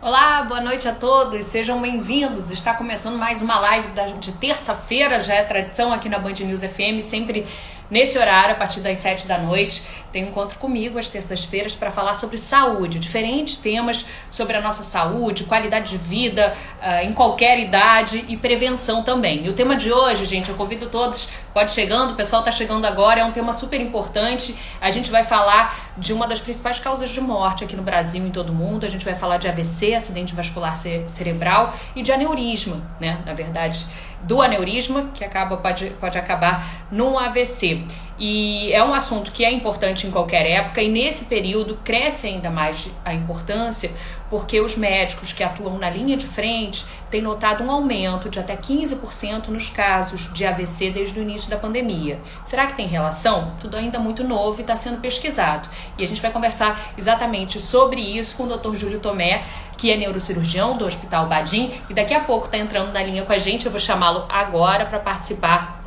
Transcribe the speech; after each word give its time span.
Olá, 0.00 0.44
boa 0.44 0.60
noite 0.60 0.86
a 0.86 0.94
todos, 0.94 1.44
sejam 1.46 1.82
bem-vindos. 1.82 2.52
Está 2.52 2.72
começando 2.72 3.18
mais 3.18 3.42
uma 3.42 3.58
live 3.58 3.88
de 4.20 4.30
terça-feira, 4.30 5.18
já 5.18 5.34
é 5.34 5.42
tradição 5.42 5.92
aqui 5.92 6.08
na 6.08 6.20
Band 6.20 6.34
News 6.34 6.60
FM, 6.60 7.02
sempre 7.02 7.48
Nesse 7.90 8.18
horário, 8.18 8.54
a 8.54 8.58
partir 8.58 8.80
das 8.80 8.98
7 8.98 9.26
da 9.26 9.38
noite, 9.38 9.82
tem 10.12 10.24
um 10.24 10.28
encontro 10.28 10.58
comigo 10.58 10.98
às 10.98 11.08
terças-feiras 11.08 11.74
para 11.74 11.90
falar 11.90 12.12
sobre 12.12 12.36
saúde, 12.36 12.98
diferentes 12.98 13.56
temas 13.56 14.04
sobre 14.28 14.56
a 14.56 14.60
nossa 14.60 14.82
saúde, 14.82 15.44
qualidade 15.44 15.90
de 15.90 15.96
vida 15.96 16.54
uh, 16.82 17.06
em 17.06 17.14
qualquer 17.14 17.58
idade 17.58 18.26
e 18.28 18.36
prevenção 18.36 19.02
também. 19.02 19.46
E 19.46 19.48
o 19.48 19.54
tema 19.54 19.74
de 19.74 19.90
hoje, 19.90 20.26
gente, 20.26 20.50
eu 20.50 20.54
convido 20.54 20.90
todos, 20.90 21.30
pode 21.58 21.72
chegando, 21.72 22.12
o 22.12 22.14
pessoal 22.14 22.40
está 22.40 22.52
chegando 22.52 22.84
agora, 22.84 23.18
é 23.18 23.24
um 23.24 23.32
tema 23.32 23.52
super 23.52 23.80
importante. 23.80 24.54
A 24.80 24.92
gente 24.92 25.10
vai 25.10 25.24
falar 25.24 25.92
de 25.98 26.12
uma 26.12 26.24
das 26.24 26.40
principais 26.40 26.78
causas 26.78 27.10
de 27.10 27.20
morte 27.20 27.64
aqui 27.64 27.74
no 27.74 27.82
Brasil 27.82 28.24
e 28.24 28.28
em 28.28 28.30
todo 28.30 28.52
mundo. 28.52 28.86
A 28.86 28.88
gente 28.88 29.04
vai 29.04 29.16
falar 29.16 29.38
de 29.38 29.48
AVC, 29.48 29.92
acidente 29.92 30.36
vascular 30.36 30.76
cerebral, 30.76 31.74
e 31.96 32.02
de 32.04 32.12
aneurisma, 32.12 32.80
né? 33.00 33.20
Na 33.26 33.34
verdade 33.34 33.88
do 34.22 34.42
aneurisma, 34.42 35.10
que 35.14 35.24
acaba, 35.24 35.56
pode, 35.56 35.90
pode 36.00 36.18
acabar 36.18 36.86
num 36.90 37.18
AVC. 37.18 37.86
E 38.18 38.72
é 38.72 38.82
um 38.82 38.92
assunto 38.92 39.30
que 39.30 39.44
é 39.44 39.50
importante 39.50 40.06
em 40.06 40.10
qualquer 40.10 40.44
época, 40.44 40.82
e 40.82 40.88
nesse 40.90 41.26
período 41.26 41.78
cresce 41.84 42.26
ainda 42.26 42.50
mais 42.50 42.90
a 43.04 43.14
importância, 43.14 43.92
porque 44.28 44.60
os 44.60 44.76
médicos 44.76 45.32
que 45.32 45.44
atuam 45.44 45.78
na 45.78 45.88
linha 45.88 46.16
de 46.16 46.26
frente 46.26 46.84
têm 47.10 47.22
notado 47.22 47.62
um 47.62 47.70
aumento 47.70 48.28
de 48.28 48.40
até 48.40 48.56
15% 48.56 49.48
nos 49.48 49.70
casos 49.70 50.32
de 50.32 50.44
AVC 50.44 50.90
desde 50.90 51.18
o 51.18 51.22
início 51.22 51.48
da 51.48 51.56
pandemia. 51.56 52.18
Será 52.44 52.66
que 52.66 52.74
tem 52.74 52.88
relação? 52.88 53.52
Tudo 53.60 53.76
ainda 53.76 54.00
muito 54.00 54.24
novo 54.24 54.58
e 54.58 54.62
está 54.62 54.74
sendo 54.74 55.00
pesquisado. 55.00 55.68
E 55.96 56.02
a 56.02 56.06
gente 56.06 56.20
vai 56.20 56.32
conversar 56.32 56.92
exatamente 56.98 57.60
sobre 57.60 58.00
isso 58.00 58.36
com 58.36 58.44
o 58.44 58.56
Dr. 58.58 58.74
Júlio 58.74 59.00
Tomé, 59.00 59.44
que 59.76 59.92
é 59.92 59.96
neurocirurgião 59.96 60.76
do 60.76 60.84
Hospital 60.84 61.26
Badim, 61.28 61.72
e 61.88 61.94
daqui 61.94 62.12
a 62.12 62.20
pouco 62.20 62.46
está 62.46 62.58
entrando 62.58 62.92
na 62.92 63.02
linha 63.02 63.24
com 63.24 63.32
a 63.32 63.38
gente. 63.38 63.64
Eu 63.64 63.70
vou 63.70 63.80
chamá-lo 63.80 64.26
agora 64.28 64.84
para 64.84 64.98
participar 64.98 65.77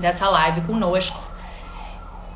dessa 0.00 0.28
live 0.28 0.62
conosco. 0.66 1.20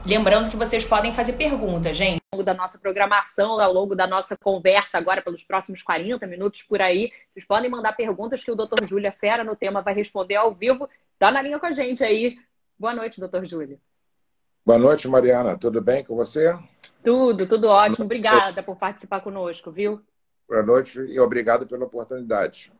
Lembrando 0.07 0.51
que 0.51 0.57
vocês 0.57 0.85
podem 0.85 1.15
fazer 1.15 1.33
perguntas, 1.33 1.97
gente, 1.97 2.21
ao 2.31 2.37
longo 2.37 2.45
da 2.45 2.53
nossa 2.53 2.79
programação, 2.79 3.59
ao 3.59 3.73
longo 3.73 3.97
da 3.97 4.07
nossa 4.07 4.37
conversa 4.37 4.99
agora, 4.99 5.23
pelos 5.23 5.43
próximos 5.43 5.83
40 5.83 6.27
minutos 6.27 6.63
por 6.63 6.83
aí. 6.83 7.11
Vocês 7.29 7.45
podem 7.47 7.71
mandar 7.71 7.95
perguntas 7.95 8.45
que 8.45 8.51
o 8.51 8.55
Dr. 8.55 8.85
Júlia 8.87 9.11
Fera 9.11 9.43
no 9.43 9.57
tema 9.57 9.81
vai 9.81 9.95
responder 9.95 10.37
ao 10.37 10.55
vivo. 10.55 10.89
Tá 11.19 11.31
na 11.31 11.41
linha 11.41 11.59
com 11.59 11.65
a 11.65 11.73
gente 11.73 12.05
aí. 12.05 12.37
Boa 12.79 12.95
noite, 12.95 13.19
doutor 13.19 13.47
Júlio. 13.47 13.81
Boa 14.67 14.79
noite, 14.79 15.09
Mariana. 15.09 15.57
Tudo 15.57 15.81
bem 15.81 16.05
com 16.05 16.15
você? 16.15 16.55
Tudo, 17.03 17.47
tudo 17.49 17.69
ótimo. 17.69 18.05
Obrigada 18.05 18.63
por 18.63 18.77
participar 18.77 19.23
conosco, 19.23 19.71
viu? 19.71 20.03
Boa 20.47 20.63
noite 20.63 20.99
e 20.99 21.19
obrigado 21.19 21.67
pela 21.67 21.87
oportunidade. 21.87 22.71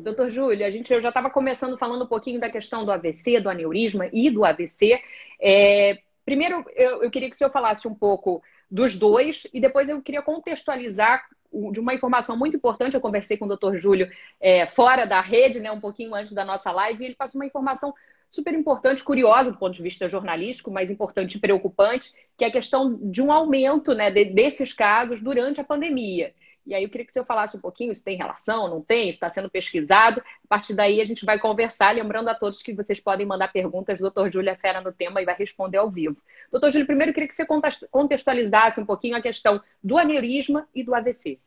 Doutor 0.00 0.30
Júlio, 0.30 0.64
a 0.64 0.70
gente, 0.70 0.92
eu 0.92 1.00
já 1.00 1.08
estava 1.08 1.28
começando 1.30 1.76
falando 1.76 2.04
um 2.04 2.08
pouquinho 2.08 2.40
da 2.40 2.48
questão 2.48 2.84
do 2.84 2.92
AVC, 2.92 3.40
do 3.40 3.50
aneurisma 3.50 4.08
e 4.12 4.30
do 4.30 4.44
AVC. 4.44 5.00
É, 5.40 5.98
primeiro, 6.24 6.64
eu, 6.74 7.02
eu, 7.02 7.10
queria 7.10 7.28
que 7.28 7.34
o 7.34 7.38
senhor 7.38 7.50
falasse 7.50 7.88
um 7.88 7.94
pouco 7.94 8.42
dos 8.70 8.96
dois 8.96 9.46
e 9.52 9.60
depois 9.60 9.88
eu 9.88 10.00
queria 10.00 10.22
contextualizar 10.22 11.24
de 11.72 11.80
uma 11.80 11.92
informação 11.92 12.36
muito 12.36 12.56
importante. 12.56 12.94
Eu 12.94 13.00
conversei 13.00 13.36
com 13.36 13.46
o 13.46 13.48
doutor 13.48 13.78
Júlio 13.80 14.08
é, 14.40 14.66
fora 14.66 15.04
da 15.04 15.20
rede, 15.20 15.58
né, 15.58 15.70
um 15.72 15.80
pouquinho 15.80 16.14
antes 16.14 16.32
da 16.32 16.44
nossa 16.44 16.70
live, 16.70 17.02
e 17.02 17.06
ele 17.08 17.16
passou 17.16 17.40
uma 17.40 17.46
informação 17.46 17.92
super 18.30 18.54
importante, 18.54 19.02
curiosa 19.02 19.50
do 19.50 19.58
ponto 19.58 19.74
de 19.74 19.82
vista 19.82 20.08
jornalístico, 20.08 20.70
mas 20.70 20.90
importante 20.90 21.36
e 21.36 21.40
preocupante, 21.40 22.12
que 22.38 22.44
é 22.44 22.48
a 22.48 22.52
questão 22.52 22.96
de 23.10 23.20
um 23.20 23.32
aumento 23.32 23.92
né, 23.92 24.10
de, 24.10 24.26
desses 24.26 24.72
casos 24.72 25.20
durante 25.20 25.60
a 25.60 25.64
pandemia. 25.64 26.32
E 26.66 26.74
aí 26.74 26.84
eu 26.84 26.90
queria 26.90 27.04
que 27.04 27.10
o 27.10 27.12
senhor 27.12 27.24
falasse 27.24 27.56
um 27.56 27.60
pouquinho 27.60 27.94
se 27.94 28.04
tem 28.04 28.16
relação, 28.16 28.68
não 28.68 28.82
tem, 28.82 29.04
se 29.04 29.16
está 29.16 29.28
sendo 29.30 29.50
pesquisado. 29.50 30.20
A 30.20 30.48
partir 30.48 30.74
daí 30.74 31.00
a 31.00 31.04
gente 31.04 31.24
vai 31.24 31.38
conversar, 31.38 31.94
lembrando 31.94 32.28
a 32.28 32.34
todos 32.34 32.62
que 32.62 32.72
vocês 32.72 33.00
podem 33.00 33.26
mandar 33.26 33.52
perguntas. 33.52 33.98
Doutor 33.98 34.30
Júlio 34.30 34.50
é 34.50 34.56
fera 34.56 34.80
no 34.80 34.92
tema 34.92 35.20
e 35.22 35.24
vai 35.24 35.34
responder 35.34 35.78
ao 35.78 35.90
vivo. 35.90 36.16
Doutor 36.50 36.70
Júlio, 36.70 36.86
primeiro 36.86 37.10
eu 37.10 37.14
queria 37.14 37.28
que 37.28 37.34
você 37.34 37.46
contextualizasse 37.90 38.80
um 38.80 38.86
pouquinho 38.86 39.16
a 39.16 39.22
questão 39.22 39.60
do 39.82 39.96
aneurisma 39.96 40.68
e 40.74 40.82
do 40.82 40.94
AVC. 40.94 41.38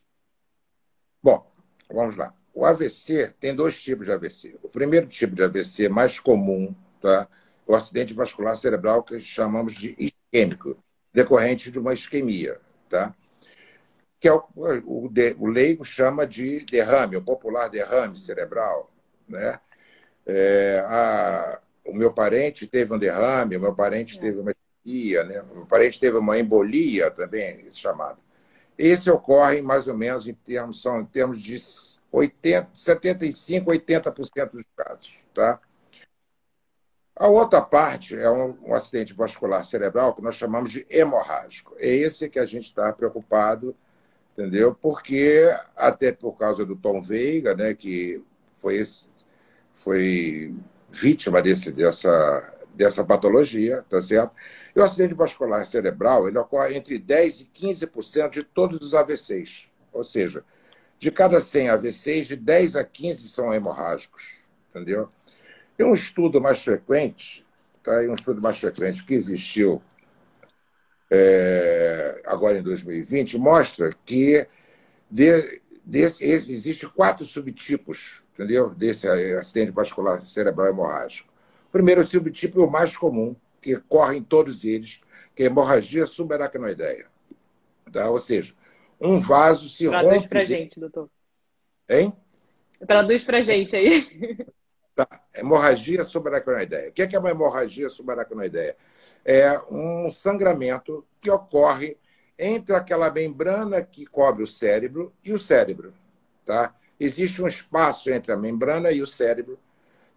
Bom, 1.21 1.45
vamos 1.91 2.15
lá. 2.15 2.33
O 2.53 2.65
AVC 2.65 3.33
tem 3.39 3.55
dois 3.55 3.81
tipos 3.81 4.05
de 4.05 4.11
AVC. 4.11 4.57
O 4.61 4.69
primeiro 4.69 5.07
tipo 5.07 5.35
de 5.35 5.43
AVC 5.43 5.89
mais 5.89 6.19
comum, 6.19 6.73
tá? 7.01 7.27
É 7.67 7.71
o 7.71 7.75
acidente 7.75 8.13
vascular 8.13 8.55
cerebral 8.57 9.03
que 9.03 9.19
chamamos 9.19 9.73
de 9.73 9.95
isquêmico, 9.97 10.77
decorrente 11.13 11.71
de 11.71 11.79
uma 11.79 11.93
isquemia, 11.93 12.59
tá? 12.89 13.15
Que 14.23 14.29
é 14.29 14.33
o, 14.33 14.41
o, 14.55 15.11
o, 15.37 15.47
leigo 15.47 15.83
chama 15.83 16.25
de 16.25 16.63
derrame, 16.63 17.17
o 17.17 17.21
popular 17.21 17.69
derrame 17.69 18.17
cerebral. 18.17 18.89
Né? 19.27 19.59
É, 20.25 20.81
a, 20.87 21.59
o 21.85 21.93
meu 21.93 22.13
parente 22.13 22.65
teve 22.65 22.93
um 22.93 22.97
derrame, 22.97 23.57
o 23.57 23.59
meu 23.59 23.75
parente 23.75 24.17
é. 24.17 24.21
teve 24.21 24.39
uma 24.39 24.53
embolia, 24.53 25.25
né? 25.25 25.41
o 25.41 25.55
meu 25.55 25.65
parente 25.65 25.99
teve 25.99 26.15
uma 26.15 26.39
embolia 26.39 27.11
também, 27.11 27.65
esse 27.67 27.79
chamado. 27.79 28.17
Esse 28.77 29.11
ocorre 29.11 29.61
mais 29.61 29.89
ou 29.89 29.97
menos 29.97 30.25
em 30.25 30.33
termos, 30.33 30.81
são 30.81 31.01
em 31.01 31.05
termos 31.05 31.41
de 31.41 31.57
80, 32.09 32.69
75, 32.73 33.71
80% 33.71 34.51
dos 34.51 34.63
casos. 34.73 35.21
Tá? 35.33 35.59
A 37.13 37.27
outra 37.27 37.61
parte 37.61 38.17
é 38.17 38.29
um, 38.29 38.57
um, 38.69 38.73
acidente 38.73 39.13
vascular 39.13 39.65
cerebral 39.65 40.15
que 40.15 40.21
nós 40.21 40.35
chamamos 40.35 40.71
de 40.71 40.87
hemorrágico. 40.89 41.75
É 41.77 41.89
esse 41.89 42.29
que 42.29 42.39
a 42.39 42.45
gente 42.45 42.63
está 42.63 42.93
preocupado 42.93 43.75
entendeu? 44.37 44.75
Porque, 44.75 45.49
até 45.75 46.11
por 46.11 46.33
causa 46.33 46.65
do 46.65 46.75
Tom 46.75 47.01
Veiga, 47.01 47.55
né, 47.55 47.73
que 47.73 48.21
foi, 48.53 48.77
esse, 48.77 49.07
foi 49.73 50.53
vítima 50.91 51.41
desse, 51.41 51.71
dessa, 51.71 52.57
dessa 52.73 53.03
patologia, 53.03 53.83
tá 53.89 54.01
certo? 54.01 54.33
E 54.75 54.79
o 54.79 54.83
acidente 54.83 55.13
vascular 55.13 55.65
cerebral, 55.65 56.27
ele 56.27 56.37
ocorre 56.37 56.75
entre 56.75 56.99
10% 56.99 57.41
e 57.41 57.73
15% 57.75 58.29
de 58.31 58.43
todos 58.43 58.79
os 58.81 58.93
AVCs. 58.93 59.69
Ou 59.91 60.03
seja, 60.03 60.43
de 60.97 61.11
cada 61.11 61.39
100 61.39 61.69
AVCs, 61.69 62.27
de 62.27 62.35
10 62.35 62.75
a 62.75 62.83
15 62.83 63.29
são 63.29 63.53
hemorrágicos, 63.53 64.43
entendeu? 64.69 65.09
Tem 65.77 65.85
um 65.85 65.93
estudo 65.93 66.41
mais 66.41 66.63
frequente, 66.63 67.45
tá? 67.83 67.91
um 68.09 68.13
estudo 68.13 68.41
mais 68.41 68.57
frequente 68.57 69.05
que 69.05 69.13
existiu 69.13 69.81
é, 71.15 72.21
agora 72.25 72.57
em 72.57 72.63
2020, 72.63 73.37
mostra 73.37 73.91
que 74.03 74.47
de, 75.11 75.61
desse, 75.85 76.25
existe 76.25 76.87
quatro 76.87 77.23
subtipos 77.23 78.23
entendeu? 78.33 78.71
desse 78.71 79.07
acidente 79.07 79.71
vascular 79.71 80.19
cerebral 80.21 80.69
hemorrágico. 80.69 81.31
O 81.67 81.71
primeiro 81.71 82.03
subtipo 82.03 82.61
é 82.61 82.65
o 82.65 82.69
mais 82.69 82.97
comum, 82.97 83.35
que 83.61 83.75
ocorre 83.75 84.17
em 84.17 84.23
todos 84.23 84.65
eles, 84.65 85.01
que 85.35 85.43
é 85.43 85.45
a 85.45 85.49
hemorragia 85.49 86.05
subaracnoideia. 86.07 87.05
Tá? 87.91 88.09
Ou 88.09 88.19
seja, 88.19 88.55
um 88.99 89.19
vaso 89.19 89.69
se 89.69 89.87
Traduz 89.87 90.15
rompe... 90.15 90.27
Traduz 90.27 90.47
para 90.47 90.57
gente, 90.57 90.79
doutor. 90.79 91.09
Hein? 91.87 92.13
Traduz 92.87 93.23
para 93.23 93.41
gente 93.41 93.75
aí. 93.75 94.45
Tá. 94.95 95.07
Hemorragia 95.33 96.03
subaracnoideia. 96.03 96.89
O 96.89 96.91
que 96.91 97.15
é 97.15 97.19
uma 97.19 97.31
hemorragia 97.31 97.89
subaracnoideia? 97.89 98.77
É 99.25 99.59
um 99.71 100.09
sangramento 100.09 101.05
que 101.21 101.29
ocorre 101.29 101.97
entre 102.37 102.75
aquela 102.75 103.09
membrana 103.09 103.81
que 103.81 104.05
cobre 104.05 104.43
o 104.43 104.47
cérebro 104.47 105.13
e 105.23 105.31
o 105.31 105.39
cérebro. 105.39 105.93
Tá? 106.45 106.75
Existe 106.99 107.41
um 107.41 107.47
espaço 107.47 108.09
entre 108.09 108.31
a 108.31 108.37
membrana 108.37 108.91
e 108.91 109.01
o 109.01 109.07
cérebro. 109.07 109.57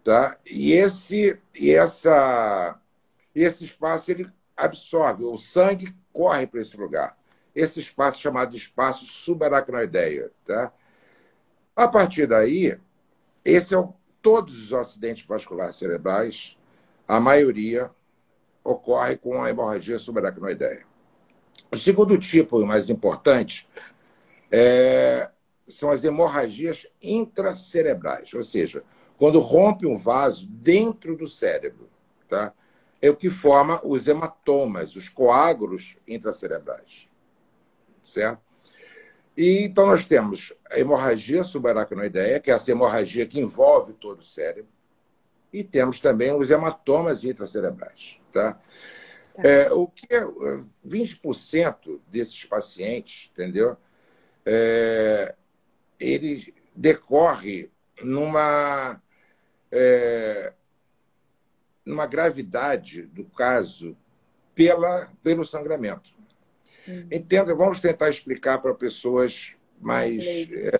Tá? 0.03 0.37
E 0.45 0.73
esse, 0.73 1.39
e 1.55 1.71
essa, 1.71 2.79
esse 3.33 3.63
espaço 3.63 4.11
ele 4.11 4.29
absorve, 4.55 5.23
o 5.23 5.37
sangue 5.37 5.95
corre 6.11 6.47
para 6.47 6.61
esse 6.61 6.75
lugar. 6.75 7.17
Esse 7.55 7.79
espaço 7.79 8.21
chamado 8.21 8.51
de 8.51 8.57
espaço 8.57 9.05
subaracnoideia. 9.05 10.31
Tá? 10.45 10.71
A 11.75 11.87
partir 11.87 12.27
daí, 12.27 12.77
esse 13.45 13.73
é 13.73 13.77
o, 13.77 13.93
todos 14.21 14.65
os 14.65 14.73
acidentes 14.73 15.25
vasculares 15.25 15.75
cerebrais, 15.75 16.57
a 17.07 17.19
maioria 17.19 17.89
ocorre 18.67 19.15
com 19.15 19.41
a 19.41 19.49
hemorragia 19.49 19.97
subaracnoideia. 19.97 20.85
O 21.71 21.77
segundo 21.77 22.17
tipo, 22.17 22.63
mais 22.65 22.89
importante, 22.89 23.67
é, 24.51 25.29
são 25.67 25.89
as 25.89 26.03
hemorragias 26.03 26.85
intracerebrais, 27.01 28.33
ou 28.33 28.43
seja, 28.43 28.83
quando 29.17 29.39
rompe 29.39 29.85
um 29.85 29.95
vaso 29.95 30.45
dentro 30.47 31.15
do 31.15 31.27
cérebro. 31.27 31.89
Tá? 32.27 32.53
É 33.01 33.09
o 33.09 33.15
que 33.15 33.29
forma 33.29 33.79
os 33.85 34.07
hematomas, 34.07 34.95
os 34.95 35.07
coágulos 35.07 35.97
intracerebrais. 36.05 37.09
Certo? 38.03 38.41
E, 39.35 39.63
então, 39.63 39.85
nós 39.85 40.03
temos 40.03 40.51
a 40.69 40.79
hemorragia 40.79 41.43
subaracnoideia, 41.43 42.39
que 42.39 42.51
é 42.51 42.53
essa 42.53 42.71
hemorragia 42.71 43.25
que 43.25 43.39
envolve 43.39 43.93
todo 43.93 44.19
o 44.19 44.23
cérebro 44.23 44.67
e 45.51 45.63
temos 45.63 45.99
também 45.99 46.33
os 46.33 46.49
hematomas 46.49 47.23
intracerebrais. 47.23 48.19
Tá? 48.37 48.53
tá? 48.53 49.41
É, 49.43 49.71
o 49.71 49.87
que 49.87 50.07
é 50.13 50.21
20% 50.85 51.99
desses 52.07 52.45
pacientes, 52.45 53.31
entendeu? 53.33 53.75
É, 54.45 55.35
ele 55.99 56.53
decorre 56.75 57.71
numa, 58.01 59.01
é, 59.71 60.53
numa 61.83 62.05
gravidade 62.05 63.01
do 63.03 63.25
caso 63.25 63.97
pela, 64.53 65.11
pelo 65.23 65.45
sangramento. 65.45 66.11
Hum. 66.87 67.07
Entenda, 67.11 67.55
vamos 67.55 67.79
tentar 67.79 68.09
explicar 68.09 68.59
para 68.59 68.73
pessoas 68.73 69.55
mais 69.79 70.23
é, 70.51 70.79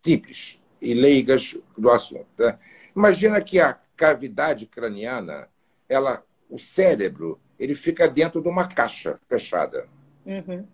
simples 0.00 0.60
e 0.80 0.94
leigas 0.94 1.56
do 1.76 1.90
assunto. 1.90 2.26
Tá? 2.36 2.58
Imagina 2.94 3.40
que 3.40 3.60
a 3.60 3.74
cavidade 3.96 4.66
craniana, 4.66 5.48
ela, 5.88 6.24
o 6.52 6.58
cérebro, 6.58 7.40
ele 7.58 7.74
fica 7.74 8.06
dentro 8.06 8.42
de 8.42 8.48
uma 8.48 8.68
caixa 8.68 9.18
fechada. 9.26 9.88
Uhum. 10.26 10.68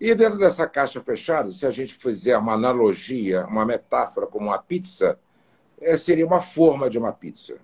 E 0.00 0.12
dentro 0.16 0.36
dessa 0.36 0.68
caixa 0.68 1.00
fechada, 1.00 1.52
se 1.52 1.64
a 1.64 1.70
gente 1.70 1.94
fizer 1.94 2.36
uma 2.36 2.54
analogia, 2.54 3.46
uma 3.46 3.64
metáfora 3.64 4.26
como 4.26 4.46
uma 4.46 4.58
pizza, 4.58 5.16
é, 5.80 5.96
seria 5.96 6.26
uma 6.26 6.40
forma 6.40 6.90
de 6.90 6.98
uma 6.98 7.12
pizza. 7.12 7.56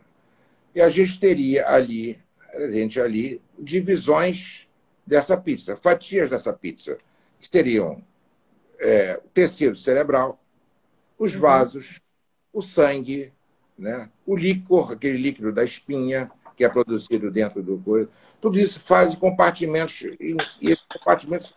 E 0.72 0.80
a 0.80 0.88
gente 0.88 1.18
teria 1.18 1.68
ali, 1.68 2.16
a 2.54 2.70
gente 2.70 3.00
ali, 3.00 3.42
divisões 3.58 4.68
dessa 5.04 5.36
pizza, 5.36 5.76
fatias 5.76 6.30
dessa 6.30 6.52
pizza, 6.52 6.96
que 7.40 7.48
seriam 7.48 8.00
é, 8.78 9.20
o 9.22 9.28
tecido 9.30 9.76
cerebral, 9.76 10.40
os 11.18 11.34
uhum. 11.34 11.40
vasos, 11.40 12.00
o 12.52 12.62
sangue, 12.62 13.32
né? 13.76 14.08
o 14.24 14.36
líquor, 14.36 14.92
aquele 14.92 15.18
líquido 15.18 15.52
da 15.52 15.64
espinha, 15.64 16.30
que 16.56 16.64
é 16.64 16.68
produzido 16.68 17.30
dentro 17.30 17.62
do 17.62 17.78
coisa. 17.78 18.08
Tudo 18.40 18.58
isso 18.58 18.80
faz 18.80 19.14
compartimentos, 19.14 20.02
e, 20.02 20.36
e 20.60 20.76
compartimentos 20.92 21.54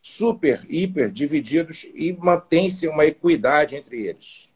super, 0.00 0.62
hiper 0.68 1.10
divididos 1.10 1.86
e 1.94 2.12
mantém-se 2.12 2.86
uma 2.86 3.06
equidade 3.06 3.74
entre 3.74 4.06
eles. 4.06 4.50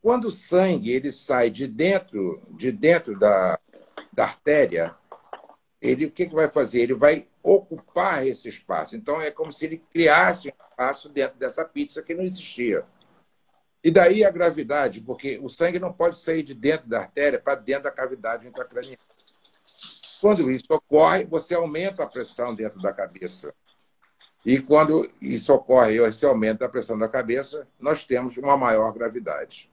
Quando 0.00 0.26
o 0.26 0.30
sangue 0.30 0.92
ele 0.92 1.12
sai 1.12 1.50
de 1.50 1.66
dentro, 1.66 2.40
de 2.50 2.72
dentro 2.72 3.18
da, 3.18 3.58
da 4.12 4.24
artéria, 4.24 4.94
ele 5.80 6.06
o 6.06 6.10
que, 6.10 6.26
que 6.26 6.34
vai 6.34 6.48
fazer? 6.48 6.80
Ele 6.80 6.94
vai 6.94 7.26
ocupar 7.42 8.26
esse 8.26 8.48
espaço. 8.48 8.96
Então 8.96 9.20
é 9.20 9.30
como 9.30 9.52
se 9.52 9.66
ele 9.66 9.82
criasse 9.92 10.48
um 10.48 10.52
espaço 10.70 11.08
dentro 11.08 11.38
dessa 11.38 11.64
pizza 11.64 12.02
que 12.02 12.14
não 12.14 12.24
existia. 12.24 12.84
E 13.86 13.90
daí 13.92 14.24
a 14.24 14.32
gravidade, 14.32 15.00
porque 15.00 15.38
o 15.40 15.48
sangue 15.48 15.78
não 15.78 15.92
pode 15.92 16.16
sair 16.16 16.42
de 16.42 16.54
dentro 16.54 16.88
da 16.88 17.02
artéria 17.02 17.38
para 17.38 17.54
dentro 17.54 17.84
da 17.84 17.90
cavidade 17.92 18.44
intracraniana. 18.44 18.98
Quando 20.20 20.50
isso 20.50 20.66
ocorre, 20.70 21.24
você 21.24 21.54
aumenta 21.54 22.02
a 22.02 22.06
pressão 22.08 22.52
dentro 22.52 22.82
da 22.82 22.92
cabeça. 22.92 23.54
E 24.44 24.58
quando 24.60 25.08
isso 25.22 25.54
ocorre, 25.54 26.04
esse 26.04 26.26
aumento 26.26 26.58
da 26.58 26.68
pressão 26.68 26.98
da 26.98 27.06
cabeça, 27.06 27.64
nós 27.78 28.02
temos 28.02 28.36
uma 28.36 28.56
maior 28.56 28.92
gravidade. 28.92 29.70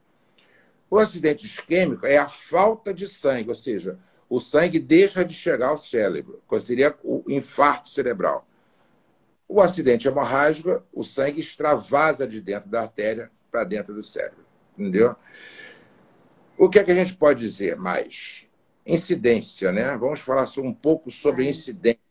O 0.91 0.99
acidente 0.99 1.47
isquêmico 1.47 2.05
é 2.05 2.17
a 2.17 2.27
falta 2.27 2.93
de 2.93 3.07
sangue, 3.07 3.49
ou 3.49 3.55
seja, 3.55 3.97
o 4.29 4.39
sangue 4.39 4.77
deixa 4.77 5.25
de 5.25 5.33
chegar 5.33 5.69
ao 5.69 5.77
cérebro, 5.79 6.39
que 6.47 6.59
seria 6.59 6.95
o 7.03 7.23
infarto 7.27 7.89
cerebral. 7.89 8.47
O 9.47 9.59
acidente 9.59 10.07
hemorrágico, 10.07 10.83
o 10.93 11.03
sangue 11.03 11.41
extravasa 11.41 12.27
de 12.27 12.39
dentro 12.39 12.69
da 12.69 12.81
artéria 12.81 13.31
para 13.53 13.63
dentro 13.63 13.93
do 13.93 14.01
cérebro. 14.01 14.43
Entendeu? 14.77 15.15
O 16.57 16.67
que 16.67 16.79
é 16.79 16.83
que 16.83 16.91
a 16.91 16.95
gente 16.95 17.15
pode 17.15 17.39
dizer 17.39 17.75
mais? 17.75 18.47
Incidência, 18.85 19.71
né? 19.71 19.95
Vamos 19.95 20.19
falar 20.19 20.45
um 20.57 20.73
pouco 20.73 21.11
sobre 21.11 21.47
incidência 21.47 22.03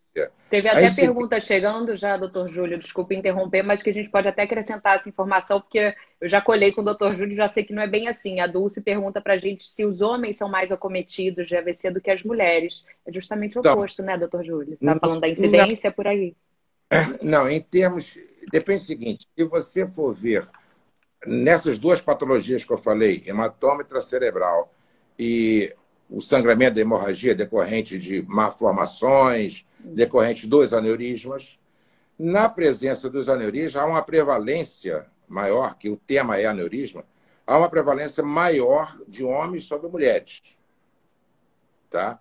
Teve 0.51 0.69
até 0.69 0.87
Aí, 0.87 0.95
pergunta 0.95 1.41
chegando 1.41 1.97
já, 1.97 2.15
doutor 2.19 2.47
Júlio, 2.47 2.79
desculpe 2.79 3.15
interromper, 3.15 3.63
mas 3.63 3.83
que 3.83 3.89
a 3.89 3.95
gente 3.95 4.11
pode 4.11 4.29
até 4.29 4.43
acrescentar 4.43 4.97
essa 4.97 5.09
informação, 5.09 5.59
porque 5.59 5.95
eu 6.21 6.29
já 6.29 6.43
colhei 6.43 6.71
com 6.73 6.83
o 6.83 6.85
doutor 6.85 7.15
Júlio, 7.15 7.35
já 7.35 7.49
sei 7.49 7.65
que 7.65 7.73
não 7.73 7.83
é 7.83 7.87
bem 7.87 8.07
assim. 8.07 8.39
A 8.39 8.47
Dulce 8.47 8.83
pergunta 8.83 9.19
para 9.19 9.33
a 9.33 9.39
gente 9.39 9.65
se 9.65 9.87
os 9.87 10.03
homens 10.03 10.37
são 10.37 10.51
mais 10.51 10.71
acometidos 10.71 11.49
de 11.49 11.57
AVC 11.57 11.91
do 11.91 12.03
que 12.03 12.11
as 12.11 12.23
mulheres. 12.23 12.85
É 13.07 13.11
justamente 13.11 13.57
o 13.57 13.61
então, 13.61 13.73
oposto, 13.73 14.03
né, 14.03 14.19
doutor 14.19 14.45
Júlio? 14.45 14.77
Você 14.79 14.85
está 14.85 15.01
falando 15.01 15.23
da 15.23 15.29
incidência 15.31 15.89
não, 15.89 15.95
por 15.95 16.07
aí. 16.07 16.37
Não, 17.23 17.49
em 17.49 17.61
termos. 17.61 18.19
Depende 18.53 18.83
do 18.83 18.87
seguinte: 18.87 19.27
se 19.35 19.45
você 19.45 19.87
for 19.87 20.13
ver 20.13 20.47
nessas 21.27 21.79
duas 21.79 22.01
patologias 22.01 22.65
que 22.65 22.73
eu 22.73 22.79
falei, 22.79 23.23
hematômetra 23.27 24.01
cerebral 24.01 24.73
e 25.19 25.75
o 26.11 26.21
sangramento 26.21 26.75
da 26.75 26.81
hemorragia 26.81 27.35
decorrente 27.35 27.99
de 27.99 28.23
malformações, 28.23 29.65
decorrente 29.79 30.47
dos 30.47 30.73
aneurismas. 30.73 31.59
Na 32.19 32.49
presença 32.49 33.09
dos 33.09 33.29
aneurismas, 33.29 33.77
há 33.77 33.87
uma 33.87 34.03
prevalência 34.03 35.07
maior, 35.29 35.77
que 35.77 35.89
o 35.89 35.97
tema 35.97 36.39
é 36.39 36.47
aneurisma, 36.47 37.05
há 37.47 37.57
uma 37.57 37.71
prevalência 37.71 38.23
maior 38.23 38.99
de 39.09 39.25
homens 39.25 39.65
sobre 39.65 39.89
mulheres. 39.89 40.43
Tá? 41.89 42.21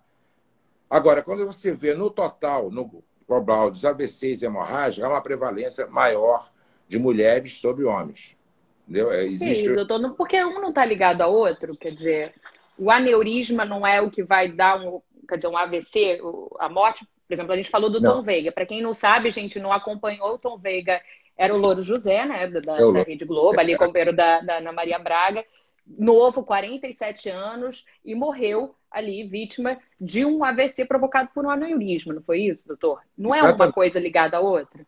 Agora, 0.88 1.22
quando 1.22 1.46
você 1.46 1.72
vê 1.72 1.94
no 1.94 2.10
total, 2.10 2.70
no 2.70 3.02
global 3.28 3.70
dos 3.70 3.84
AVCs 3.84 4.42
e 4.42 4.46
hemorragia, 4.46 5.06
há 5.06 5.08
uma 5.08 5.22
prevalência 5.22 5.86
maior 5.86 6.50
de 6.88 6.98
mulheres 6.98 7.58
sobre 7.58 7.84
homens. 7.84 8.36
Entendeu? 8.82 9.12
É, 9.12 9.24
existe... 9.24 9.66
Sim, 9.66 9.74
doutor, 9.74 10.14
porque 10.14 10.42
um 10.44 10.60
não 10.60 10.70
está 10.70 10.84
ligado 10.84 11.22
ao 11.22 11.32
outro, 11.32 11.76
quer 11.76 11.92
dizer, 11.92 12.34
o 12.76 12.90
aneurisma 12.90 13.64
não 13.64 13.86
é 13.86 14.00
o 14.00 14.10
que 14.10 14.22
vai 14.22 14.50
dar 14.50 14.80
um, 14.80 15.00
quer 15.28 15.36
dizer, 15.36 15.48
um 15.48 15.56
AVC, 15.56 16.20
a 16.58 16.68
morte 16.68 17.06
por 17.32 17.34
exemplo, 17.34 17.52
a 17.54 17.56
gente 17.56 17.70
falou 17.70 17.88
do 17.88 17.98
não. 17.98 18.16
Tom 18.16 18.22
Veiga. 18.22 18.52
Para 18.52 18.66
quem 18.66 18.82
não 18.82 18.92
sabe, 18.92 19.30
gente 19.30 19.58
não 19.58 19.72
acompanhou 19.72 20.34
o 20.34 20.38
Tom 20.38 20.58
Veiga, 20.58 21.00
era 21.34 21.54
o 21.54 21.56
Louro 21.56 21.80
José, 21.80 22.26
né, 22.26 22.46
da, 22.46 22.76
é 22.76 22.92
da 22.92 23.02
Rede 23.02 23.24
Globo, 23.24 23.58
ali 23.58 23.74
companheiro 23.74 24.14
da, 24.14 24.40
da 24.42 24.58
Ana 24.58 24.70
Maria 24.70 24.98
Braga, 24.98 25.42
novo, 25.86 26.42
47 26.42 27.30
anos, 27.30 27.86
e 28.04 28.14
morreu 28.14 28.74
ali 28.90 29.26
vítima 29.26 29.78
de 29.98 30.26
um 30.26 30.44
AVC 30.44 30.84
provocado 30.84 31.30
por 31.34 31.46
um 31.46 31.50
aneurisma, 31.50 32.12
não 32.12 32.22
foi 32.22 32.42
isso, 32.42 32.68
doutor? 32.68 33.00
Não 33.16 33.34
é 33.34 33.40
uma 33.42 33.72
coisa 33.72 33.98
ligada 33.98 34.36
à 34.36 34.40
outra? 34.40 34.86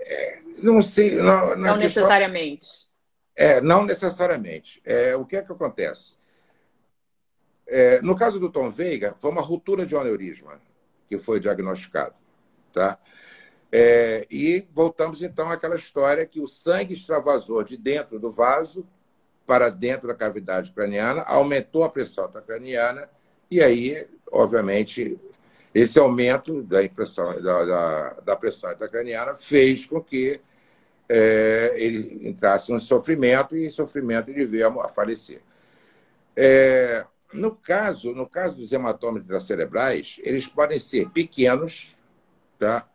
É, 0.00 0.40
não 0.62 0.80
sei. 0.80 1.16
Não, 1.16 1.54
não 1.54 1.76
necessariamente. 1.76 2.66
É, 3.42 3.60
não 3.60 3.84
necessariamente. 3.84 4.80
É, 4.84 5.16
o 5.16 5.24
que 5.24 5.36
é 5.36 5.42
que 5.42 5.50
acontece? 5.50 6.16
É, 7.66 8.00
no 8.00 8.14
caso 8.14 8.38
do 8.38 8.48
Tom 8.48 8.70
Veiga, 8.70 9.16
foi 9.18 9.32
uma 9.32 9.42
ruptura 9.42 9.84
de 9.84 9.96
um 9.96 10.00
aneurisma 10.00 10.60
que 11.08 11.18
foi 11.18 11.40
diagnosticado. 11.40 12.14
Tá? 12.72 12.96
É, 13.72 14.28
e 14.30 14.64
voltamos 14.72 15.22
então 15.22 15.50
àquela 15.50 15.74
história 15.74 16.24
que 16.24 16.38
o 16.38 16.46
sangue 16.46 16.94
extravasou 16.94 17.64
de 17.64 17.76
dentro 17.76 18.20
do 18.20 18.30
vaso 18.30 18.86
para 19.44 19.70
dentro 19.70 20.06
da 20.06 20.14
cavidade 20.14 20.70
craniana, 20.70 21.22
aumentou 21.22 21.82
a 21.82 21.90
pressão 21.90 22.30
craniana 22.46 23.10
e 23.50 23.60
aí, 23.60 24.06
obviamente, 24.30 25.18
esse 25.74 25.98
aumento 25.98 26.62
da, 26.62 26.84
impressão, 26.84 27.42
da, 27.42 27.64
da, 27.64 28.10
da 28.20 28.36
pressão 28.36 28.70
intracraniana 28.70 29.34
fez 29.34 29.84
com 29.84 30.00
que 30.00 30.40
é, 31.14 31.74
ele 31.76 32.26
entrasse 32.26 32.72
em 32.72 32.78
sofrimento 32.78 33.54
e 33.54 33.70
sofrimento 33.70 34.30
ele 34.30 34.46
veio 34.46 34.80
a 34.80 34.88
falecer. 34.88 35.42
É, 36.34 37.04
no 37.34 37.54
caso, 37.54 38.14
no 38.14 38.26
caso 38.26 38.56
dos 38.56 38.72
hematómetros 38.72 39.46
cerebrais, 39.46 40.18
eles 40.22 40.46
podem 40.46 40.78
ser 40.78 41.10
pequenos, 41.10 41.98
tá? 42.58 42.88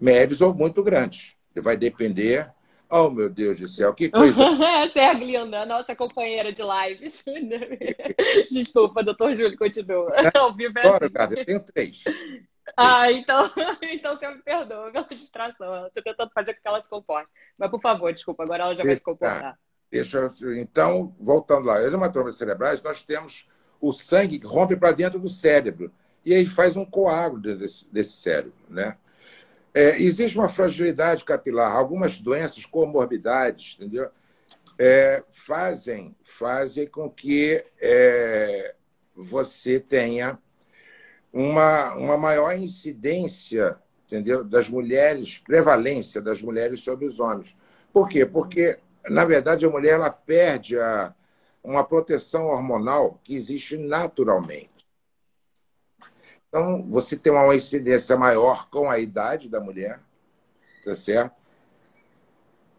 médios 0.00 0.40
ou 0.40 0.52
muito 0.52 0.82
grandes. 0.82 1.36
Vai 1.54 1.76
depender. 1.76 2.52
Oh, 2.90 3.10
meu 3.10 3.30
Deus 3.30 3.60
do 3.60 3.68
céu, 3.68 3.94
que 3.94 4.08
coisa. 4.08 4.42
Essa 4.82 5.00
é 5.00 5.10
a 5.10 5.14
Glinda, 5.14 5.64
nossa 5.66 5.94
companheira 5.94 6.52
de 6.52 6.62
lives. 6.62 7.24
Desculpa, 8.50 9.04
doutor 9.04 9.36
Júlio, 9.36 9.56
continua. 9.56 10.12
É, 10.16 10.36
Ao 10.36 10.52
vivo 10.52 10.78
é 10.78 10.88
assim. 10.88 11.10
cara, 11.10 11.32
eu 11.36 11.44
tenho 11.44 11.60
três. 11.60 12.02
Ah, 12.76 13.12
então, 13.12 13.50
então 13.82 14.16
você 14.16 14.28
me 14.28 14.42
perdoa 14.42 14.90
pela 14.90 15.06
distração. 15.08 15.86
Estou 15.86 16.02
tentando 16.02 16.30
fazer 16.32 16.54
com 16.54 16.60
que 16.60 16.68
ela 16.68 16.82
se 16.82 16.88
comporte. 16.88 17.30
Mas, 17.58 17.70
por 17.70 17.80
favor, 17.80 18.12
desculpa, 18.12 18.44
agora 18.44 18.64
ela 18.64 18.74
já 18.74 18.82
vai 18.82 18.96
se 18.96 19.02
comportar. 19.02 19.58
Deixa, 19.90 20.32
então, 20.58 21.14
voltando 21.20 21.66
lá. 21.66 21.78
As 21.78 21.92
hematomas 21.92 22.36
cerebrais, 22.36 22.82
nós 22.82 23.02
temos 23.02 23.48
o 23.80 23.92
sangue 23.92 24.40
rompe 24.44 24.76
para 24.76 24.92
dentro 24.92 25.18
do 25.18 25.28
cérebro. 25.28 25.92
E 26.24 26.34
aí 26.34 26.46
faz 26.46 26.76
um 26.76 26.84
coágulo 26.84 27.40
desse, 27.40 27.86
desse 27.92 28.16
cérebro. 28.16 28.54
Né? 28.68 28.96
É, 29.72 30.00
existe 30.00 30.36
uma 30.38 30.48
fragilidade 30.48 31.24
capilar, 31.24 31.70
algumas 31.70 32.18
doenças, 32.18 32.64
comorbidades, 32.66 33.76
entendeu? 33.76 34.10
É, 34.78 35.22
fazem, 35.30 36.16
fazem 36.22 36.86
com 36.86 37.08
que 37.08 37.64
é, 37.80 38.74
você 39.14 39.78
tenha 39.78 40.38
uma, 41.36 41.94
uma 41.96 42.16
maior 42.16 42.56
incidência 42.56 43.78
entendeu? 44.06 44.42
das 44.42 44.70
mulheres, 44.70 45.38
prevalência 45.38 46.22
das 46.22 46.40
mulheres 46.40 46.80
sobre 46.80 47.04
os 47.04 47.20
homens. 47.20 47.54
Por 47.92 48.08
quê? 48.08 48.24
Porque, 48.24 48.78
na 49.10 49.24
verdade, 49.24 49.66
a 49.66 49.70
mulher 49.70 49.94
ela 49.94 50.10
perde 50.10 50.78
a, 50.78 51.14
uma 51.62 51.84
proteção 51.84 52.46
hormonal 52.46 53.20
que 53.22 53.34
existe 53.34 53.76
naturalmente. 53.76 54.70
Então, 56.48 56.82
você 56.88 57.16
tem 57.16 57.32
uma 57.32 57.54
incidência 57.54 58.16
maior 58.16 58.70
com 58.70 58.88
a 58.88 58.98
idade 58.98 59.48
da 59.48 59.60
mulher, 59.60 60.00
tá 60.84 60.96
certo? 60.96 61.34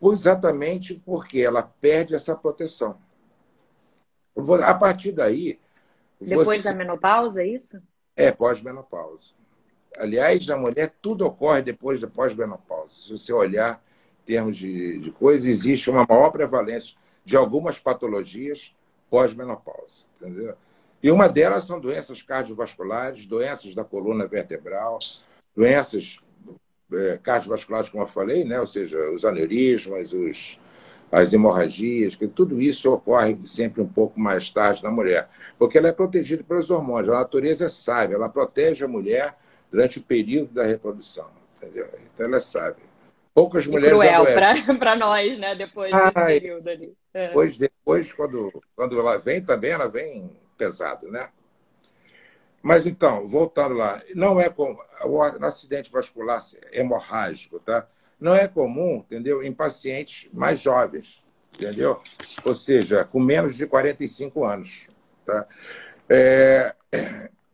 Exatamente 0.01 0.95
porque 1.05 1.41
ela 1.41 1.61
perde 1.61 2.15
essa 2.15 2.35
proteção. 2.35 2.97
A 4.63 4.73
partir 4.73 5.11
daí. 5.11 5.59
Depois 6.19 6.61
você... 6.61 6.69
da 6.69 6.75
menopausa, 6.75 7.43
é 7.43 7.47
isso? 7.47 7.81
É, 8.17 8.31
pós-menopausa. 8.31 9.33
Aliás, 9.99 10.45
na 10.47 10.57
mulher, 10.57 10.93
tudo 11.01 11.25
ocorre 11.25 11.61
depois 11.61 12.01
da 12.01 12.07
pós-menopausa. 12.07 12.93
Se 12.93 13.17
você 13.17 13.31
olhar 13.31 13.81
em 14.23 14.25
termos 14.25 14.57
de, 14.57 14.99
de 14.99 15.11
coisa, 15.11 15.47
existe 15.47 15.89
uma 15.89 16.05
maior 16.07 16.31
prevalência 16.31 16.97
de 17.23 17.37
algumas 17.37 17.79
patologias 17.79 18.75
pós-menopausa. 19.09 20.05
Entendeu? 20.19 20.55
E 21.01 21.11
uma 21.11 21.29
delas 21.29 21.65
são 21.65 21.79
doenças 21.79 22.21
cardiovasculares, 22.21 23.25
doenças 23.25 23.75
da 23.75 23.83
coluna 23.83 24.25
vertebral, 24.25 24.97
doenças 25.55 26.19
é, 26.91 27.19
cardiovasculares, 27.21 27.89
como 27.89 28.03
eu 28.03 28.07
falei, 28.07 28.43
né? 28.43 28.59
ou 28.59 28.67
seja, 28.67 28.97
os 29.11 29.23
aneurismas, 29.23 30.11
os, 30.11 30.59
as 31.11 31.33
hemorragias, 31.33 32.15
que 32.15 32.27
tudo 32.27 32.61
isso 32.61 32.91
ocorre 32.91 33.37
sempre 33.45 33.81
um 33.81 33.87
pouco 33.87 34.19
mais 34.19 34.49
tarde 34.49 34.83
na 34.83 34.91
mulher, 34.91 35.29
porque 35.57 35.77
ela 35.77 35.87
é 35.87 35.91
protegida 35.91 36.43
pelos 36.43 36.69
hormônios. 36.69 37.13
A 37.13 37.19
natureza 37.19 37.65
é 37.65 37.69
sábia, 37.69 38.15
ela 38.15 38.29
protege 38.29 38.83
a 38.83 38.87
mulher 38.87 39.37
durante 39.71 39.99
o 39.99 40.03
período 40.03 40.53
da 40.53 40.63
reprodução. 40.63 41.27
Entendeu? 41.57 41.87
Então 42.13 42.25
ela 42.25 42.37
é 42.37 42.39
sábia. 42.39 42.85
Poucas 43.33 43.65
e 43.65 43.69
mulheres. 43.69 43.97
Cruel 43.97 44.25
para 44.79 44.95
nós, 44.97 45.39
né? 45.39 45.55
Depois 45.55 45.93
ah, 45.93 46.11
desse 46.11 46.39
período 46.39 46.69
ali. 46.69 46.93
É. 47.13 47.27
Depois, 47.27 47.57
depois 47.57 48.13
quando, 48.13 48.63
quando 48.75 48.99
ela 48.99 49.17
vem 49.17 49.41
também, 49.41 49.71
ela 49.71 49.87
vem 49.87 50.29
pesado, 50.57 51.09
né? 51.11 51.29
Mas 52.61 52.85
então, 52.85 53.27
voltando 53.27 53.75
lá, 53.75 54.01
não 54.15 54.41
é 54.41 54.49
como 54.49 54.77
o 55.05 55.21
acidente 55.21 55.91
vascular 55.91 56.41
hemorrágico, 56.71 57.59
tá? 57.59 57.87
Não 58.19 58.35
é 58.35 58.47
comum, 58.47 58.97
entendeu, 58.97 59.43
em 59.43 59.53
pacientes 59.53 60.29
mais 60.33 60.59
jovens, 60.59 61.25
entendeu? 61.55 62.01
Ou 62.43 62.55
seja, 62.55 63.05
com 63.05 63.19
menos 63.19 63.55
de 63.55 63.67
45 63.67 64.43
anos, 64.43 64.87
tá? 65.25 65.47
É... 66.09 66.75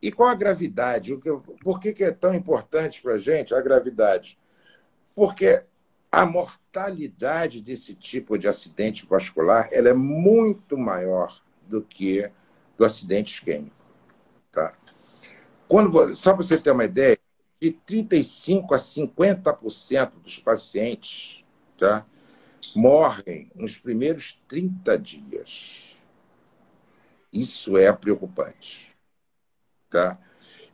E 0.00 0.12
qual 0.12 0.28
a 0.28 0.34
gravidade? 0.34 1.18
Por 1.62 1.80
que 1.80 2.04
é 2.04 2.10
tão 2.10 2.34
importante 2.34 3.00
para 3.00 3.14
a 3.14 3.18
gente 3.18 3.54
a 3.54 3.60
gravidade? 3.62 4.38
Porque 5.14 5.62
a 6.12 6.26
mortalidade 6.26 7.60
desse 7.60 7.94
tipo 7.94 8.38
de 8.38 8.46
acidente 8.46 9.06
vascular 9.06 9.68
ela 9.72 9.88
é 9.88 9.94
muito 9.94 10.76
maior 10.76 11.42
do 11.66 11.82
que 11.82 12.30
do 12.76 12.84
acidente 12.84 13.32
isquêmico. 13.32 13.74
Tá? 14.52 14.74
Quando, 15.66 16.14
só 16.14 16.34
para 16.34 16.42
você 16.42 16.58
ter 16.58 16.70
uma 16.70 16.84
ideia, 16.84 17.18
de 17.60 17.72
35% 17.72 18.72
a 18.72 18.78
50% 18.78 20.12
dos 20.22 20.38
pacientes 20.38 21.44
tá, 21.78 22.06
morrem 22.74 23.50
nos 23.54 23.76
primeiros 23.78 24.40
30 24.48 24.98
dias. 24.98 25.96
Isso 27.32 27.76
é 27.76 27.92
preocupante. 27.92 28.94
Tá? 29.90 30.18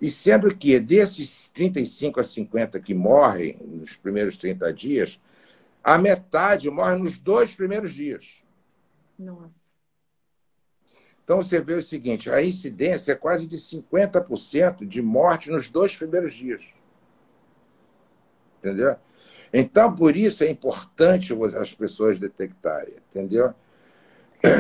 E 0.00 0.10
sendo 0.10 0.54
que 0.54 0.78
desses 0.80 1.48
35 1.48 2.20
a 2.20 2.24
50 2.24 2.80
que 2.80 2.94
morrem 2.94 3.58
nos 3.62 3.96
primeiros 3.96 4.38
30 4.38 4.72
dias, 4.72 5.20
a 5.82 5.98
metade 5.98 6.70
morre 6.70 6.96
nos 6.96 7.18
dois 7.18 7.54
primeiros 7.54 7.92
dias. 7.92 8.42
Nossa. 9.18 9.69
Então, 11.30 11.40
você 11.40 11.60
vê 11.60 11.74
o 11.74 11.82
seguinte: 11.82 12.28
a 12.28 12.42
incidência 12.42 13.12
é 13.12 13.14
quase 13.14 13.46
de 13.46 13.56
50% 13.56 14.84
de 14.84 15.00
morte 15.00 15.48
nos 15.48 15.68
dois 15.68 15.94
primeiros 15.94 16.34
dias. 16.34 16.74
Entendeu? 18.58 18.96
Então, 19.54 19.94
por 19.94 20.16
isso 20.16 20.42
é 20.42 20.50
importante 20.50 21.32
as 21.56 21.72
pessoas 21.72 22.18
detectarem, 22.18 22.94
entendeu? 23.08 23.54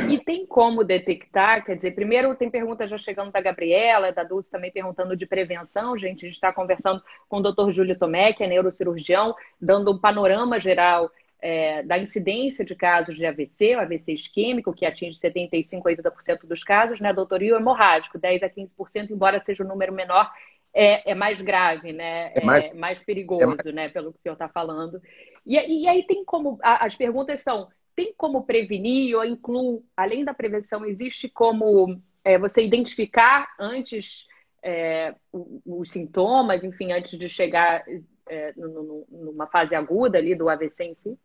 E 0.08 0.18
tem 0.18 0.46
como 0.46 0.84
detectar? 0.84 1.64
Quer 1.64 1.74
dizer, 1.74 1.90
primeiro 1.92 2.36
tem 2.36 2.48
pergunta 2.48 2.86
já 2.86 2.98
chegando 2.98 3.32
da 3.32 3.40
Gabriela, 3.40 4.12
da 4.12 4.22
Dulce 4.22 4.48
também 4.48 4.70
perguntando 4.70 5.16
de 5.16 5.26
prevenção. 5.26 5.98
Gente, 5.98 6.24
a 6.24 6.28
gente 6.28 6.34
está 6.34 6.52
conversando 6.52 7.02
com 7.28 7.38
o 7.38 7.42
Dr. 7.42 7.72
Júlio 7.72 7.98
Tomé, 7.98 8.32
que 8.32 8.44
é 8.44 8.46
neurocirurgião, 8.46 9.34
dando 9.60 9.90
um 9.90 9.98
panorama 9.98 10.60
geral 10.60 11.10
é, 11.42 11.82
da 11.82 11.98
incidência 11.98 12.64
de 12.64 12.74
casos 12.74 13.16
de 13.16 13.24
AVC, 13.24 13.74
o 13.74 13.80
AVC 13.80 14.12
isquêmico, 14.12 14.72
que 14.72 14.84
atinge 14.84 15.18
75% 15.18 15.80
a 15.80 16.10
80% 16.10 16.46
dos 16.46 16.62
casos, 16.62 17.00
né, 17.00 17.12
doutor? 17.12 17.42
E 17.42 17.52
o 17.52 17.56
hemorrágico, 17.56 18.18
10% 18.18 18.42
a 18.42 18.50
15%, 18.50 19.10
embora 19.10 19.42
seja 19.44 19.64
um 19.64 19.68
número 19.68 19.92
menor, 19.92 20.30
é, 20.72 21.10
é 21.10 21.14
mais 21.14 21.40
grave, 21.40 21.92
né? 21.92 22.32
É 22.34 22.44
mais, 22.44 22.64
é 22.64 22.74
mais 22.74 23.02
perigoso, 23.02 23.42
é 23.42 23.46
mais... 23.46 23.64
né? 23.74 23.88
Pelo 23.88 24.12
que 24.12 24.18
o 24.18 24.22
senhor 24.22 24.34
está 24.34 24.48
falando. 24.48 25.00
E, 25.46 25.56
e, 25.56 25.88
aí 25.88 26.06
tem 26.06 26.24
como. 26.24 26.58
As 26.62 26.94
perguntas 26.94 27.42
são: 27.42 27.68
tem 27.96 28.14
como 28.16 28.44
prevenir 28.44 29.16
ou 29.16 29.24
incluo, 29.24 29.84
além 29.96 30.24
da 30.24 30.34
prevenção, 30.34 30.84
existe 30.84 31.28
como 31.28 32.00
é, 32.22 32.38
você 32.38 32.62
identificar 32.62 33.48
antes 33.58 34.28
é, 34.62 35.14
os 35.32 35.90
sintomas, 35.90 36.62
enfim, 36.62 36.92
antes 36.92 37.18
de 37.18 37.28
chegar 37.28 37.82
numa 38.56 39.48
fase 39.48 39.74
aguda 39.74 40.18
ali 40.18 40.36
do 40.36 40.48
AVC 40.48 40.84
em 40.84 40.94
si? 40.94 41.18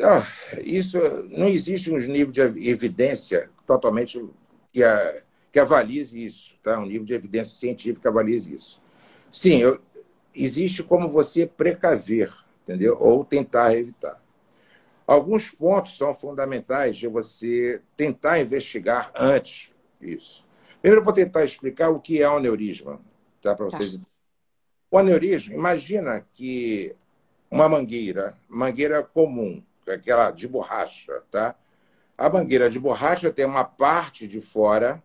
Ah, 0.00 0.26
isso 0.64 0.98
não 1.30 1.48
existe 1.48 1.90
um 1.90 1.98
nível 1.98 2.32
de 2.32 2.40
evidência 2.68 3.50
totalmente 3.66 4.24
que, 4.72 4.82
a, 4.82 5.22
que 5.52 5.58
avalize 5.58 6.24
isso, 6.24 6.54
tá? 6.62 6.78
um 6.78 6.86
nível 6.86 7.04
de 7.04 7.14
evidência 7.14 7.56
científica 7.56 8.02
que 8.02 8.08
avalize 8.08 8.54
isso. 8.54 8.80
Sim, 9.30 9.58
eu, 9.58 9.80
existe 10.34 10.82
como 10.82 11.08
você 11.08 11.46
precaver, 11.46 12.32
entendeu? 12.62 12.96
Ou 13.00 13.24
tentar 13.24 13.74
evitar. 13.74 14.22
Alguns 15.06 15.50
pontos 15.50 15.96
são 15.96 16.14
fundamentais 16.14 16.96
de 16.96 17.08
você 17.08 17.82
tentar 17.96 18.40
investigar 18.40 19.10
antes 19.14 19.72
isso. 20.00 20.46
Primeiro, 20.80 21.00
eu 21.00 21.04
vou 21.04 21.14
tentar 21.14 21.44
explicar 21.44 21.88
o 21.88 21.98
que 21.98 22.22
é 22.22 22.28
o 22.28 22.36
aneurisma, 22.36 23.00
tá? 23.40 23.54
Para 23.54 23.66
vocês. 23.66 23.94
Tá. 23.94 24.00
O 24.90 24.98
aneurisma, 24.98 25.54
imagina 25.54 26.24
que 26.32 26.94
uma 27.50 27.68
mangueira, 27.68 28.34
mangueira 28.48 29.02
comum, 29.02 29.62
aquela 29.94 30.30
de 30.30 30.46
borracha, 30.46 31.22
tá? 31.30 31.54
A 32.16 32.28
mangueira 32.28 32.68
de 32.68 32.78
borracha 32.80 33.32
tem 33.32 33.44
uma 33.44 33.64
parte 33.64 34.26
de 34.26 34.40
fora, 34.40 35.02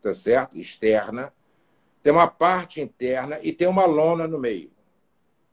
tá 0.00 0.14
certo? 0.14 0.58
Externa, 0.58 1.32
tem 2.02 2.12
uma 2.12 2.28
parte 2.28 2.80
interna 2.80 3.38
e 3.42 3.52
tem 3.52 3.68
uma 3.68 3.86
lona 3.86 4.26
no 4.26 4.38
meio. 4.38 4.70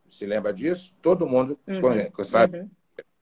Se 0.08 0.26
lembra 0.26 0.54
disso? 0.54 0.94
Todo 1.02 1.28
mundo 1.28 1.58
uhum. 1.68 2.24
sabe. 2.24 2.60
Uhum. 2.60 2.70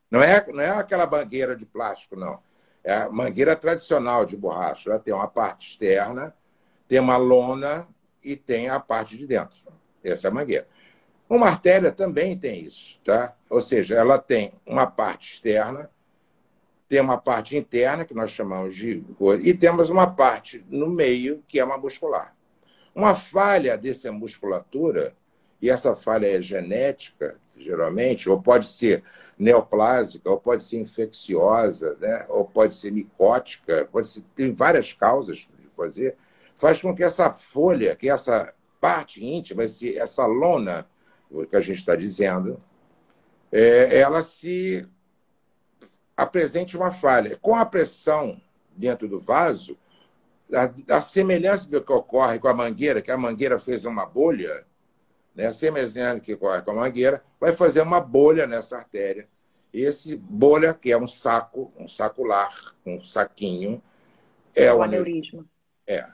Não, 0.09 0.23
é, 0.23 0.45
não 0.51 0.61
é 0.61 0.69
aquela 0.69 1.05
mangueira 1.05 1.55
de 1.55 1.65
plástico, 1.65 2.15
não. 2.15 2.39
É 2.83 2.93
a 2.93 3.09
mangueira 3.09 3.55
tradicional 3.55 4.25
de 4.25 4.35
borracha. 4.35 4.89
Ela 4.89 4.99
tem 4.99 5.13
uma 5.13 5.27
parte 5.27 5.69
externa, 5.69 6.33
tem 6.87 6.99
uma 6.99 7.17
lona 7.17 7.87
e 8.23 8.35
tem 8.35 8.69
a 8.69 8.79
parte 8.79 9.17
de 9.17 9.27
dentro. 9.27 9.59
Essa 10.03 10.27
é 10.27 10.31
a 10.31 10.33
mangueira. 10.33 10.67
Uma 11.29 11.47
artéria 11.47 11.91
também 11.91 12.35
tem 12.35 12.61
isso, 12.61 12.99
tá? 13.05 13.35
Ou 13.47 13.61
seja, 13.61 13.93
ela 13.93 14.17
tem 14.17 14.51
uma 14.65 14.87
parte 14.87 15.35
externa, 15.35 15.87
tem 16.87 16.99
uma 16.99 17.19
parte 17.19 17.55
interna, 17.55 18.03
que 18.03 18.15
nós 18.15 18.31
chamamos 18.31 18.75
de. 18.75 19.03
e 19.43 19.53
temos 19.53 19.91
uma 19.91 20.07
parte 20.07 20.65
no 20.67 20.89
meio, 20.89 21.43
que 21.47 21.59
é 21.59 21.63
uma 21.63 21.77
muscular. 21.77 22.35
Uma 22.95 23.13
falha 23.13 23.77
dessa 23.77 24.11
musculatura, 24.11 25.15
e 25.61 25.69
essa 25.69 25.95
falha 25.95 26.25
é 26.25 26.41
genética, 26.41 27.39
geralmente, 27.55 28.27
ou 28.27 28.41
pode 28.41 28.65
ser 28.65 29.03
neoplásica, 29.37 30.27
ou 30.31 30.39
pode 30.39 30.63
ser 30.63 30.77
infecciosa, 30.77 31.95
né? 31.99 32.25
ou 32.27 32.43
pode 32.43 32.73
ser 32.73 32.91
micótica, 32.91 33.87
pode 33.91 34.07
ser, 34.07 34.23
tem 34.33 34.51
várias 34.51 34.93
causas 34.93 35.37
de 35.37 35.75
fazer, 35.75 36.15
faz 36.55 36.81
com 36.81 36.95
que 36.95 37.03
essa 37.03 37.31
folha, 37.31 37.95
que 37.95 38.09
essa 38.09 38.51
parte 38.81 39.23
íntima, 39.23 39.63
essa 39.63 40.25
lona 40.25 40.87
o 41.29 41.45
que 41.45 41.55
a 41.55 41.61
gente 41.61 41.77
está 41.77 41.95
dizendo, 41.95 42.61
é, 43.51 43.99
ela 43.99 44.21
se 44.21 44.87
apresente 46.15 46.75
uma 46.75 46.91
falha. 46.91 47.37
Com 47.37 47.55
a 47.55 47.65
pressão 47.65 48.41
dentro 48.75 49.07
do 49.07 49.19
vaso, 49.19 49.77
a, 50.53 50.97
a, 50.97 51.01
semelhança 51.01 51.69
do 51.69 51.81
que 51.81 51.91
ocorre 51.91 52.39
com 52.39 52.47
a 52.47 52.53
mangueira, 52.53 53.01
que 53.01 53.11
a 53.11 53.17
mangueira 53.17 53.59
fez 53.59 53.85
uma 53.85 54.05
bolha, 54.05 54.65
né? 55.35 55.47
a 55.47 55.53
semelhança 55.53 56.15
do 56.15 56.21
que 56.21 56.33
ocorre 56.33 56.61
com 56.61 56.71
a 56.71 56.75
mangueira, 56.75 57.23
vai 57.39 57.53
fazer 57.53 57.81
uma 57.81 58.01
bolha 58.01 58.47
nessa 58.47 58.77
artéria. 58.77 59.27
Esse 59.71 60.15
bolha, 60.15 60.73
que 60.73 60.91
é 60.91 60.97
um 60.97 61.07
saco, 61.07 61.71
um 61.77 61.87
sacular, 61.87 62.75
um 62.85 63.01
saquinho, 63.01 63.81
é 64.55 64.73
o, 64.73 64.77
o 64.77 64.81
aneurisma. 64.81 65.45
É. 65.85 66.05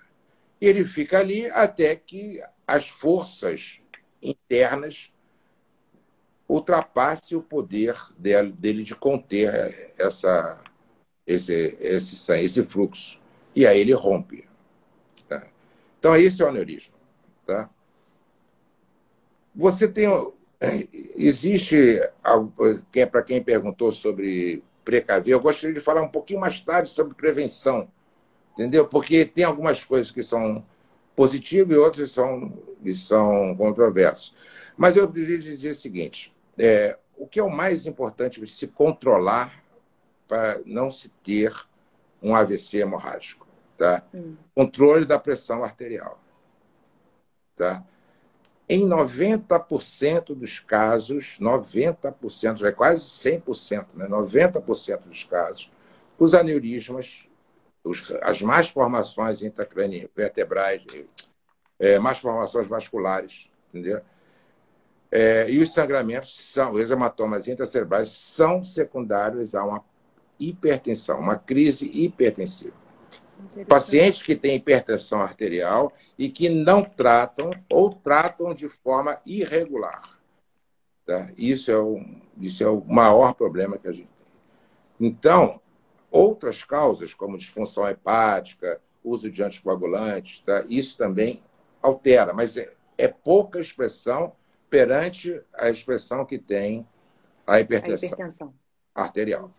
Ele 0.60 0.84
fica 0.84 1.20
ali 1.20 1.48
até 1.48 1.96
que 1.96 2.42
as 2.68 2.90
forças 2.90 3.82
internas 4.22 5.12
ultrapasse 6.48 7.36
o 7.36 7.42
poder 7.42 7.96
dele, 8.18 8.52
dele 8.52 8.84
de 8.84 8.96
conter 8.96 9.94
essa, 9.98 10.62
esse, 11.26 11.78
esse, 11.80 12.32
esse 12.34 12.64
fluxo. 12.64 13.20
E 13.56 13.66
aí 13.66 13.80
ele 13.80 13.94
rompe. 13.94 14.48
Tá? 15.28 15.48
Então, 16.00 16.16
esse 16.16 16.42
é 16.42 16.46
o 16.46 16.50
aneurisma. 16.50 16.96
Tá? 17.46 17.70
Você 19.56 19.88
tem. 19.88 20.08
Existe 21.16 22.02
para 23.12 23.24
quem 23.24 23.44
perguntou 23.44 23.92
sobre 23.92 24.64
precaver, 24.86 25.34
eu 25.34 25.40
gostaria 25.40 25.74
de 25.74 25.82
falar 25.82 26.02
um 26.02 26.08
pouquinho 26.08 26.40
mais 26.40 26.62
tarde 26.62 26.90
sobre 26.90 27.16
prevenção, 27.16 27.90
entendeu? 28.54 28.88
Porque 28.88 29.26
tem 29.26 29.44
algumas 29.44 29.84
coisas 29.84 30.12
que 30.12 30.22
são 30.22 30.64
positivas 31.16 31.76
e 31.76 31.80
outras 31.80 32.12
são, 32.12 32.52
são 32.94 33.56
controversas. 33.56 34.34
Mas 34.78 34.96
eu 34.96 35.10
queria 35.12 35.38
dizer 35.38 35.72
o 35.72 35.76
seguinte: 35.76 36.36
é, 36.58 36.98
o 37.18 37.28
que 37.28 37.40
é 37.40 37.44
o 37.44 37.50
mais 37.50 37.86
importante 37.86 38.44
é 38.44 38.46
se 38.46 38.68
controlar 38.68 39.64
para 40.28 40.60
não 40.66 40.92
se 40.92 41.10
ter 41.24 41.54
um 42.22 42.36
AVC 42.36 42.80
hemorrágico. 42.80 43.48
Tá? 43.78 44.04
Hum. 44.14 44.36
Controle 44.54 45.06
da 45.06 45.20
pressão 45.20 45.64
arterial. 45.64 46.20
Tá? 47.56 47.84
Em 48.68 48.88
90% 48.88 50.34
dos 50.34 50.60
casos, 50.60 51.38
90%, 51.40 52.64
é 52.64 52.72
quase 52.72 53.04
100%, 53.04 53.86
né? 53.94 54.08
90% 54.08 55.02
dos 55.02 55.24
casos, 55.24 55.72
os 56.18 56.34
aneurismas, 56.34 57.28
os, 57.86 58.04
as 58.22 58.42
más 58.42 58.68
formações 58.70 59.42
intracranianas, 59.42 60.10
vertebrais, 60.16 60.84
é, 61.80 62.00
más 62.00 62.20
formações 62.20 62.68
vasculares, 62.68 63.50
entendeu? 63.70 64.02
É, 65.12 65.50
e 65.50 65.60
os 65.60 65.72
sangramentos, 65.72 66.36
são, 66.52 66.72
os 66.72 66.90
hematomas 66.90 67.48
intracerebrais, 67.48 68.10
são 68.10 68.64
secundários 68.64 69.56
a 69.56 69.64
uma 69.64 69.86
hipertensão, 70.40 71.20
uma 71.20 71.38
crise 71.38 71.86
hipertensiva. 71.86 72.74
Pacientes 73.68 74.24
que 74.24 74.36
têm 74.36 74.56
hipertensão 74.56 75.22
arterial 75.22 75.94
e 76.18 76.30
que 76.30 76.50
não 76.50 76.84
tratam 76.84 77.52
ou 77.70 77.94
tratam 77.94 78.54
de 78.54 78.68
forma 78.68 79.22
irregular. 79.26 80.20
Tá? 81.06 81.30
Isso, 81.38 81.70
é 81.70 81.78
o, 81.78 82.02
isso 82.40 82.64
é 82.64 82.68
o 82.68 82.84
maior 82.84 83.34
problema 83.36 83.78
que 83.78 83.88
a 83.88 83.92
gente 83.92 84.08
tem. 84.08 85.08
Então, 85.08 85.62
outras 86.16 86.64
causas, 86.64 87.14
como 87.14 87.38
disfunção 87.38 87.88
hepática, 87.90 88.82
uso 89.04 89.30
de 89.30 89.44
anticoagulantes, 89.44 90.40
tá? 90.40 90.64
isso 90.70 90.98
também 90.98 91.44
altera, 91.82 92.34
mas 92.34 92.56
é, 92.56 92.74
é 92.98 93.08
pouca 93.08 93.60
expressão 93.60 94.34
perante 94.70 95.42
a 95.54 95.70
expressão 95.70 96.26
que 96.26 96.40
tem 96.40 96.88
a 97.46 97.60
hipertensão, 97.60 98.10
a 98.10 98.14
hipertensão. 98.14 98.54
arterial. 98.96 99.52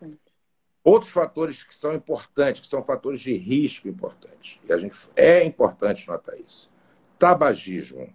Outros 0.82 1.12
fatores 1.12 1.62
que 1.62 1.74
são 1.74 1.94
importantes, 1.94 2.62
que 2.62 2.66
são 2.68 2.82
fatores 2.82 3.20
de 3.20 3.36
risco 3.36 3.88
importantes, 3.88 4.60
e 4.66 4.72
a 4.72 4.78
gente 4.78 4.96
é 5.14 5.44
importante 5.44 6.08
notar 6.08 6.38
isso. 6.38 6.70
Tabagismo 7.18 8.08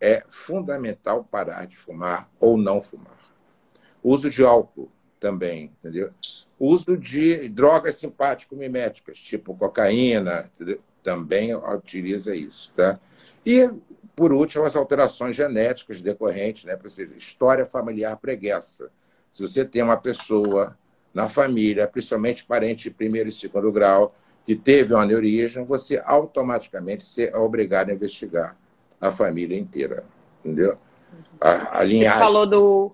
é 0.00 0.24
fundamental 0.28 1.24
parar 1.24 1.66
de 1.66 1.76
fumar 1.76 2.30
ou 2.38 2.56
não 2.56 2.80
fumar. 2.80 3.18
Uso 4.02 4.30
de 4.30 4.44
álcool 4.44 4.90
também, 5.22 5.70
entendeu? 5.78 6.10
Uso 6.58 6.96
de 6.96 7.48
drogas 7.48 7.94
simpático-miméticas, 7.94 9.18
tipo 9.18 9.54
cocaína, 9.54 10.50
entendeu? 10.54 10.80
também 11.00 11.54
utiliza 11.54 12.34
isso, 12.34 12.72
tá? 12.74 12.98
E, 13.46 13.70
por 14.16 14.32
último, 14.32 14.64
as 14.64 14.74
alterações 14.74 15.36
genéticas 15.36 16.00
decorrentes, 16.00 16.64
né? 16.64 16.76
Por 16.76 16.86
exemplo, 16.86 17.16
história 17.16 17.64
familiar 17.64 18.16
preguiça. 18.16 18.90
Se 19.32 19.46
você 19.46 19.64
tem 19.64 19.82
uma 19.82 19.96
pessoa 19.96 20.76
na 21.14 21.28
família, 21.28 21.86
principalmente 21.86 22.44
parente 22.44 22.84
de 22.84 22.90
primeiro 22.90 23.28
e 23.28 23.32
segundo 23.32 23.70
grau, 23.70 24.14
que 24.44 24.56
teve 24.56 24.92
um 24.92 24.98
aneurisma, 24.98 25.64
você 25.64 26.02
automaticamente 26.04 27.22
é 27.22 27.36
obrigado 27.36 27.90
a 27.90 27.94
investigar 27.94 28.56
a 29.00 29.10
família 29.10 29.58
inteira. 29.58 30.04
Entendeu? 30.40 30.78
A, 31.40 31.78
a 31.78 31.84
linha... 31.84 32.12
Você 32.12 32.18
falou 32.18 32.46
do. 32.46 32.92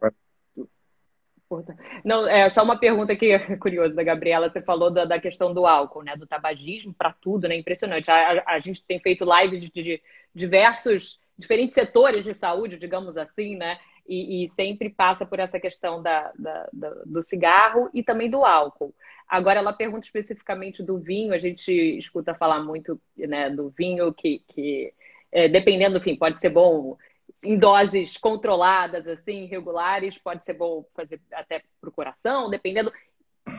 Não, 2.04 2.28
é 2.28 2.48
só 2.48 2.62
uma 2.62 2.78
pergunta 2.78 3.12
aqui 3.12 3.38
curiosa 3.58 3.96
da 3.96 4.02
Gabriela. 4.02 4.50
Você 4.50 4.60
falou 4.60 4.90
da, 4.90 5.04
da 5.04 5.20
questão 5.20 5.52
do 5.54 5.66
álcool, 5.66 6.02
né? 6.02 6.16
Do 6.16 6.26
tabagismo 6.26 6.94
para 6.94 7.12
tudo, 7.12 7.48
né? 7.48 7.56
Impressionante. 7.56 8.10
A, 8.10 8.14
a, 8.14 8.54
a, 8.54 8.60
gente 8.60 8.84
tem 8.84 9.00
feito 9.00 9.24
lives 9.24 9.62
de, 9.62 9.70
de 9.70 10.02
diversos, 10.34 11.18
diferentes 11.38 11.74
setores 11.74 12.24
de 12.24 12.34
saúde, 12.34 12.78
digamos 12.78 13.16
assim, 13.16 13.56
né? 13.56 13.78
e, 14.08 14.42
e 14.42 14.48
sempre 14.48 14.88
passa 14.88 15.26
por 15.26 15.38
essa 15.38 15.60
questão 15.60 16.02
da, 16.02 16.32
da, 16.38 16.68
da, 16.72 16.90
do 17.04 17.22
cigarro 17.22 17.90
e 17.92 18.02
também 18.02 18.30
do 18.30 18.44
álcool. 18.44 18.94
Agora, 19.28 19.58
ela 19.58 19.74
pergunta 19.74 20.06
especificamente 20.06 20.82
do 20.82 20.98
vinho, 20.98 21.34
a 21.34 21.38
gente 21.38 21.70
escuta 21.70 22.34
falar 22.34 22.60
muito 22.60 22.98
né, 23.16 23.50
do 23.50 23.68
vinho 23.68 24.12
que, 24.14 24.42
que 24.48 24.92
é, 25.30 25.46
dependendo, 25.46 25.98
enfim, 25.98 26.16
pode 26.16 26.40
ser 26.40 26.48
bom 26.48 26.96
em 27.42 27.58
doses 27.58 28.16
controladas, 28.16 29.06
assim, 29.06 29.46
regulares, 29.46 30.18
pode 30.18 30.44
ser 30.44 30.54
bom 30.54 30.84
fazer 30.94 31.20
até 31.32 31.62
pro 31.80 31.92
coração, 31.92 32.50
dependendo. 32.50 32.92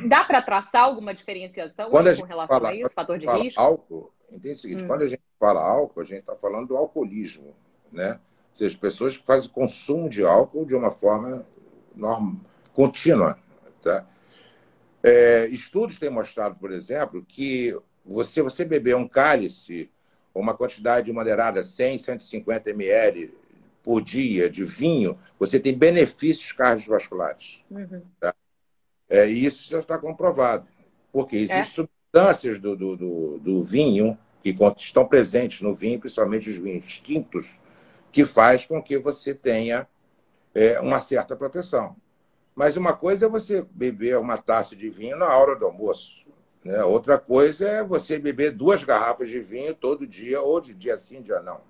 Dá 0.07 0.23
para 0.23 0.41
traçar 0.41 0.83
alguma 0.83 1.13
diferenciação 1.13 1.89
quando 1.89 2.15
com 2.15 2.25
relação 2.25 2.59
fala, 2.59 2.69
a 2.69 2.75
isso, 2.75 2.89
fator 2.93 3.17
de 3.17 3.25
risco? 3.25 3.59
Álcool, 3.59 4.13
entende 4.31 4.53
o 4.55 4.57
seguinte, 4.57 4.83
hum. 4.83 4.87
quando 4.87 5.01
a 5.03 5.07
gente 5.07 5.23
fala 5.39 5.61
álcool, 5.61 6.01
a 6.01 6.03
gente 6.03 6.19
está 6.19 6.35
falando 6.35 6.67
do 6.67 6.77
alcoolismo, 6.77 7.55
né? 7.91 8.19
seja, 8.59 8.77
pessoas 8.77 9.15
que 9.15 9.25
fazem 9.25 9.49
consumo 9.49 10.09
de 10.09 10.23
álcool 10.23 10.65
de 10.65 10.75
uma 10.75 10.91
forma 10.91 11.45
norma, 11.95 12.39
contínua. 12.73 13.37
Tá? 13.81 14.05
É, 15.01 15.47
estudos 15.47 15.97
têm 15.97 16.09
mostrado, 16.09 16.55
por 16.55 16.71
exemplo, 16.71 17.23
que 17.25 17.75
você, 18.05 18.41
você 18.41 18.65
beber 18.65 18.95
um 18.95 19.07
cálice, 19.07 19.89
uma 20.35 20.53
quantidade 20.53 21.11
moderada, 21.11 21.63
100, 21.63 21.97
150 21.99 22.69
ml 22.71 23.33
por 23.83 24.01
dia 24.01 24.49
de 24.49 24.63
vinho, 24.63 25.17
você 25.37 25.59
tem 25.59 25.77
benefícios 25.77 26.51
cardiovasculares. 26.51 27.63
Uhum. 27.69 28.01
Tá? 28.19 28.33
É, 29.09 29.27
e 29.29 29.45
isso 29.45 29.69
já 29.69 29.79
está 29.79 29.97
comprovado. 29.97 30.67
Porque 31.11 31.35
existem 31.35 31.59
é. 31.59 31.63
substâncias 31.63 32.59
do, 32.59 32.75
do, 32.75 32.95
do, 32.95 33.39
do 33.39 33.63
vinho 33.63 34.17
que 34.41 34.55
estão 34.77 35.05
presentes 35.05 35.61
no 35.61 35.73
vinho, 35.73 35.99
principalmente 35.99 36.49
os 36.49 36.57
vinhos 36.57 36.99
tintos, 36.99 37.55
que 38.11 38.25
faz 38.25 38.65
com 38.65 38.81
que 38.81 38.97
você 38.97 39.33
tenha 39.33 39.87
é, 40.53 40.79
uma 40.79 40.99
certa 41.01 41.35
proteção. 41.35 41.95
Mas 42.55 42.77
uma 42.77 42.93
coisa 42.93 43.25
é 43.25 43.29
você 43.29 43.65
beber 43.71 44.17
uma 44.17 44.37
taça 44.37 44.75
de 44.75 44.89
vinho 44.89 45.17
na 45.17 45.27
hora 45.27 45.55
do 45.55 45.65
almoço. 45.65 46.27
Né? 46.63 46.83
Outra 46.83 47.17
coisa 47.17 47.67
é 47.67 47.83
você 47.83 48.19
beber 48.19 48.51
duas 48.51 48.83
garrafas 48.83 49.29
de 49.29 49.39
vinho 49.39 49.73
todo 49.73 50.07
dia, 50.07 50.41
ou 50.41 50.59
de 50.59 50.73
dia 50.73 50.97
sim, 50.97 51.21
dia 51.21 51.41
não. 51.41 51.61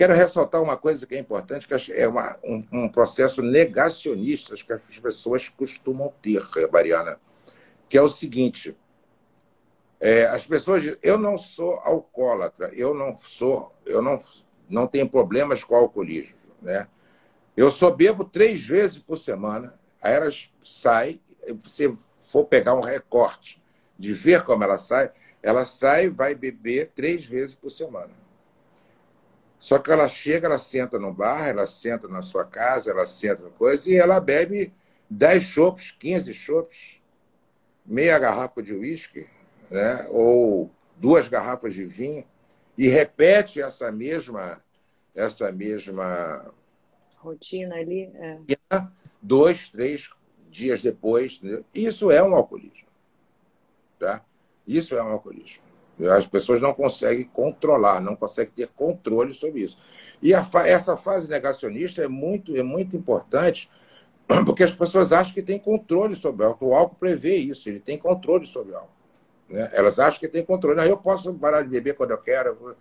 Quero 0.00 0.14
ressaltar 0.14 0.62
uma 0.62 0.78
coisa 0.78 1.06
que 1.06 1.14
é 1.14 1.18
importante, 1.18 1.68
que 1.68 1.92
é 1.92 2.08
uma, 2.08 2.38
um, 2.42 2.66
um, 2.72 2.88
processo 2.88 3.42
negacionista 3.42 4.54
que 4.54 4.72
as 4.72 4.98
pessoas 4.98 5.50
costumam 5.50 6.10
ter, 6.22 6.42
Mariana, 6.72 7.20
que 7.86 7.98
é 7.98 8.00
o 8.00 8.08
seguinte: 8.08 8.74
é, 10.00 10.24
as 10.24 10.46
pessoas, 10.46 10.96
eu 11.02 11.18
não 11.18 11.36
sou 11.36 11.74
alcoólatra, 11.84 12.70
eu 12.72 12.94
não 12.94 13.14
sou, 13.14 13.74
eu 13.84 14.00
não 14.00 14.18
não 14.70 14.86
tem 14.86 15.06
problemas 15.06 15.62
com 15.62 15.76
alcoolismo. 15.76 16.38
Né? 16.62 16.88
Eu 17.54 17.70
só 17.70 17.90
bebo 17.90 18.24
três 18.24 18.64
vezes 18.64 18.96
por 18.96 19.18
semana, 19.18 19.78
aí 20.00 20.14
elas 20.14 20.50
saem, 20.62 21.20
se 21.64 21.94
for 22.22 22.46
pegar 22.46 22.72
um 22.72 22.80
recorte 22.80 23.62
de 23.98 24.14
ver 24.14 24.44
como 24.44 24.64
ela 24.64 24.78
sai, 24.78 25.12
ela 25.42 25.66
sai 25.66 26.06
e 26.06 26.08
vai 26.08 26.34
beber 26.34 26.90
três 26.94 27.26
vezes 27.26 27.54
por 27.54 27.68
semana. 27.68 28.19
Só 29.60 29.78
que 29.78 29.92
ela 29.92 30.08
chega, 30.08 30.46
ela 30.46 30.58
senta 30.58 30.98
no 30.98 31.12
bar, 31.12 31.46
ela 31.46 31.66
senta 31.66 32.08
na 32.08 32.22
sua 32.22 32.46
casa, 32.46 32.90
ela 32.90 33.04
senta 33.04 33.42
no 33.42 33.50
coisa 33.50 33.90
e 33.90 33.94
ela 33.94 34.18
bebe 34.18 34.72
10 35.10 35.44
chopps, 35.44 35.90
15 35.92 36.32
chopps, 36.32 36.96
meia 37.84 38.18
garrafa 38.18 38.62
de 38.62 38.72
uísque, 38.72 39.28
né? 39.70 40.06
ou 40.08 40.70
duas 40.96 41.28
garrafas 41.28 41.74
de 41.74 41.84
vinho 41.84 42.24
e 42.76 42.88
repete 42.88 43.60
essa 43.60 43.92
mesma 43.92 44.58
essa 45.14 45.52
mesma 45.52 46.54
rotina 47.16 47.74
ali, 47.74 48.10
é. 48.14 48.38
dois, 49.20 49.68
três 49.68 50.08
dias 50.48 50.80
depois. 50.80 51.40
Né? 51.42 51.62
Isso 51.74 52.10
é 52.10 52.22
um 52.22 52.34
alcoolismo, 52.34 52.88
tá? 53.98 54.24
Isso 54.66 54.96
é 54.96 55.02
um 55.02 55.08
alcoolismo. 55.08 55.69
As 56.08 56.26
pessoas 56.26 56.60
não 56.60 56.72
conseguem 56.72 57.24
controlar, 57.24 58.00
não 58.00 58.16
conseguem 58.16 58.52
ter 58.54 58.68
controle 58.68 59.34
sobre 59.34 59.62
isso. 59.62 59.78
E 60.22 60.34
a, 60.34 60.46
essa 60.64 60.96
fase 60.96 61.28
negacionista 61.28 62.02
é 62.02 62.08
muito, 62.08 62.56
é 62.56 62.62
muito 62.62 62.96
importante, 62.96 63.70
porque 64.46 64.62
as 64.62 64.74
pessoas 64.74 65.12
acham 65.12 65.34
que 65.34 65.42
tem 65.42 65.58
controle 65.58 66.16
sobre 66.16 66.44
o 66.44 66.48
álcool. 66.48 66.68
O 66.68 66.74
álcool 66.74 66.96
prevê 66.96 67.36
isso, 67.36 67.68
ele 67.68 67.80
tem 67.80 67.98
controle 67.98 68.46
sobre 68.46 68.72
o 68.72 68.76
álcool. 68.76 69.00
Né? 69.48 69.68
Elas 69.72 69.98
acham 69.98 70.20
que 70.20 70.28
tem 70.28 70.44
controle. 70.44 70.76
Não, 70.76 70.84
eu 70.84 70.96
posso 70.96 71.32
parar 71.34 71.62
de 71.62 71.68
beber 71.68 71.94
quando 71.94 72.12
eu 72.12 72.18
quero. 72.18 72.76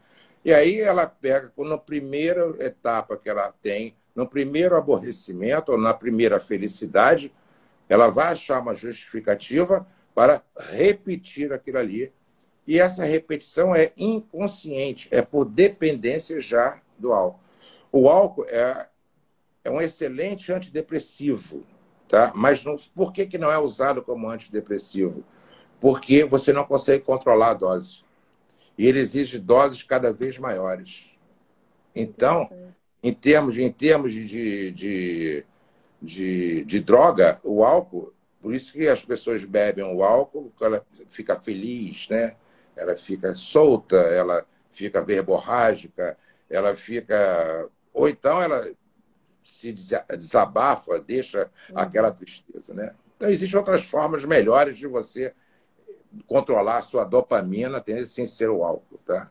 E 0.46 0.54
aí 0.54 0.80
ela 0.80 1.06
pega, 1.06 1.52
na 1.58 1.78
primeira 1.78 2.56
etapa 2.60 3.18
que 3.18 3.30
ela 3.30 3.54
tem, 3.62 3.96
no 4.16 4.28
primeiro 4.28 4.76
aborrecimento 4.76 5.72
ou 5.72 5.78
na 5.78 5.94
primeira 5.94 6.40
felicidade, 6.40 7.34
ela 7.88 8.10
vai 8.10 8.34
achar 8.34 8.60
uma 8.60 8.76
justificativa 8.76 9.86
para 10.14 10.44
repetir 10.72 11.52
aquilo 11.52 11.78
ali. 11.78 12.14
E 12.70 12.78
essa 12.78 13.04
repetição 13.04 13.74
é 13.74 13.92
inconsciente, 13.98 15.08
é 15.10 15.24
por 15.24 15.44
dependência 15.44 16.40
já 16.40 16.80
do 17.00 17.12
álcool. 17.12 17.40
O 17.92 18.08
álcool 18.08 18.46
é 18.46 18.88
é 19.64 19.72
um 19.72 19.82
excelente 19.82 20.54
antidepressivo, 20.54 21.66
tá? 22.08 22.32
Mas 22.36 22.64
não, 22.64 22.76
por 22.94 23.12
que, 23.12 23.26
que 23.26 23.40
não 23.40 23.52
é 23.52 23.58
usado 23.58 24.04
como 24.04 24.30
antidepressivo? 24.30 25.24
Porque 25.82 26.24
você 26.24 26.54
não 26.54 26.64
consegue 26.64 27.04
controlar 27.04 27.50
a 27.50 27.54
dose. 27.56 28.04
E 28.78 28.86
ele 28.86 29.00
exige 29.00 29.40
doses 29.40 29.82
cada 29.82 30.14
vez 30.14 30.38
maiores. 30.38 31.18
Então, 31.96 32.52
em 33.02 33.12
termos, 33.12 33.58
em 33.58 33.72
termos 33.72 34.14
de, 34.14 34.70
de, 34.72 35.46
de, 36.00 36.66
de 36.66 36.80
droga, 36.80 37.40
o 37.44 37.64
álcool, 37.64 38.14
por 38.40 38.54
isso 38.54 38.74
que 38.74 38.88
as 38.88 39.04
pessoas 39.04 39.44
bebem 39.44 39.84
o 39.84 40.04
álcool, 40.04 40.54
ela 40.62 40.86
fica 41.08 41.36
feliz, 41.36 42.08
né? 42.10 42.36
Ela 42.80 42.96
fica 42.96 43.36
solta, 43.36 43.98
ela 43.98 44.46
fica 44.72 45.02
verborrágica, 45.02 46.18
ela 46.50 46.74
fica. 46.74 47.70
Ou 47.94 48.08
então 48.08 48.42
ela 48.42 48.65
se 49.44 49.74
desabafa, 50.18 51.00
deixa 51.00 51.50
uhum. 51.70 51.78
aquela 51.78 52.12
tristeza. 52.12 52.74
Né? 52.74 52.94
Então, 53.18 53.30
existem 53.30 53.58
outras 53.58 53.84
formas 53.84 54.24
melhores 54.24 54.78
de 54.78 54.88
você 54.88 55.34
controlar 56.26 56.78
a 56.78 56.82
sua 56.82 57.04
dopamina 57.04 57.84
sem 58.06 58.26
ser 58.26 58.50
o 58.50 58.63
álcool. 58.63 59.00
Tá? 59.06 59.30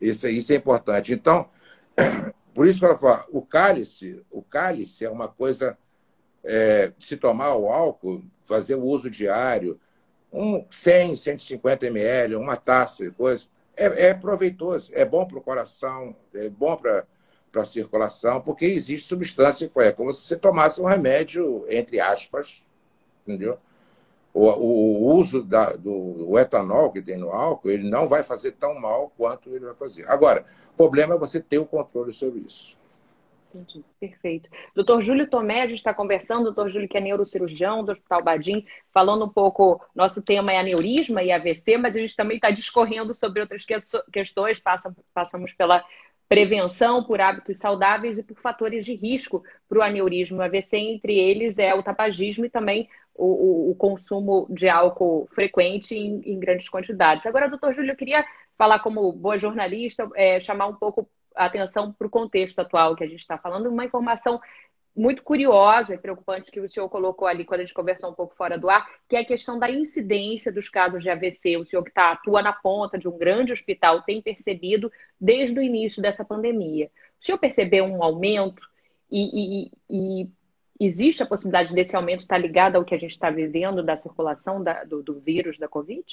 Isso, 0.00 0.26
isso 0.28 0.52
é 0.52 0.56
importante. 0.56 1.12
Então, 1.12 1.48
por 2.52 2.66
isso 2.66 2.80
que 2.80 2.84
ela 2.84 2.98
fala, 2.98 3.24
o 3.30 3.42
cálice, 3.42 4.24
o 4.30 4.42
cálice 4.42 5.04
é 5.04 5.10
uma 5.10 5.28
coisa 5.28 5.78
é, 6.42 6.92
se 6.98 7.16
tomar 7.16 7.54
o 7.54 7.68
álcool, 7.68 8.24
fazer 8.42 8.74
o 8.74 8.84
uso 8.84 9.10
diário, 9.10 9.78
um 10.32 10.64
100, 10.70 11.16
150 11.16 11.86
ml, 11.86 12.36
uma 12.36 12.56
taça 12.56 13.04
de 13.04 13.10
coisa, 13.10 13.46
é, 13.76 14.08
é 14.08 14.14
proveitoso, 14.14 14.90
é 14.94 15.04
bom 15.04 15.26
para 15.26 15.38
o 15.38 15.42
coração, 15.42 16.14
é 16.34 16.48
bom 16.48 16.76
para 16.76 17.04
a 17.54 17.64
circulação, 17.64 18.40
porque 18.40 18.66
existe 18.66 19.08
substância 19.08 19.70
é 19.76 19.92
como 19.92 20.12
se 20.12 20.26
você 20.26 20.36
tomasse 20.36 20.80
um 20.80 20.86
remédio, 20.86 21.64
entre 21.68 22.00
aspas, 22.00 22.66
entendeu? 23.26 23.58
O, 24.32 24.46
o, 24.46 25.02
o 25.02 25.14
uso 25.16 25.42
da, 25.42 25.72
do 25.72 26.38
etanol 26.38 26.92
que 26.92 27.02
tem 27.02 27.16
no 27.16 27.30
álcool, 27.30 27.70
ele 27.70 27.88
não 27.88 28.06
vai 28.06 28.22
fazer 28.22 28.52
tão 28.52 28.78
mal 28.78 29.12
quanto 29.16 29.50
ele 29.50 29.64
vai 29.64 29.74
fazer. 29.74 30.08
Agora, 30.08 30.44
o 30.72 30.76
problema 30.76 31.14
é 31.14 31.18
você 31.18 31.40
ter 31.40 31.58
o 31.58 31.66
controle 31.66 32.12
sobre 32.12 32.40
isso. 32.40 32.77
Entendi, 33.54 33.84
perfeito. 33.98 34.50
Doutor 34.74 35.00
Júlio 35.02 35.28
Tomé, 35.28 35.62
a 35.62 35.66
gente 35.66 35.78
está 35.78 35.94
conversando, 35.94 36.44
doutor 36.44 36.68
Júlio 36.68 36.88
que 36.88 36.98
é 36.98 37.00
neurocirurgião 37.00 37.82
do 37.82 37.90
Hospital 37.90 38.22
Badim, 38.22 38.64
falando 38.92 39.24
um 39.24 39.28
pouco, 39.28 39.80
nosso 39.94 40.20
tema 40.20 40.52
é 40.52 40.58
aneurisma 40.58 41.22
e 41.22 41.32
AVC, 41.32 41.78
mas 41.78 41.96
a 41.96 42.00
gente 42.00 42.14
também 42.14 42.36
está 42.36 42.50
discorrendo 42.50 43.14
sobre 43.14 43.40
outras 43.40 43.64
questões, 44.12 44.58
passa, 44.58 44.94
passamos 45.14 45.54
pela 45.54 45.82
prevenção 46.28 47.02
por 47.02 47.20
hábitos 47.22 47.58
saudáveis 47.58 48.18
e 48.18 48.22
por 48.22 48.38
fatores 48.38 48.84
de 48.84 48.94
risco 48.94 49.42
para 49.66 49.78
o 49.78 49.82
aneurisma 49.82 50.44
e 50.44 50.46
AVC, 50.46 50.76
entre 50.76 51.18
eles 51.18 51.58
é 51.58 51.74
o 51.74 51.82
tabagismo 51.82 52.44
e 52.44 52.50
também 52.50 52.86
o, 53.14 53.24
o, 53.24 53.70
o 53.70 53.74
consumo 53.74 54.46
de 54.50 54.68
álcool 54.68 55.26
frequente 55.34 55.96
em, 55.96 56.20
em, 56.24 56.38
grandes 56.38 56.68
quantidades. 56.68 57.26
Agora, 57.26 57.48
doutor 57.48 57.72
Júlio, 57.72 57.92
eu 57.92 57.96
queria 57.96 58.24
falar 58.58 58.80
como 58.80 59.10
boa 59.12 59.38
jornalista, 59.38 60.08
é, 60.14 60.38
chamar 60.38 60.66
um 60.66 60.74
pouco 60.74 61.08
atenção 61.46 61.92
para 61.92 62.06
o 62.06 62.10
contexto 62.10 62.58
atual 62.58 62.96
que 62.96 63.04
a 63.04 63.08
gente 63.08 63.20
está 63.20 63.38
falando, 63.38 63.68
uma 63.68 63.84
informação 63.84 64.40
muito 64.98 65.22
curiosa 65.22 65.94
e 65.94 65.98
preocupante 65.98 66.50
que 66.50 66.58
o 66.58 66.68
senhor 66.68 66.88
colocou 66.88 67.28
ali 67.28 67.44
quando 67.44 67.60
a 67.60 67.64
gente 67.64 67.74
conversou 67.74 68.10
um 68.10 68.14
pouco 68.14 68.34
fora 68.34 68.58
do 68.58 68.68
ar, 68.68 68.84
que 69.08 69.14
é 69.14 69.20
a 69.20 69.24
questão 69.24 69.56
da 69.56 69.70
incidência 69.70 70.50
dos 70.50 70.68
casos 70.68 71.02
de 71.02 71.08
AVC. 71.08 71.56
O 71.56 71.64
senhor 71.64 71.84
que 71.84 71.92
tá, 71.92 72.10
atua 72.10 72.42
na 72.42 72.52
ponta 72.52 72.98
de 72.98 73.08
um 73.08 73.16
grande 73.16 73.52
hospital 73.52 74.02
tem 74.02 74.20
percebido 74.20 74.90
desde 75.20 75.58
o 75.58 75.62
início 75.62 76.02
dessa 76.02 76.24
pandemia. 76.24 76.90
O 77.20 77.24
senhor 77.24 77.38
percebeu 77.38 77.84
um 77.84 78.02
aumento 78.02 78.60
e, 79.08 79.68
e, 79.68 79.72
e 79.88 80.30
existe 80.80 81.22
a 81.22 81.26
possibilidade 81.26 81.72
desse 81.72 81.94
aumento 81.94 82.22
estar 82.22 82.38
ligado 82.38 82.74
ao 82.74 82.84
que 82.84 82.94
a 82.94 82.98
gente 82.98 83.12
está 83.12 83.30
vivendo 83.30 83.84
da 83.84 83.96
circulação 83.96 84.62
da, 84.62 84.82
do, 84.82 85.00
do, 85.00 85.20
vírus 85.20 85.58
da 85.58 85.68
Covid? 85.68 86.04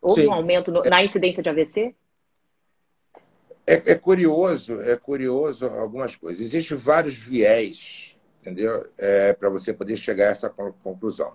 Houve 0.00 0.22
Sim. 0.22 0.28
um 0.28 0.32
aumento 0.32 0.72
no, 0.72 0.82
na 0.82 1.02
incidência 1.02 1.42
de 1.42 1.50
AVC? 1.50 1.94
É, 3.66 3.92
é, 3.92 3.94
curioso, 3.94 4.80
é 4.82 4.96
curioso 4.96 5.66
algumas 5.66 6.16
coisas. 6.16 6.40
Existem 6.40 6.76
vários 6.76 7.14
viés, 7.14 8.16
entendeu? 8.40 8.86
É, 8.98 9.32
Para 9.32 9.48
você 9.48 9.72
poder 9.72 9.96
chegar 9.96 10.28
a 10.28 10.32
essa 10.32 10.50
conclusão. 10.50 11.34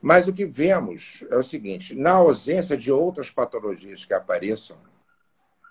Mas 0.00 0.28
o 0.28 0.32
que 0.32 0.44
vemos 0.44 1.24
é 1.30 1.36
o 1.36 1.42
seguinte: 1.42 1.94
na 1.94 2.12
ausência 2.12 2.76
de 2.76 2.90
outras 2.90 3.30
patologias 3.30 4.04
que 4.04 4.14
apareçam, 4.14 4.76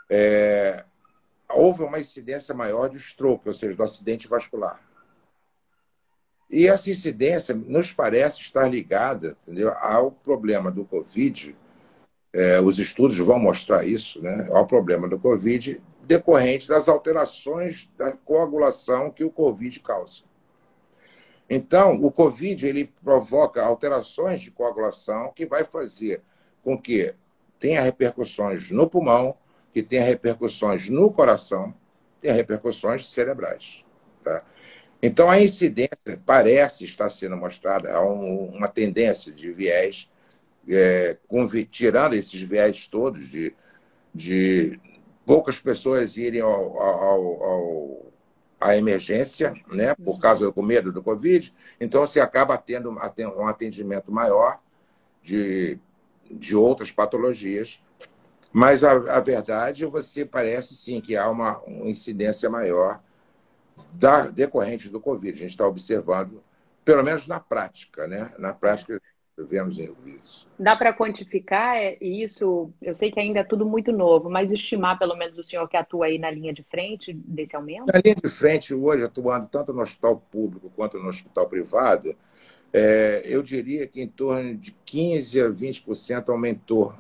é, 0.09 0.86
houve 1.49 1.83
uma 1.83 1.99
incidência 1.99 2.53
maior 2.53 2.88
de 2.88 2.97
stroke, 2.97 3.47
ou 3.47 3.53
seja, 3.53 3.75
do 3.75 3.83
acidente 3.83 4.27
vascular. 4.27 4.81
E 6.49 6.67
essa 6.67 6.89
incidência 6.89 7.55
nos 7.55 7.91
parece 7.91 8.39
estar 8.39 8.67
ligada 8.67 9.36
entendeu, 9.41 9.71
ao 9.71 10.12
problema 10.12 10.69
do 10.71 10.86
Covid 10.86 11.55
é, 12.34 12.60
os 12.60 12.80
estudos 12.80 13.17
vão 13.19 13.38
mostrar 13.38 13.86
isso, 13.86 14.22
né, 14.22 14.50
ao 14.52 14.65
problema 14.65 15.08
do 15.08 15.19
Covid 15.19 15.82
decorrente 16.02 16.67
das 16.67 16.89
alterações 16.89 17.89
da 17.98 18.12
coagulação 18.12 19.10
que 19.10 19.24
o 19.24 19.30
Covid 19.30 19.80
causa. 19.80 20.24
Então, 21.50 21.93
o 22.02 22.12
Covid 22.12 22.67
ele 22.67 22.91
provoca 23.04 23.63
alterações 23.63 24.41
de 24.41 24.52
coagulação 24.52 25.32
que 25.34 25.46
vai 25.46 25.63
fazer 25.63 26.22
com 26.63 26.78
que 26.78 27.13
tenha 27.60 27.82
repercussões 27.82 28.72
no 28.72 28.89
pulmão, 28.89 29.38
que 29.72 29.84
tenha 29.84 30.04
repercussões 30.04 30.89
no 30.89 31.12
coração, 31.12 31.74
tenha 32.19 32.34
repercussões 32.34 33.10
cerebrais. 33.10 33.86
Tá? 34.24 34.43
Então, 35.02 35.30
a 35.30 35.39
incidência 35.41 36.22
parece 36.26 36.86
estar 36.86 37.10
sendo 37.10 37.38
mostrada, 37.38 37.93
há 37.93 38.04
um, 38.04 38.46
uma 38.46 38.67
tendência 38.67 39.32
de 39.32 39.52
viés 39.52 40.10
é, 40.67 41.17
tirando 41.69 42.13
esses 42.13 42.41
viés 42.41 42.88
todos 42.88 43.28
de, 43.30 43.56
de 44.13 44.80
poucas 45.26 45.60
pessoas 45.60 46.17
irem 46.17 46.41
ao, 46.41 46.80
ao, 46.80 47.43
ao, 47.43 48.13
à 48.60 48.78
emergência, 48.78 49.54
né, 49.67 49.93
por 49.95 50.19
causa 50.19 50.49
do 50.49 50.63
medo 50.63 50.91
do 50.91 51.04
Covid, 51.04 51.54
então 51.80 52.02
você 52.02 52.19
acaba 52.19 52.58
tendo 52.58 52.89
um 52.91 53.47
atendimento 53.47 54.12
maior 54.12 54.60
de, 55.21 55.80
de 56.30 56.56
outras 56.56 56.91
patologias. 56.91 57.82
Mas 58.52 58.84
a, 58.84 58.91
a 58.91 59.19
verdade, 59.19 59.86
você 59.86 60.23
parece 60.23 60.76
sim 60.76 61.02
que 61.02 61.17
há 61.17 61.28
uma, 61.30 61.58
uma 61.62 61.89
incidência 61.89 62.49
maior 62.49 63.02
da, 63.91 64.28
decorrente 64.28 64.89
do 64.89 64.99
Covid. 64.99 65.36
A 65.36 65.41
gente 65.41 65.49
está 65.49 65.65
observando, 65.65 66.43
pelo 66.86 67.04
menos 67.04 67.26
na 67.26 67.39
prática, 67.39 68.08
né? 68.08 68.32
Na 68.38 68.54
prática 68.54 69.02
vemos 69.38 69.78
isso. 69.78 70.48
Dá 70.60 70.76
para 70.76 70.93
quantificar 70.93 71.76
é, 71.76 71.98
isso? 72.00 72.72
Eu 72.82 72.93
sei 72.93 73.12
que 73.12 73.19
ainda 73.19 73.39
é 73.39 73.43
tudo 73.43 73.65
muito 73.65 73.91
novo, 73.91 74.30
mas 74.30 74.52
estimar 74.52 75.00
pelo 75.00 75.15
menos 75.15 75.38
o 75.38 75.43
senhor 75.43 75.67
que 75.67 75.78
atua 75.78 76.06
aí 76.06 76.19
na 76.19 76.30
linha 76.30 76.54
de 76.54 76.63
frente 76.63 77.13
desse 77.13 77.56
aumento? 77.56 77.91
Na 77.91 78.00
linha 78.00 78.15
de 78.15 78.30
frente, 78.30 78.74
hoje, 78.74 79.04
atuando 79.04 79.48
tanto 79.48 79.74
no 79.74 79.82
hospital 79.82 80.17
público 80.32 80.72
quanto 80.76 81.00
no 81.00 81.10
hospital 81.10 81.48
privado, 81.48 82.15
é, 82.72 83.22
eu 83.26 83.43
diria 83.43 83.88
que 83.88 84.02
em 84.02 84.08
torno 84.08 84.56
de 84.56 84.76
15% 84.86 85.46
a 85.46 85.50
20% 85.50 86.30
aumentou, 86.30 86.91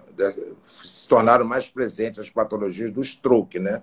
se 0.65 1.07
tornaram 1.07 1.45
mais 1.45 1.69
presentes 1.69 2.19
as 2.19 2.29
patologias 2.29 2.91
do 2.91 3.01
stroke, 3.01 3.59
né? 3.59 3.81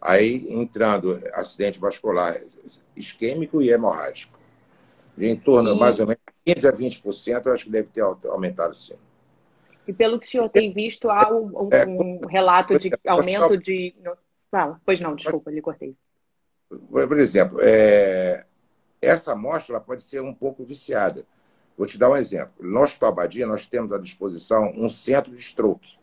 Aí 0.00 0.46
entrando 0.50 1.18
acidente 1.32 1.80
vascular 1.80 2.38
isquêmico 2.94 3.62
e 3.62 3.70
hemorrágico. 3.70 4.38
Em 5.18 5.34
torno, 5.34 5.72
Sim. 5.72 5.78
mais 5.80 5.98
ou 5.98 6.06
menos, 6.06 6.22
15% 6.46 6.68
a 6.68 6.72
20%, 6.72 7.46
eu 7.46 7.52
acho 7.52 7.64
que 7.64 7.70
deve 7.70 7.88
ter 7.88 8.02
aumentado 8.02 8.74
sim. 8.74 8.94
E 9.86 9.92
pelo 9.92 10.18
que 10.18 10.26
o 10.26 10.30
senhor 10.30 10.48
tem 10.48 10.72
visto, 10.72 11.10
há 11.10 11.30
um, 11.30 11.68
é, 11.70 11.86
um 11.86 12.20
relato 12.26 12.78
de 12.78 12.90
aumento 13.06 13.56
de. 13.56 13.94
Não, 14.52 14.80
pois 14.84 15.00
não, 15.00 15.14
desculpa, 15.14 15.50
lhe 15.50 15.60
cortei. 15.60 15.94
Por 16.68 17.18
exemplo, 17.18 17.58
é, 17.62 18.46
essa 19.00 19.32
amostra 19.32 19.80
pode 19.80 20.02
ser 20.02 20.20
um 20.20 20.34
pouco 20.34 20.64
viciada. 20.64 21.26
Vou 21.76 21.86
te 21.86 21.98
dar 21.98 22.10
um 22.10 22.16
exemplo. 22.16 22.54
No 22.60 22.82
Hospital 22.82 23.10
Abadia, 23.10 23.46
nós 23.46 23.66
temos 23.66 23.92
à 23.92 23.98
disposição 23.98 24.72
um 24.76 24.88
centro 24.88 25.34
de 25.34 25.42
stroke. 25.42 25.98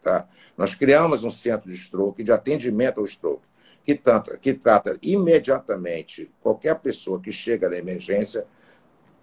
Tá? 0.00 0.28
Nós 0.56 0.74
criamos 0.74 1.24
um 1.24 1.30
centro 1.30 1.68
de 1.68 1.76
stroke, 1.76 2.22
de 2.22 2.32
atendimento 2.32 3.00
ao 3.00 3.06
stroke, 3.06 3.42
que, 3.84 3.94
tanto, 3.94 4.38
que 4.38 4.54
trata 4.54 4.96
imediatamente 5.02 6.30
qualquer 6.40 6.78
pessoa 6.78 7.20
que 7.20 7.32
chega 7.32 7.68
na 7.68 7.76
emergência 7.76 8.46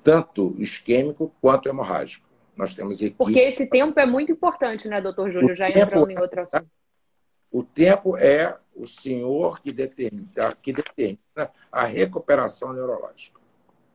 tanto 0.05 0.53
isquêmico 0.59 1.33
quanto 1.41 1.67
hemorrágico. 1.67 2.29
Nós 2.55 2.75
temos 2.75 3.01
equipe... 3.01 3.17
Porque 3.17 3.39
esse 3.39 3.65
tempo 3.65 3.99
é 3.99 4.05
muito 4.05 4.31
importante, 4.31 4.87
né, 4.87 5.01
doutor 5.01 5.31
Júlio? 5.31 5.51
O 5.51 5.55
Já 5.55 5.67
entrando 5.67 6.11
em 6.11 6.19
outro 6.19 6.41
assunto. 6.41 6.69
O 7.51 7.63
tempo 7.63 8.15
é 8.15 8.55
o 8.75 8.85
senhor 8.85 9.59
que 9.59 9.73
determina, 9.73 10.55
que 10.61 10.71
determina 10.71 11.17
a 11.71 11.85
recuperação 11.85 12.71
neurológica. 12.71 13.39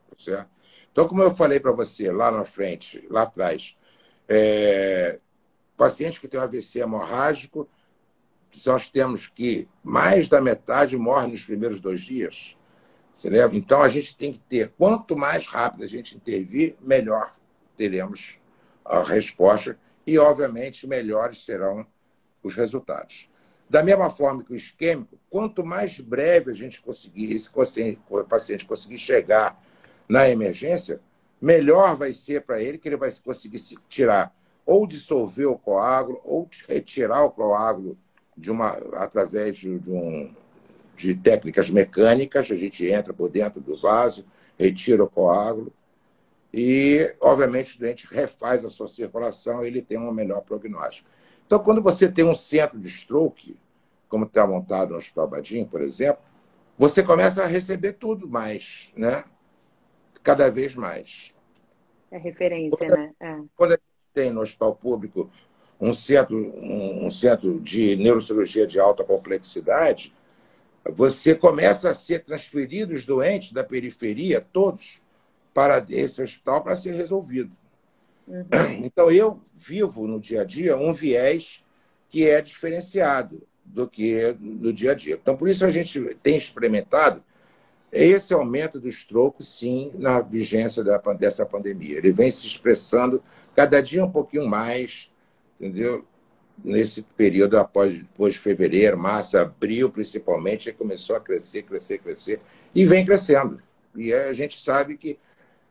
Tá 0.08 0.16
certo? 0.18 0.50
Então, 0.90 1.06
como 1.06 1.22
eu 1.22 1.32
falei 1.32 1.60
para 1.60 1.70
você 1.70 2.10
lá 2.10 2.32
na 2.32 2.44
frente, 2.44 3.06
lá 3.08 3.22
atrás, 3.22 3.76
é, 4.28 5.20
pacientes 5.76 6.18
que 6.18 6.26
têm 6.26 6.40
um 6.40 6.42
AVC 6.42 6.80
hemorrágico, 6.80 7.68
nós 8.66 8.88
temos 8.88 9.28
que 9.28 9.68
mais 9.84 10.28
da 10.28 10.40
metade 10.40 10.96
morre 10.96 11.28
nos 11.28 11.44
primeiros 11.44 11.80
dois 11.80 12.00
dias. 12.00 12.56
Então, 13.52 13.82
a 13.82 13.88
gente 13.88 14.16
tem 14.16 14.32
que 14.32 14.40
ter, 14.40 14.72
quanto 14.78 15.16
mais 15.16 15.46
rápido 15.46 15.84
a 15.84 15.86
gente 15.86 16.16
intervir, 16.16 16.76
melhor 16.80 17.34
teremos 17.76 18.38
a 18.84 19.02
resposta 19.02 19.78
e, 20.06 20.18
obviamente, 20.18 20.86
melhores 20.86 21.44
serão 21.44 21.86
os 22.42 22.54
resultados. 22.54 23.28
Da 23.68 23.82
mesma 23.82 24.10
forma 24.10 24.42
que 24.42 24.52
o 24.52 24.56
isquêmico, 24.56 25.18
quanto 25.28 25.64
mais 25.64 26.00
breve 26.00 26.50
a 26.50 26.54
gente 26.54 26.80
conseguir, 26.80 27.32
esse 27.32 27.48
paciente 28.28 28.66
conseguir 28.66 28.98
chegar 28.98 29.60
na 30.08 30.28
emergência, 30.28 31.00
melhor 31.40 31.94
vai 31.94 32.12
ser 32.12 32.42
para 32.42 32.60
ele, 32.60 32.78
que 32.78 32.88
ele 32.88 32.96
vai 32.96 33.12
conseguir 33.24 33.58
se 33.58 33.76
tirar 33.88 34.34
ou 34.66 34.86
dissolver 34.86 35.46
o 35.46 35.58
coágulo, 35.58 36.20
ou 36.24 36.48
retirar 36.68 37.24
o 37.24 37.30
coágulo 37.30 37.98
de 38.36 38.50
uma, 38.50 38.70
através 38.94 39.56
de, 39.56 39.78
de, 39.78 39.90
um, 39.90 40.34
de 41.00 41.14
técnicas 41.14 41.70
mecânicas. 41.70 42.50
A 42.50 42.56
gente 42.56 42.86
entra 42.86 43.12
por 43.12 43.28
dentro 43.28 43.60
do 43.60 43.76
vaso, 43.76 44.24
retira 44.58 45.02
o 45.02 45.08
coágulo 45.08 45.72
e, 46.52 47.14
obviamente, 47.20 47.76
o 47.76 47.80
doente 47.80 48.06
refaz 48.10 48.64
a 48.64 48.70
sua 48.70 48.88
circulação 48.88 49.64
e 49.64 49.68
ele 49.68 49.82
tem 49.82 49.98
um 49.98 50.12
melhor 50.12 50.42
prognóstico. 50.42 51.08
Então, 51.46 51.58
quando 51.58 51.80
você 51.80 52.08
tem 52.08 52.24
um 52.24 52.34
centro 52.34 52.78
de 52.78 52.88
stroke, 52.88 53.56
como 54.08 54.24
está 54.24 54.46
montado 54.46 54.90
no 54.90 54.96
Hospital 54.96 55.28
Badim, 55.28 55.64
por 55.64 55.80
exemplo, 55.80 56.22
você 56.76 57.02
começa 57.02 57.42
a 57.42 57.46
receber 57.46 57.94
tudo 57.94 58.28
mais, 58.28 58.92
né? 58.96 59.24
Cada 60.22 60.50
vez 60.50 60.74
mais. 60.74 61.34
É 62.10 62.18
referência, 62.18 62.76
quando, 62.76 62.96
né? 62.96 63.12
É. 63.20 63.38
Quando 63.56 63.72
a 63.72 63.74
gente 63.74 64.12
tem 64.12 64.30
no 64.30 64.40
hospital 64.40 64.74
público 64.74 65.30
um 65.80 65.94
centro, 65.94 66.36
um, 66.36 67.06
um 67.06 67.10
centro 67.10 67.60
de 67.60 67.96
neurocirurgia 67.96 68.66
de 68.66 68.78
alta 68.78 69.04
complexidade, 69.04 70.12
você 70.88 71.34
começa 71.34 71.90
a 71.90 71.94
ser 71.94 72.24
transferido 72.24 72.94
os 72.94 73.04
doentes 73.04 73.52
da 73.52 73.62
periferia, 73.62 74.40
todos, 74.40 75.02
para 75.52 75.84
esse 75.88 76.22
hospital 76.22 76.62
para 76.62 76.76
ser 76.76 76.92
resolvido. 76.92 77.52
Uhum. 78.26 78.44
Então, 78.84 79.10
eu 79.10 79.40
vivo 79.54 80.06
no 80.06 80.20
dia 80.20 80.42
a 80.42 80.44
dia 80.44 80.76
um 80.76 80.92
viés 80.92 81.62
que 82.08 82.28
é 82.28 82.40
diferenciado 82.40 83.42
do 83.64 83.88
que 83.88 84.36
no 84.40 84.72
dia 84.72 84.92
a 84.92 84.94
dia. 84.94 85.18
Então, 85.20 85.36
por 85.36 85.48
isso 85.48 85.64
a 85.64 85.70
gente 85.70 86.16
tem 86.22 86.36
experimentado 86.36 87.22
esse 87.92 88.32
aumento 88.32 88.78
do 88.78 88.88
stroke, 88.88 89.42
sim, 89.42 89.90
na 89.94 90.20
vigência 90.20 90.82
da, 90.84 90.98
dessa 91.14 91.44
pandemia. 91.44 91.98
Ele 91.98 92.12
vem 92.12 92.30
se 92.30 92.46
expressando 92.46 93.22
cada 93.54 93.80
dia 93.80 94.04
um 94.04 94.10
pouquinho 94.10 94.46
mais, 94.46 95.10
entendeu? 95.58 96.04
Nesse 96.62 97.02
período 97.02 97.58
após, 97.58 97.94
depois 97.94 98.34
de 98.34 98.40
fevereiro, 98.40 98.98
março, 98.98 99.38
abril, 99.38 99.90
principalmente, 99.90 100.72
começou 100.72 101.16
a 101.16 101.20
crescer, 101.20 101.62
crescer, 101.62 101.98
crescer, 101.98 102.40
e 102.74 102.84
vem 102.84 103.04
crescendo. 103.04 103.62
E 103.94 104.12
a 104.12 104.32
gente 104.32 104.60
sabe 104.60 104.96
que, 104.96 105.18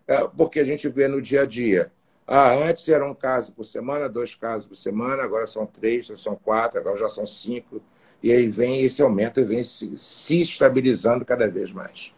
é, 0.08 0.28
porque 0.36 0.60
a 0.60 0.66
gente 0.66 0.90
vê 0.90 1.08
no 1.08 1.22
dia 1.22 1.44
a 1.44 1.46
dia, 1.46 1.92
ah, 2.28 2.54
antes 2.54 2.88
era 2.88 3.04
um 3.04 3.14
caso 3.14 3.52
por 3.54 3.64
semana, 3.64 4.08
dois 4.08 4.36
casos 4.36 4.68
por 4.68 4.76
semana, 4.76 5.24
agora 5.24 5.48
são 5.48 5.66
três, 5.66 6.12
são 6.18 6.36
quatro, 6.36 6.80
agora 6.80 6.98
já 6.98 7.10
são 7.10 7.26
cinco. 7.26 7.82
E 8.22 8.32
aí 8.32 8.48
vem 8.48 8.82
esse 8.82 9.02
aumento 9.02 9.40
e 9.40 9.44
vem 9.44 9.64
se, 9.64 9.98
se 9.98 10.42
estabilizando 10.42 11.26
cada 11.26 11.48
vez 11.48 11.72
mais. 11.72 12.14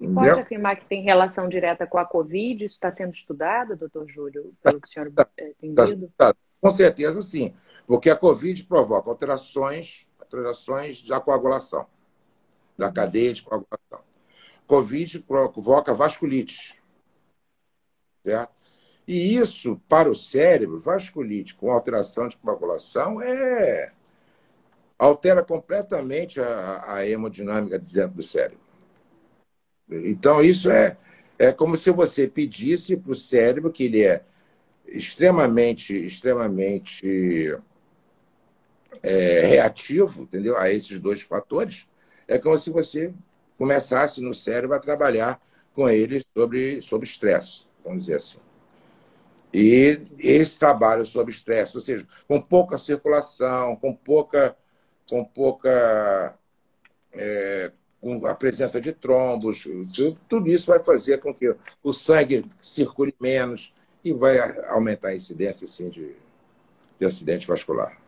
Entendeu? 0.00 0.14
Pode 0.14 0.40
afirmar 0.40 0.76
que 0.76 0.86
tem 0.86 1.02
relação 1.02 1.48
direta 1.48 1.86
com 1.86 1.98
a 1.98 2.04
Covid? 2.04 2.64
Isso 2.64 2.74
está 2.74 2.90
sendo 2.90 3.12
estudado, 3.12 3.76
doutor 3.76 4.08
Júlio, 4.08 4.52
pelo 4.62 4.80
que 4.80 4.88
o 4.88 4.90
senhor 4.90 5.12
tem 5.36 5.74
tá, 5.74 5.84
tá, 6.16 6.36
Com 6.64 6.70
certeza, 6.70 7.20
sim. 7.20 7.52
Porque 7.86 8.08
a 8.08 8.16
Covid 8.16 8.64
provoca 8.64 9.10
alterações, 9.10 10.08
alterações 10.18 11.02
da 11.02 11.20
coagulação, 11.20 11.86
da 12.74 12.90
cadeia 12.90 13.34
de 13.34 13.42
coagulação. 13.42 14.00
Covid 14.66 15.20
provoca 15.24 15.92
vasculite. 15.92 16.82
Certo? 18.24 18.54
E 19.06 19.36
isso, 19.36 19.78
para 19.86 20.08
o 20.08 20.14
cérebro, 20.14 20.78
vasculite 20.78 21.54
com 21.54 21.70
alteração 21.70 22.28
de 22.28 22.38
coagulação, 22.38 23.20
é 23.20 23.90
altera 24.98 25.44
completamente 25.44 26.40
a, 26.40 26.94
a 26.94 27.06
hemodinâmica 27.06 27.78
dentro 27.78 28.16
do 28.16 28.22
cérebro. 28.22 28.64
Então, 29.90 30.40
isso 30.40 30.70
é, 30.70 30.96
é 31.38 31.52
como 31.52 31.76
se 31.76 31.90
você 31.90 32.26
pedisse 32.26 32.96
para 32.96 33.12
o 33.12 33.14
cérebro, 33.14 33.70
que 33.70 33.84
ele 33.84 34.02
é 34.02 34.24
extremamente, 34.86 35.96
extremamente 35.96 37.56
é, 39.02 39.40
reativo, 39.46 40.22
entendeu? 40.22 40.56
A 40.56 40.70
esses 40.70 40.98
dois 40.98 41.22
fatores, 41.22 41.86
é 42.26 42.38
como 42.38 42.58
se 42.58 42.70
você 42.70 43.12
começasse 43.58 44.20
no 44.20 44.34
cérebro 44.34 44.76
a 44.76 44.80
trabalhar 44.80 45.40
com 45.72 45.88
ele 45.88 46.24
sobre 46.36 46.80
sobre 46.80 47.06
estresse, 47.06 47.66
vamos 47.84 48.04
dizer 48.04 48.16
assim. 48.16 48.38
E 49.52 50.00
esse 50.18 50.58
trabalho 50.58 51.06
sobre 51.06 51.32
estresse, 51.32 51.76
ou 51.76 51.80
seja, 51.80 52.06
com 52.26 52.40
pouca 52.40 52.76
circulação, 52.76 53.76
com 53.76 53.94
pouca, 53.94 54.56
com 55.08 55.24
pouca 55.24 56.36
é, 57.12 57.70
com 58.00 58.26
a 58.26 58.34
presença 58.34 58.80
de 58.80 58.92
trombos, 58.92 59.66
tudo 60.28 60.50
isso 60.50 60.66
vai 60.66 60.82
fazer 60.82 61.18
com 61.18 61.32
que 61.32 61.54
o 61.82 61.92
sangue 61.92 62.44
circule 62.60 63.14
menos 63.18 63.72
e 64.04 64.12
vai 64.12 64.38
aumentar 64.68 65.08
a 65.08 65.16
incidência 65.16 65.66
sim, 65.66 65.88
de, 65.88 66.14
de 66.98 67.06
acidente 67.06 67.46
vascular. 67.46 67.98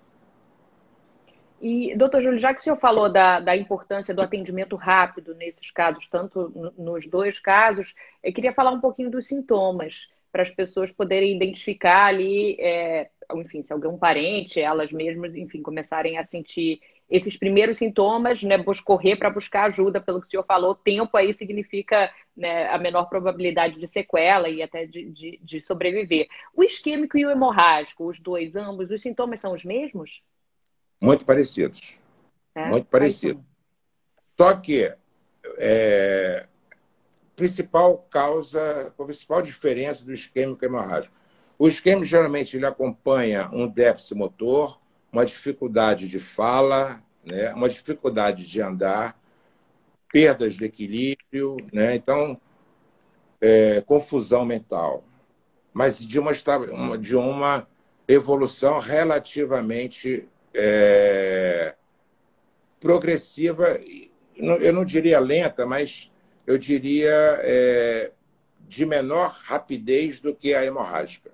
E, 1.60 1.96
doutor 1.96 2.22
Júlio, 2.22 2.38
já 2.38 2.52
que 2.52 2.60
o 2.60 2.62
senhor 2.62 2.76
falou 2.76 3.10
da, 3.10 3.40
da 3.40 3.56
importância 3.56 4.14
do 4.14 4.20
atendimento 4.20 4.76
rápido 4.76 5.34
nesses 5.34 5.70
casos, 5.70 6.06
tanto 6.06 6.52
nos 6.76 7.06
dois 7.06 7.38
casos, 7.38 7.94
eu 8.22 8.32
queria 8.32 8.52
falar 8.52 8.72
um 8.72 8.80
pouquinho 8.80 9.10
dos 9.10 9.26
sintomas 9.26 10.08
para 10.30 10.42
as 10.42 10.50
pessoas 10.50 10.92
poderem 10.92 11.34
identificar 11.34 12.04
ali, 12.04 12.56
é, 12.60 13.08
enfim, 13.34 13.62
se 13.62 13.72
alguém 13.72 13.90
é 13.90 13.94
um 13.94 13.98
parente, 13.98 14.60
elas 14.60 14.92
mesmas, 14.92 15.34
enfim, 15.34 15.62
começarem 15.62 16.18
a 16.18 16.24
sentir 16.24 16.78
esses 17.08 17.36
primeiros 17.36 17.78
sintomas, 17.78 18.42
né, 18.42 18.62
correr 18.84 19.16
para 19.16 19.30
buscar 19.30 19.64
ajuda, 19.64 20.00
pelo 20.00 20.20
que 20.20 20.26
o 20.26 20.30
senhor 20.30 20.44
falou, 20.44 20.74
tempo 20.74 21.16
aí 21.16 21.32
significa 21.32 22.12
né, 22.36 22.68
a 22.68 22.78
menor 22.78 23.08
probabilidade 23.08 23.78
de 23.78 23.86
sequela 23.86 24.48
e 24.48 24.62
até 24.62 24.86
de, 24.86 25.10
de, 25.10 25.40
de, 25.42 25.60
sobreviver. 25.60 26.26
O 26.54 26.64
isquêmico 26.64 27.16
e 27.16 27.24
o 27.24 27.30
hemorrágico, 27.30 28.08
os 28.08 28.18
dois, 28.18 28.56
ambos, 28.56 28.90
os 28.90 29.00
sintomas 29.00 29.40
são 29.40 29.52
os 29.52 29.64
mesmos? 29.64 30.20
Muito 31.00 31.24
parecidos. 31.24 31.98
É? 32.54 32.68
Muito 32.68 32.86
parecidos. 32.86 33.42
Só 34.36 34.54
que 34.56 34.92
é, 35.58 36.46
principal 37.36 37.98
causa, 38.10 38.92
a 38.98 39.04
principal 39.04 39.40
diferença 39.42 40.04
do 40.04 40.12
isquêmico 40.12 40.64
e 40.64 40.66
hemorrágico. 40.66 41.14
O 41.58 41.68
isquêmico 41.68 42.04
geralmente 42.04 42.56
ele 42.56 42.66
acompanha 42.66 43.48
um 43.52 43.68
déficit 43.68 44.14
motor, 44.14 44.78
uma 45.16 45.24
dificuldade 45.24 46.08
de 46.08 46.18
fala, 46.18 47.02
né? 47.24 47.50
uma 47.54 47.70
dificuldade 47.70 48.46
de 48.46 48.60
andar, 48.60 49.18
perdas 50.12 50.56
de 50.56 50.64
equilíbrio, 50.64 51.56
né? 51.72 51.96
então 51.96 52.38
é, 53.40 53.80
confusão 53.80 54.44
mental, 54.44 55.02
mas 55.72 55.98
de 56.06 56.20
uma, 56.20 56.32
de 57.00 57.16
uma 57.16 57.66
evolução 58.06 58.78
relativamente 58.78 60.28
é, 60.52 61.74
progressiva, 62.78 63.80
eu 64.36 64.72
não 64.74 64.84
diria 64.84 65.18
lenta, 65.18 65.64
mas 65.64 66.12
eu 66.46 66.58
diria, 66.58 67.40
é, 67.40 68.12
de 68.68 68.84
menor 68.84 69.30
rapidez 69.44 70.20
do 70.20 70.34
que 70.34 70.52
a 70.52 70.62
hemorrágica. 70.62 71.30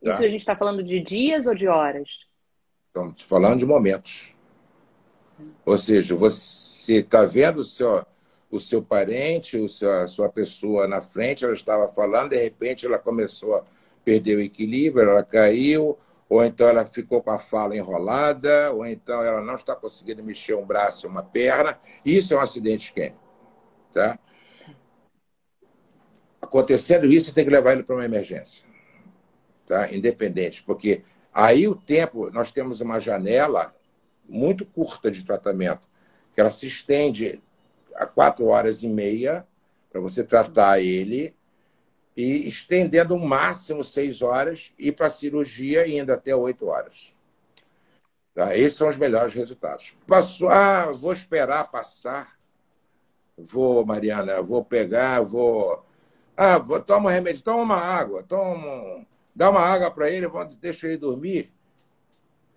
Tá? 0.00 0.12
Isso 0.12 0.22
a 0.22 0.28
gente 0.28 0.40
está 0.40 0.54
falando 0.54 0.84
de 0.84 1.00
dias 1.00 1.44
ou 1.48 1.54
de 1.56 1.66
horas? 1.66 2.25
Estamos 2.96 3.20
falando 3.20 3.58
de 3.58 3.66
momentos. 3.66 4.34
Ou 5.66 5.76
seja, 5.76 6.16
você 6.16 6.94
está 6.94 7.26
vendo 7.26 7.58
o 7.58 7.64
seu, 7.64 8.02
o 8.50 8.58
seu 8.58 8.82
parente, 8.82 9.58
o 9.58 9.68
seu, 9.68 9.92
a 9.92 10.08
sua 10.08 10.30
pessoa 10.30 10.88
na 10.88 11.02
frente, 11.02 11.44
ela 11.44 11.52
estava 11.52 11.88
falando, 11.88 12.30
de 12.30 12.36
repente 12.36 12.86
ela 12.86 12.98
começou 12.98 13.56
a 13.56 13.64
perder 14.02 14.36
o 14.36 14.40
equilíbrio, 14.40 15.10
ela 15.10 15.22
caiu, 15.22 15.98
ou 16.26 16.42
então 16.42 16.66
ela 16.68 16.86
ficou 16.86 17.22
com 17.22 17.30
a 17.30 17.38
fala 17.38 17.76
enrolada, 17.76 18.72
ou 18.72 18.86
então 18.86 19.22
ela 19.22 19.42
não 19.42 19.56
está 19.56 19.76
conseguindo 19.76 20.24
mexer 20.24 20.54
um 20.54 20.64
braço, 20.64 21.06
uma 21.06 21.22
perna. 21.22 21.78
Isso 22.02 22.32
é 22.32 22.38
um 22.38 22.40
acidente 22.40 22.86
isquêmico. 22.86 23.20
Tá? 23.92 24.18
Acontecendo 26.40 27.04
isso, 27.04 27.26
você 27.26 27.32
tem 27.32 27.44
que 27.44 27.50
levar 27.50 27.74
ele 27.74 27.82
para 27.82 27.94
uma 27.94 28.06
emergência, 28.06 28.64
tá? 29.66 29.92
independente, 29.92 30.62
porque 30.62 31.02
aí 31.44 31.68
o 31.68 31.74
tempo, 31.74 32.30
nós 32.30 32.50
temos 32.50 32.80
uma 32.80 32.98
janela 32.98 33.74
muito 34.28 34.64
curta 34.64 35.10
de 35.10 35.24
tratamento, 35.24 35.86
que 36.34 36.40
ela 36.40 36.50
se 36.50 36.66
estende 36.66 37.42
a 37.94 38.06
quatro 38.06 38.46
horas 38.46 38.82
e 38.82 38.88
meia 38.88 39.46
para 39.90 40.00
você 40.00 40.24
tratar 40.24 40.80
ele 40.80 41.34
e 42.16 42.48
estendendo 42.48 43.14
o 43.14 43.26
máximo 43.26 43.84
seis 43.84 44.22
horas 44.22 44.72
e 44.78 44.90
para 44.90 45.10
cirurgia 45.10 45.82
ainda 45.82 46.14
até 46.14 46.34
oito 46.34 46.66
horas. 46.66 47.14
Tá? 48.34 48.56
Esses 48.56 48.76
são 48.76 48.88
os 48.88 48.96
melhores 48.96 49.32
resultados. 49.34 49.96
Passou, 50.06 50.48
ah, 50.48 50.90
vou 50.92 51.12
esperar 51.12 51.70
passar 51.70 52.36
vou, 53.36 53.84
Mariana, 53.84 54.42
vou 54.42 54.64
pegar, 54.64 55.20
vou. 55.22 55.84
Ah, 56.36 56.58
vou, 56.58 56.80
toma 56.80 57.10
um 57.10 57.12
remédio, 57.12 57.42
toma 57.42 57.62
uma 57.62 57.76
água, 57.76 58.22
toma, 58.22 59.06
dá 59.36 59.50
uma 59.50 59.60
água 59.60 59.90
para 59.90 60.10
ele, 60.10 60.26
deixa 60.58 60.86
ele 60.86 60.96
dormir. 60.96 61.52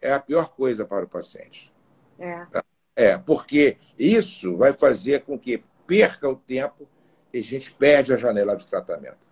É 0.02 0.14
a 0.14 0.20
pior 0.20 0.50
coisa 0.50 0.86
para 0.86 1.04
o 1.04 1.10
paciente. 1.10 1.74
É. 2.18 2.48
É, 2.96 3.18
porque 3.18 3.78
isso 3.98 4.56
vai 4.56 4.72
fazer 4.72 5.22
com 5.24 5.38
que 5.38 5.62
perca 5.86 6.28
o 6.28 6.36
tempo 6.36 6.88
e 7.34 7.40
a 7.40 7.44
gente 7.44 7.72
perde 7.74 8.14
a 8.14 8.18
janela 8.18 8.56
de 8.56 8.66
tratamento. 8.66 9.28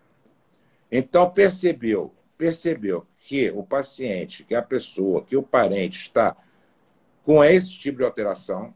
Então, 0.92 1.30
percebeu, 1.30 2.14
percebeu 2.36 3.06
que 3.24 3.50
o 3.50 3.62
paciente, 3.62 4.44
que 4.44 4.54
a 4.54 4.62
pessoa, 4.62 5.24
que 5.24 5.36
o 5.36 5.42
parente 5.42 5.98
está 6.00 6.36
com 7.22 7.42
esse 7.42 7.70
tipo 7.70 7.98
de 7.98 8.04
alteração, 8.04 8.74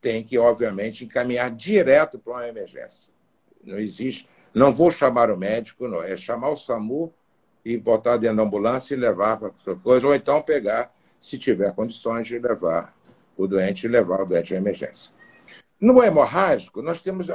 tem 0.00 0.24
que, 0.24 0.38
obviamente, 0.38 1.04
encaminhar 1.04 1.50
direto 1.50 2.18
para 2.18 2.32
uma 2.32 2.48
emergência. 2.48 3.12
Não 3.62 3.78
existe. 3.78 4.28
Não 4.52 4.72
vou 4.72 4.90
chamar 4.90 5.30
o 5.30 5.36
médico, 5.36 5.86
não. 5.86 6.02
É 6.02 6.16
chamar 6.16 6.50
o 6.50 6.56
SAMU 6.56 7.12
e 7.64 7.76
botar 7.76 8.16
dentro 8.16 8.38
da 8.38 8.42
ambulância 8.42 8.94
e 8.94 8.96
levar 8.96 9.36
para 9.36 9.48
outra 9.48 9.76
coisa, 9.76 10.06
ou 10.06 10.14
então 10.14 10.40
pegar, 10.40 10.92
se 11.20 11.38
tiver 11.38 11.72
condições, 11.74 12.26
de 12.26 12.38
levar 12.38 12.94
o 13.36 13.46
doente 13.46 13.84
e 13.84 13.88
levar 13.88 14.22
o 14.22 14.26
doente 14.26 14.54
à 14.54 14.58
emergência. 14.58 15.12
No 15.80 16.02
hemorrágico, 16.02 16.82
nós 16.82 17.00
temos 17.00 17.28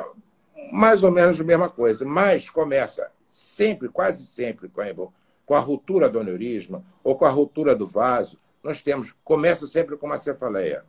mais 0.72 1.04
ou 1.04 1.12
menos 1.12 1.40
a 1.40 1.44
mesma 1.44 1.70
coisa, 1.70 2.06
mas 2.06 2.50
começa 2.50 3.12
sempre, 3.30 3.90
quase 3.90 4.26
sempre, 4.26 4.70
com 4.70 4.82
a, 4.82 4.86
com 5.46 5.54
a 5.54 5.60
ruptura 5.60 6.10
do 6.10 6.20
aneurisma 6.20 6.84
ou 7.04 7.16
com 7.16 7.26
a 7.26 7.30
ruptura 7.30 7.76
do 7.76 7.88
vaso. 7.88 8.40
Nós 8.64 8.82
temos, 8.82 9.14
começa 9.24 9.68
sempre 9.68 9.98
com 9.98 10.08
uma 10.08 10.18
cefaleia 10.18 10.84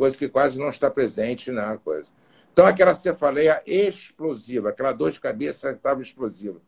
coisa 0.00 0.16
que 0.16 0.30
quase 0.30 0.58
não 0.58 0.70
está 0.70 0.90
presente 0.90 1.50
na 1.50 1.76
coisa. 1.76 2.10
Então, 2.50 2.64
aquela 2.64 2.94
cefaleia 2.94 3.62
explosiva, 3.66 4.70
aquela 4.70 4.92
dor 4.92 5.10
de 5.10 5.20
cabeça 5.20 5.72
estava 5.72 6.00
explosiva. 6.00 6.58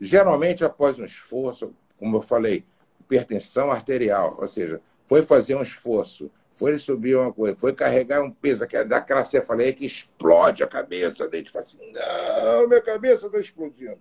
Geralmente, 0.00 0.64
após 0.64 0.98
um 0.98 1.04
esforço, 1.04 1.74
como 1.98 2.16
eu 2.16 2.22
falei, 2.22 2.64
hipertensão 3.00 3.70
arterial, 3.70 4.36
ou 4.40 4.48
seja, 4.48 4.80
foi 5.06 5.22
fazer 5.22 5.54
um 5.56 5.62
esforço, 5.62 6.30
foi 6.52 6.78
subir 6.78 7.16
uma 7.16 7.32
coisa, 7.32 7.56
foi 7.58 7.74
carregar 7.74 8.22
um 8.22 8.30
peso, 8.30 8.66
que 8.66 8.76
é 8.76 8.84
daquela 8.84 9.24
cefaleia 9.24 9.72
que 9.72 9.84
explode 9.84 10.62
a 10.62 10.66
cabeça 10.66 11.28
dele. 11.28 11.48
Fala 11.48 11.64
assim, 11.64 11.78
não, 11.92 12.68
minha 12.68 12.80
cabeça 12.80 13.26
está 13.26 13.38
explodindo. 13.38 13.98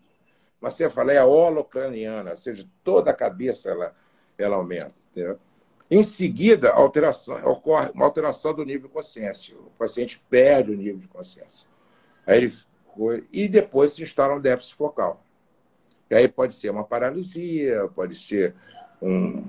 Uma 0.62 0.72
cefaleia 0.72 1.26
holocraniana, 1.26 2.32
ou 2.32 2.38
seja, 2.38 2.68
toda 2.84 3.12
a 3.12 3.14
cabeça 3.14 3.70
ela, 3.70 3.96
ela 4.38 4.56
aumenta. 4.58 4.94
Entendeu? 5.12 5.40
Em 5.90 6.04
seguida, 6.04 6.70
alteração, 6.72 7.36
ocorre 7.46 7.90
uma 7.92 8.06
alteração 8.06 8.54
do 8.54 8.64
nível 8.64 8.88
de 8.88 8.94
consciência. 8.94 9.58
O 9.58 9.72
paciente 9.72 10.24
perde 10.30 10.72
o 10.72 10.76
nível 10.76 11.00
de 11.00 11.08
consciência. 11.08 11.68
Aí 12.28 12.38
ele 12.38 12.54
foi, 12.96 13.28
e 13.32 13.48
depois 13.48 13.94
se 13.94 14.04
instala 14.04 14.36
um 14.36 14.40
déficit 14.40 14.76
focal. 14.76 15.24
E 16.10 16.16
aí 16.16 16.28
pode 16.28 16.56
ser 16.56 16.70
uma 16.70 16.84
paralisia, 16.84 17.88
pode 17.94 18.16
ser 18.16 18.56
um, 19.02 19.48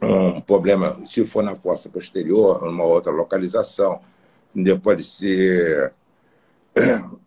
um 0.00 0.40
problema, 0.40 1.04
se 1.04 1.26
for 1.26 1.42
na 1.42 1.54
fossa 1.56 1.88
posterior, 1.88 2.62
uma 2.62 2.84
outra 2.84 3.10
localização. 3.10 4.00
Pode 4.82 5.04
ser 5.04 5.92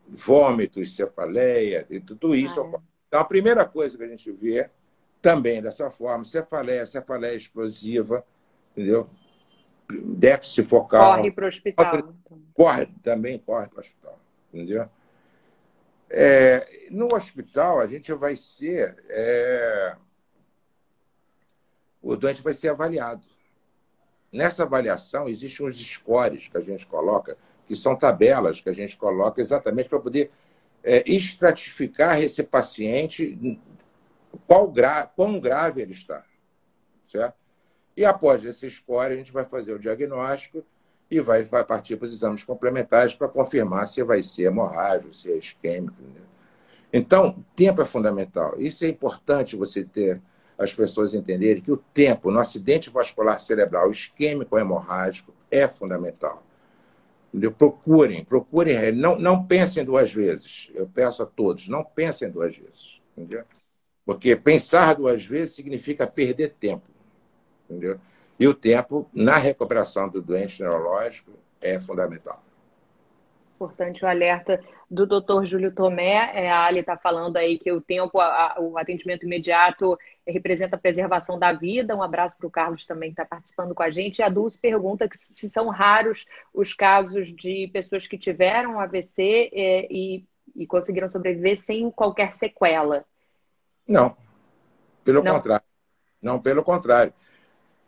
vômitos, 0.08 0.96
cefaleia, 0.96 1.86
e 1.90 2.00
tudo 2.00 2.34
isso. 2.34 2.62
Ah, 2.62 2.64
é. 2.64 2.80
Então, 3.08 3.20
a 3.20 3.26
primeira 3.26 3.66
coisa 3.66 3.98
que 3.98 4.04
a 4.04 4.08
gente 4.08 4.32
vê 4.32 4.70
também 5.22 5.62
dessa 5.62 5.90
forma. 5.92 6.24
Cefaleia, 6.24 6.86
cefaleia 6.86 7.36
explosiva, 7.36 8.26
entendeu? 8.72 9.10
Déficit 10.16 10.68
focal. 10.68 11.18
Corre 11.18 11.32
para 11.32 11.46
o 11.46 11.48
hospital. 11.48 12.14
Corre, 12.54 12.86
também 13.04 13.40
corre 13.40 13.68
para 13.68 13.78
o 13.78 13.80
hospital, 13.80 14.20
entendeu? 14.54 14.88
É, 16.10 16.88
no 16.90 17.08
hospital, 17.14 17.80
a 17.80 17.88
gente 17.88 18.12
vai 18.14 18.36
ser. 18.36 19.04
É, 19.10 19.96
o 22.02 22.16
doente 22.16 22.42
vai 22.42 22.54
ser 22.54 22.70
avaliado. 22.70 23.24
Nessa 24.32 24.64
avaliação, 24.64 25.28
existem 25.28 25.66
uns 25.66 25.78
scores 25.78 26.48
que 26.48 26.58
a 26.58 26.62
gente 26.62 26.86
coloca, 26.88 27.38
que 27.68 27.76
são 27.76 27.96
tabelas 27.96 28.62
que 28.62 28.70
a 28.70 28.74
gente 28.74 28.98
coloca 28.98 29.42
exatamente 29.42 29.90
para 29.90 30.00
poder 30.00 30.32
é, 30.84 31.04
estratificar 31.12 32.22
esse 32.22 32.44
paciente 32.44 33.60
qual 34.48 34.68
gra... 34.68 35.06
quão 35.08 35.40
grave 35.40 35.82
ele 35.82 35.94
está. 35.94 36.24
Certo? 37.06 37.36
E 37.98 38.06
após 38.06 38.44
esse 38.44 38.70
score, 38.70 39.14
a 39.14 39.16
gente 39.16 39.32
vai 39.32 39.44
fazer 39.44 39.74
o 39.74 39.80
diagnóstico 39.80 40.64
e 41.10 41.20
vai, 41.20 41.44
vai 41.44 41.64
partir 41.64 41.98
para 41.98 42.06
os 42.06 42.14
exames 42.14 42.44
complementares 42.44 43.16
para 43.16 43.28
confirmar 43.28 43.88
se 43.88 44.04
vai 44.04 44.22
ser 44.22 44.44
hemorrágico, 44.44 45.14
se 45.14 45.32
é 45.32 45.38
isquêmico. 45.38 46.02
Né? 46.02 46.22
Então, 46.94 47.44
tempo 47.56 47.82
é 47.82 47.86
fundamental. 47.86 48.60
Isso 48.60 48.86
é 48.86 48.88
importante 48.88 49.56
você 49.56 49.84
ter 49.84 50.22
as 50.58 50.74
pessoas 50.74 51.14
entenderem 51.14 51.62
que 51.62 51.72
o 51.72 51.78
tempo 51.78 52.30
no 52.30 52.40
acidente 52.40 52.90
vascular 52.90 53.40
cerebral 53.40 53.90
isquêmico 53.90 54.56
ou 54.56 54.62
hemorrágico 54.62 55.34
é 55.50 55.68
fundamental. 55.68 56.44
Procurem, 57.58 58.26
procurem, 58.26 58.92
não, 58.92 59.18
não 59.18 59.46
pensem 59.46 59.86
duas 59.86 60.12
vezes. 60.14 60.70
Eu 60.74 60.88
peço 60.88 61.24
a 61.24 61.26
todos, 61.26 61.70
não 61.70 61.84
pensem 61.84 62.30
duas 62.30 62.58
vezes. 62.58 63.02
Entendeu? 63.16 63.44
Porque 64.06 64.36
pensar 64.36 64.96
duas 64.96 65.26
vezes 65.26 65.56
significa 65.56 66.08
perder 66.08 66.56
tempo. 66.60 66.84
Entendeu? 67.70 68.00
E 68.40 68.48
o 68.48 68.54
tempo, 68.54 69.10
na 69.14 69.38
recuperação 69.38 70.08
do 70.08 70.22
doente 70.22 70.62
neurológico, 70.62 71.32
é 71.62 71.80
fundamental. 71.80 72.42
Importante 73.56 74.06
o 74.06 74.08
alerta 74.08 74.64
do 74.90 75.06
Dr. 75.06 75.44
Júlio 75.44 75.74
Tomé. 75.74 76.32
É, 76.34 76.50
a 76.50 76.64
Ali 76.64 76.80
está 76.80 76.96
falando 76.96 77.36
aí 77.36 77.60
que 77.60 77.70
o 77.70 77.82
tempo, 77.82 78.18
a, 78.20 78.56
o 78.58 78.78
atendimento 78.78 79.26
imediato 79.26 79.98
representa 80.26 80.78
a 80.78 80.80
preservação 80.80 81.38
da 81.38 81.52
vida. 81.52 81.94
Um 81.94 82.02
abraço 82.02 82.38
para 82.38 82.48
o 82.48 82.52
Carlos 82.52 82.86
também 82.86 83.10
que 83.10 83.22
está 83.22 83.26
participando 83.26 83.76
com 83.76 83.84
a 83.84 83.90
gente. 83.90 84.20
E 84.20 84.24
a 84.24 84.30
Dulce 84.30 84.58
pergunta 84.58 85.10
se 85.14 85.50
são 85.50 85.68
raros 85.68 86.26
os 86.54 86.74
casos 86.74 87.36
de 87.36 87.70
pessoas 87.74 88.08
que 88.08 88.18
tiveram 88.18 88.80
AVC 88.80 89.52
é, 89.52 89.88
e, 89.92 90.26
e 90.56 90.66
conseguiram 90.66 91.10
sobreviver 91.10 91.58
sem 91.58 91.92
qualquer 91.92 92.34
sequela. 92.34 93.04
Não, 93.86 94.16
pelo 95.04 95.22
Não. 95.22 95.34
contrário. 95.34 95.66
Não, 96.22 96.40
pelo 96.40 96.64
contrário. 96.64 97.14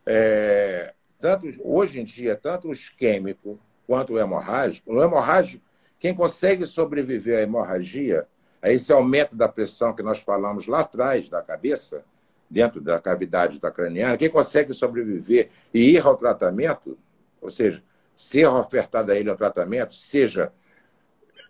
É, 0.05 0.93
tanto, 1.19 1.47
hoje 1.63 1.99
em 1.99 2.03
dia, 2.03 2.35
tanto 2.35 2.67
o 2.67 2.73
isquêmico 2.73 3.59
quanto 3.85 4.13
o 4.13 4.19
hemorrágico, 4.19 4.91
no 4.91 5.01
hemorrágico, 5.01 5.63
quem 5.99 6.15
consegue 6.15 6.65
sobreviver 6.65 7.37
à 7.37 7.41
hemorragia, 7.41 8.27
a 8.61 8.71
esse 8.71 8.91
aumento 8.91 9.35
da 9.35 9.47
pressão 9.47 9.93
que 9.93 10.03
nós 10.03 10.19
falamos 10.19 10.67
lá 10.67 10.81
atrás 10.81 11.29
da 11.29 11.41
cabeça, 11.41 12.03
dentro 12.49 12.81
da 12.81 12.99
cavidade 12.99 13.59
da 13.59 13.71
craniana, 13.71 14.17
quem 14.17 14.29
consegue 14.29 14.73
sobreviver 14.73 15.49
e 15.73 15.91
ir 15.91 16.05
ao 16.05 16.17
tratamento, 16.17 16.97
ou 17.41 17.49
seja, 17.49 17.81
ser 18.15 18.47
ofertado 18.47 19.11
a 19.11 19.15
ele 19.15 19.29
ao 19.29 19.37
tratamento, 19.37 19.93
seja 19.95 20.51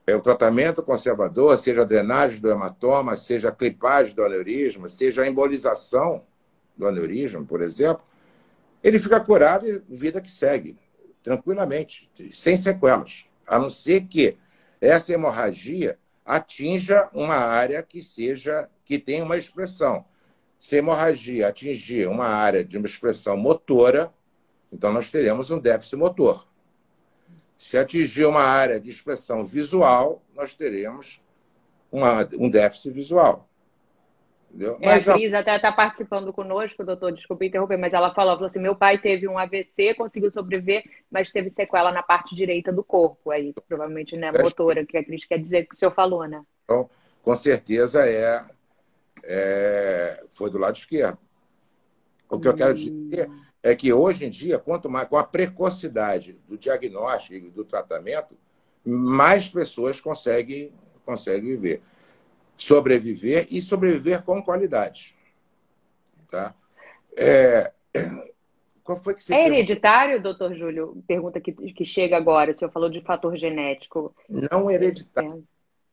é 0.06 0.16
o 0.16 0.22
tratamento 0.22 0.82
conservador, 0.82 1.58
seja 1.58 1.82
a 1.82 1.86
drenagem 1.86 2.42
do 2.42 2.50
hematoma, 2.50 3.16
seja 3.16 3.50
a 3.50 3.52
clipagem 3.52 4.16
do 4.16 4.24
aneurisma, 4.24 4.88
seja 4.88 5.22
a 5.22 5.28
embolização 5.28 6.24
do 6.76 6.88
aneurisma, 6.88 7.44
por 7.44 7.62
exemplo, 7.62 8.04
ele 8.84 9.00
fica 9.00 9.20
curado 9.20 9.68
e 9.68 9.80
vida 9.90 10.22
que 10.22 10.32
segue, 10.32 10.78
tranquilamente, 11.24 12.10
sem 12.32 12.58
sequelas. 12.58 13.26
A 13.46 13.60
não 13.60 13.70
ser 13.70 14.02
que 14.08 14.38
essa 14.80 15.14
hemorragia 15.14 16.00
atinja 16.26 17.10
uma 17.14 17.36
área 17.36 17.84
que 17.84 18.02
seja 18.02 18.70
que 18.86 18.98
tenha 18.98 19.24
uma 19.24 19.38
expressão. 19.38 20.06
Se 20.58 20.76
a 20.76 20.80
hemorragia 20.80 21.48
atingir 21.48 22.08
uma 22.08 22.28
área 22.28 22.64
de 22.64 22.78
uma 22.78 22.86
expressão 22.86 23.36
motora, 23.36 24.14
então 24.72 24.92
nós 24.94 25.10
teremos 25.10 25.50
um 25.52 25.60
déficit 25.60 25.98
motor. 25.98 26.46
Se 27.58 27.78
atingir 27.78 28.26
uma 28.26 28.42
área 28.42 28.80
de 28.80 28.90
expressão 28.90 29.46
visual, 29.46 30.24
nós 30.36 30.54
teremos 30.54 31.22
uma, 31.92 32.28
um 32.40 32.50
déficit 32.50 32.92
visual. 32.92 33.48
Entendeu? 34.52 34.78
É, 34.82 34.86
mas 34.86 35.08
a 35.08 35.14
Cris 35.14 35.34
até 35.34 35.56
está 35.56 35.72
participando 35.72 36.34
conosco, 36.34 36.84
doutor, 36.84 37.14
desculpe 37.14 37.48
interromper, 37.48 37.78
mas 37.78 37.94
ela 37.94 38.14
falou, 38.14 38.34
falou 38.34 38.48
assim, 38.48 38.60
meu 38.60 38.76
pai 38.76 38.98
teve 38.98 39.26
um 39.26 39.38
AVC, 39.38 39.94
conseguiu 39.96 40.30
sobreviver, 40.30 40.84
mas 41.10 41.32
teve 41.32 41.50
sequela 41.50 41.92
na 41.92 42.04
parte 42.04 42.36
direita 42.36 42.72
do 42.72 42.84
corpo, 42.84 43.32
aí 43.32 43.54
provavelmente 43.68 44.18
né, 44.18 44.30
motora, 44.32 44.86
que 44.86 44.98
a 44.98 45.04
Cris 45.04 45.24
quer 45.24 45.40
dizer 45.40 45.66
que 45.66 45.74
o 45.74 45.78
senhor 45.78 45.92
falou, 45.92 46.28
né? 46.28 46.44
Então, 46.66 46.90
com 47.24 47.36
certeza 47.36 48.06
é, 48.06 48.44
é 49.24 50.24
foi 50.32 50.52
do 50.52 50.58
lado 50.58 50.76
esquerdo. 50.76 51.18
O 52.30 52.38
que 52.38 52.48
hum. 52.48 52.52
eu 52.52 52.58
quero 52.58 52.74
dizer 52.74 53.32
é 53.64 53.74
que 53.74 53.94
hoje 53.94 54.26
em 54.26 54.30
dia, 54.30 54.60
quanto 54.60 54.90
mais 54.90 55.08
com 55.08 55.16
a 55.16 55.24
precocidade 55.24 56.38
do 56.48 56.58
diagnóstico 56.58 57.48
e 57.48 57.50
do 57.50 57.64
tratamento, 57.64 58.36
mais 58.84 59.48
pessoas 59.48 60.02
conseguem, 60.02 60.74
conseguem 61.06 61.52
viver. 61.52 61.82
Sobreviver 62.62 63.48
e 63.50 63.60
sobreviver 63.60 64.22
com 64.22 64.40
qualidade. 64.44 65.16
Tá? 66.30 66.54
É, 67.18 67.72
qual 68.84 69.00
foi 69.00 69.16
que 69.16 69.24
você 69.24 69.34
É 69.34 69.38
perguntou? 69.38 69.58
hereditário, 69.58 70.22
doutor 70.22 70.54
Júlio? 70.54 71.04
Pergunta 71.08 71.42
que, 71.42 71.52
que 71.54 71.84
chega 71.84 72.16
agora. 72.16 72.52
O 72.52 72.54
senhor 72.56 72.70
falou 72.72 72.88
de 72.88 73.02
fator 73.02 73.36
genético. 73.36 74.16
Não 74.30 74.70
hereditário. 74.70 75.44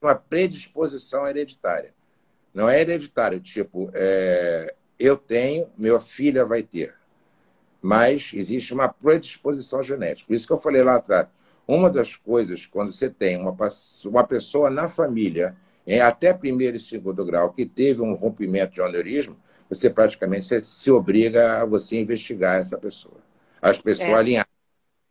É. 0.02 0.06
Uma 0.06 0.14
predisposição 0.14 1.26
hereditária. 1.26 1.94
Não 2.52 2.68
é 2.68 2.82
hereditário, 2.82 3.40
tipo, 3.40 3.90
é, 3.94 4.74
eu 4.98 5.16
tenho, 5.16 5.68
minha 5.76 5.98
filha 6.00 6.44
vai 6.44 6.62
ter. 6.62 6.94
Mas 7.80 8.30
existe 8.34 8.74
uma 8.74 8.88
predisposição 8.88 9.82
genética. 9.82 10.26
Por 10.26 10.34
isso 10.34 10.46
que 10.46 10.52
eu 10.52 10.58
falei 10.58 10.82
lá 10.82 10.96
atrás. 10.96 11.28
Uma 11.66 11.88
das 11.88 12.14
coisas, 12.14 12.66
quando 12.66 12.92
você 12.92 13.08
tem 13.08 13.38
uma, 13.38 13.56
uma 14.04 14.24
pessoa 14.26 14.68
na 14.68 14.86
família, 14.86 15.56
em 15.88 16.00
até 16.00 16.34
primeiro 16.34 16.76
e 16.76 16.80
segundo 16.80 17.24
grau, 17.24 17.50
que 17.50 17.64
teve 17.64 18.02
um 18.02 18.12
rompimento 18.12 18.74
de 18.74 18.82
aneurisma, 18.82 19.34
você 19.70 19.88
praticamente 19.88 20.44
se, 20.44 20.62
se 20.62 20.90
obriga 20.90 21.62
a 21.62 21.64
você 21.64 21.98
investigar 21.98 22.60
essa 22.60 22.76
pessoa. 22.76 23.16
As 23.60 23.78
pessoas 23.78 24.10
é. 24.10 24.14
alinhadas. 24.14 24.52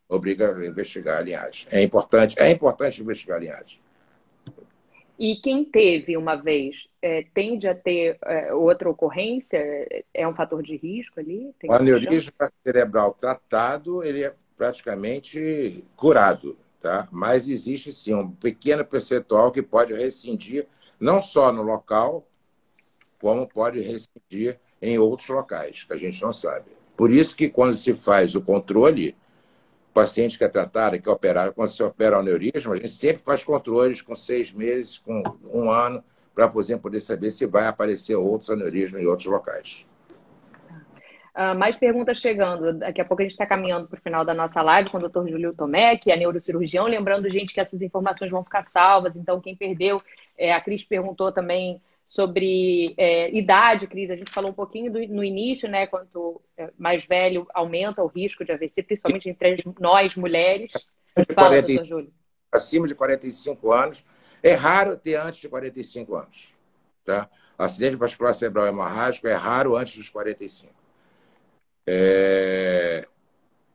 Obriga 0.07 0.55
a 0.55 0.65
investigar 0.65 1.17
a 1.17 1.21
linhagem. 1.21 1.67
É 1.71 1.81
importante, 1.81 2.35
é 2.39 2.49
importante 2.51 3.01
investigar 3.01 3.37
a 3.37 3.41
linhagem. 3.41 3.79
E 5.19 5.35
quem 5.37 5.65
teve 5.65 6.15
uma 6.15 6.35
vez 6.35 6.87
é, 7.01 7.25
tende 7.33 7.67
a 7.67 7.73
ter 7.73 8.17
é, 8.23 8.53
outra 8.53 8.87
ocorrência? 8.87 9.59
É 10.13 10.27
um 10.27 10.35
fator 10.35 10.61
de 10.61 10.77
risco 10.77 11.19
ali? 11.19 11.53
Tem 11.59 11.71
o 11.71 11.73
aneurisma 11.73 12.53
cerebral 12.63 13.15
tratado, 13.15 14.03
ele 14.03 14.23
é 14.23 14.33
praticamente 14.55 15.83
curado, 15.95 16.55
tá? 16.81 17.07
Mas 17.11 17.47
existe 17.47 17.93
sim 17.93 18.13
um 18.13 18.29
pequeno 18.29 18.85
percentual 18.85 19.51
que 19.51 19.61
pode 19.61 19.93
rescindir 19.93 20.67
não 20.99 21.21
só 21.21 21.51
no 21.51 21.61
local, 21.61 22.27
como 23.19 23.47
pode 23.47 23.79
rescindir 23.79 24.59
em 24.81 24.97
outros 24.97 25.29
locais, 25.29 25.83
que 25.83 25.93
a 25.93 25.97
gente 25.97 26.21
não 26.21 26.31
sabe. 26.31 26.71
Por 26.95 27.11
isso 27.11 27.35
que 27.35 27.49
quando 27.49 27.75
se 27.75 27.93
faz 27.93 28.35
o 28.35 28.41
controle, 28.41 29.15
paciente 29.93 30.37
que 30.37 30.43
é 30.43 30.47
tratado, 30.47 30.99
que 31.01 31.09
é 31.09 31.11
operado, 31.11 31.53
quando 31.53 31.69
se 31.69 31.81
opera 31.81 32.19
o 32.19 32.23
neurismo, 32.23 32.73
a 32.73 32.75
gente 32.75 32.89
sempre 32.89 33.23
faz 33.23 33.43
controles 33.43 34.01
com 34.01 34.13
seis 34.13 34.51
meses, 34.51 34.97
com 34.99 35.23
um 35.51 35.71
ano, 35.71 36.03
para 36.35 36.47
poder 36.47 37.01
saber 37.01 37.31
se 37.31 37.47
vai 37.47 37.65
aparecer 37.65 38.15
outros 38.15 38.51
aneurismos 38.51 39.01
em 39.01 39.07
outros 39.07 39.27
locais. 39.27 39.87
Uh, 41.37 41.55
mais 41.55 41.77
perguntas 41.77 42.17
chegando. 42.17 42.73
Daqui 42.73 42.99
a 42.99 43.05
pouco 43.05 43.21
a 43.21 43.23
gente 43.23 43.33
está 43.33 43.45
caminhando 43.45 43.87
para 43.87 43.99
o 43.99 44.01
final 44.01 44.25
da 44.25 44.33
nossa 44.33 44.59
live 44.63 44.89
com 44.89 44.97
o 44.97 45.07
Dr. 45.07 45.29
Júlio 45.29 45.53
Tomé, 45.53 45.95
que 45.95 46.11
é 46.11 46.17
neurocirurgião. 46.17 46.87
Lembrando, 46.87 47.29
gente, 47.29 47.53
que 47.53 47.59
essas 47.59 47.79
informações 47.79 48.31
vão 48.31 48.43
ficar 48.43 48.63
salvas. 48.63 49.15
Então, 49.15 49.39
quem 49.39 49.55
perdeu, 49.55 50.01
é, 50.35 50.51
a 50.51 50.59
Cris 50.59 50.83
perguntou 50.83 51.31
também 51.31 51.79
sobre 52.07 52.95
é, 52.97 53.29
idade, 53.37 53.85
Cris. 53.85 54.09
A 54.09 54.15
gente 54.15 54.31
falou 54.31 54.49
um 54.49 54.53
pouquinho 54.53 54.91
do, 54.91 54.99
no 55.09 55.23
início, 55.23 55.69
né? 55.69 55.85
Quanto 55.85 56.41
é, 56.57 56.71
mais 56.75 57.05
velho 57.05 57.45
aumenta 57.53 58.01
o 58.01 58.07
risco 58.07 58.43
de 58.43 58.51
AVC, 58.51 58.81
principalmente 58.81 59.29
entre 59.29 59.57
nós, 59.79 60.15
mulheres. 60.15 60.71
Fala, 61.35 61.49
40, 61.49 61.67
doutor 61.67 61.85
Júlio. 61.85 62.13
Acima 62.51 62.87
de 62.87 62.95
45 62.95 63.71
anos. 63.71 64.03
É 64.41 64.55
raro 64.55 64.97
ter 64.97 65.13
antes 65.13 65.39
de 65.39 65.49
45 65.49 66.15
anos. 66.15 66.55
Tá? 67.05 67.29
Acidente 67.57 67.95
vascular 67.95 68.33
cerebral 68.33 68.65
hemorrágico 68.65 69.27
é 69.27 69.35
raro 69.35 69.75
antes 69.75 69.95
dos 69.95 70.09
45. 70.09 70.76
É... 71.87 73.07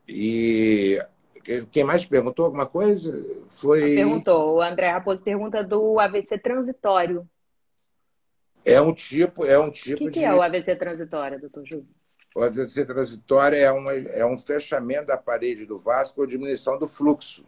E 0.07 1.01
quem 1.71 1.85
mais 1.85 2.05
perguntou 2.05 2.45
alguma 2.45 2.67
coisa? 2.67 3.13
Foi. 3.51 3.95
Perguntou. 3.95 4.57
O 4.57 4.63
André 4.63 4.91
Raposo 4.91 5.23
pergunta 5.23 5.65
do 5.65 5.99
AVC 5.99 6.39
transitório. 6.39 7.29
É 8.65 8.81
um 8.81 8.93
tipo, 8.93 9.45
é 9.45 9.59
um 9.59 9.71
tipo 9.71 9.99
que 9.99 10.05
de. 10.05 10.11
O 10.11 10.13
que 10.13 10.25
é 10.25 10.33
o 10.33 10.43
AVC 10.43 10.77
transitório, 10.77 11.41
doutor 11.41 11.65
Júlio? 11.65 11.89
O 12.35 12.43
AVC 12.43 12.85
transitório 12.85 13.59
é, 13.59 13.71
uma, 13.71 13.93
é 13.93 14.25
um 14.25 14.39
fechamento 14.39 15.07
da 15.07 15.17
parede 15.17 15.67
do 15.67 15.79
vaso 15.79 16.15
com 16.15 16.27
diminuição 16.27 16.79
do 16.79 16.87
fluxo. 16.87 17.45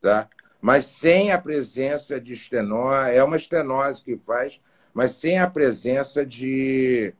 Tá? 0.00 0.28
Mas 0.60 0.86
sem 0.86 1.32
a 1.32 1.38
presença 1.38 2.20
de 2.20 2.32
estenose, 2.32 3.12
é 3.12 3.22
uma 3.22 3.36
estenose 3.36 4.02
que 4.02 4.16
faz, 4.16 4.60
mas 4.92 5.12
sem 5.12 5.38
a 5.38 5.48
presença 5.48 6.26
de, 6.26 7.14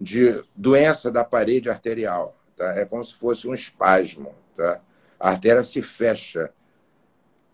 de 0.00 0.42
doença 0.54 1.10
da 1.10 1.24
parede 1.24 1.70
arterial. 1.70 2.36
Tá? 2.56 2.74
É 2.78 2.84
como 2.84 3.04
se 3.04 3.14
fosse 3.14 3.48
um 3.48 3.54
espasmo. 3.54 4.34
Tá? 4.56 4.80
A 5.18 5.30
artéria 5.30 5.62
se 5.62 5.80
fecha 5.82 6.52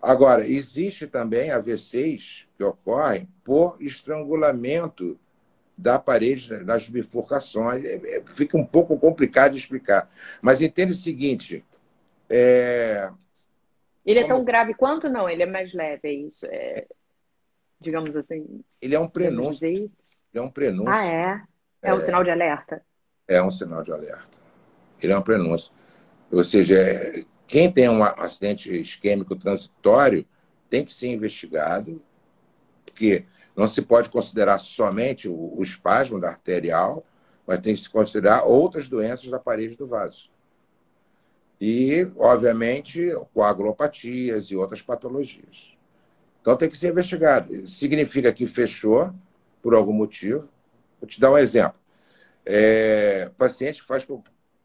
Agora, 0.03 0.45
existe 0.45 1.07
também 1.07 1.53
AVCs 1.53 2.49
que 2.57 2.65
ocorrem 2.65 3.29
por 3.45 3.77
estrangulamento 3.81 5.17
da 5.79 5.97
parede 5.97 6.65
das 6.65 6.89
bifurcações. 6.89 7.85
É, 7.85 8.17
é, 8.17 8.23
fica 8.27 8.59
um 8.59 8.67
pouco 8.67 8.99
complicado 8.99 9.53
de 9.53 9.61
explicar. 9.61 10.11
Mas 10.43 10.61
entende 10.61 10.91
o 10.91 10.97
seguinte. 10.97 11.65
É... 12.29 13.11
Ele 14.05 14.19
é 14.19 14.27
tão 14.27 14.45
grave 14.45 14.75
quanto 14.75 15.09
não? 15.09 15.29
Ele 15.29 15.45
é 15.45 15.47
mais 15.47 15.73
leve, 15.73 16.01
é 16.03 16.13
isso? 16.13 16.47
É... 16.47 16.85
Digamos 17.81 18.17
assim. 18.17 18.65
Ele 18.81 18.97
é 18.97 18.99
um 18.99 19.09
prenúncio. 19.09 19.69
Ele 19.69 19.89
é 20.35 20.43
um 20.43 20.51
prenúncio. 20.51 20.93
Ah, 20.93 21.05
é? 21.05 21.43
É 21.83 21.93
um 21.93 21.99
é... 21.99 22.01
sinal 22.01 22.25
de 22.25 22.31
alerta? 22.31 22.83
É 23.29 23.43
um 23.43 23.51
sinal 23.51 23.83
de 23.83 23.93
alerta. 23.93 24.39
Ele 25.03 25.13
é 25.13 25.19
um 25.19 25.23
prenúncio. 25.23 25.73
Ou 26.31 26.45
seja, 26.45 26.79
é 26.79 27.25
quem 27.47 27.71
tem 27.71 27.87
um 27.87 28.03
acidente 28.03 28.75
isquêmico 28.75 29.37
transitório 29.37 30.25
tem 30.71 30.83
que 30.85 30.95
ser 30.95 31.09
investigado, 31.09 32.01
porque 32.87 33.27
não 33.55 33.69
se 33.69 33.83
pode 33.83 34.09
considerar 34.09 34.59
somente 34.59 35.29
o, 35.29 35.59
o 35.59 35.63
espasmo 35.63 36.19
da 36.19 36.31
arterial, 36.31 37.05
mas 37.47 37.61
tem 37.61 37.75
que 37.75 37.81
se 37.83 37.91
considerar 37.91 38.45
outras 38.45 38.89
doenças 38.89 39.29
da 39.29 39.39
parede 39.39 39.77
do 39.77 39.87
vaso. 39.87 40.31
E, 41.61 42.11
obviamente, 42.17 43.07
coagulopatias 43.35 44.47
e 44.47 44.57
outras 44.57 44.81
patologias. 44.81 45.77
Então 46.41 46.57
tem 46.57 46.69
que 46.69 46.77
ser 46.77 46.91
investigado. 46.91 47.67
Significa 47.69 48.33
que 48.33 48.47
fechou 48.47 49.15
por 49.61 49.75
algum 49.75 49.93
motivo. 49.93 50.49
Vou 51.03 51.09
te 51.09 51.21
dar 51.21 51.33
um 51.33 51.37
exemplo. 51.37 51.79
É, 52.47 53.29
paciente 53.37 53.83
faz 53.83 54.07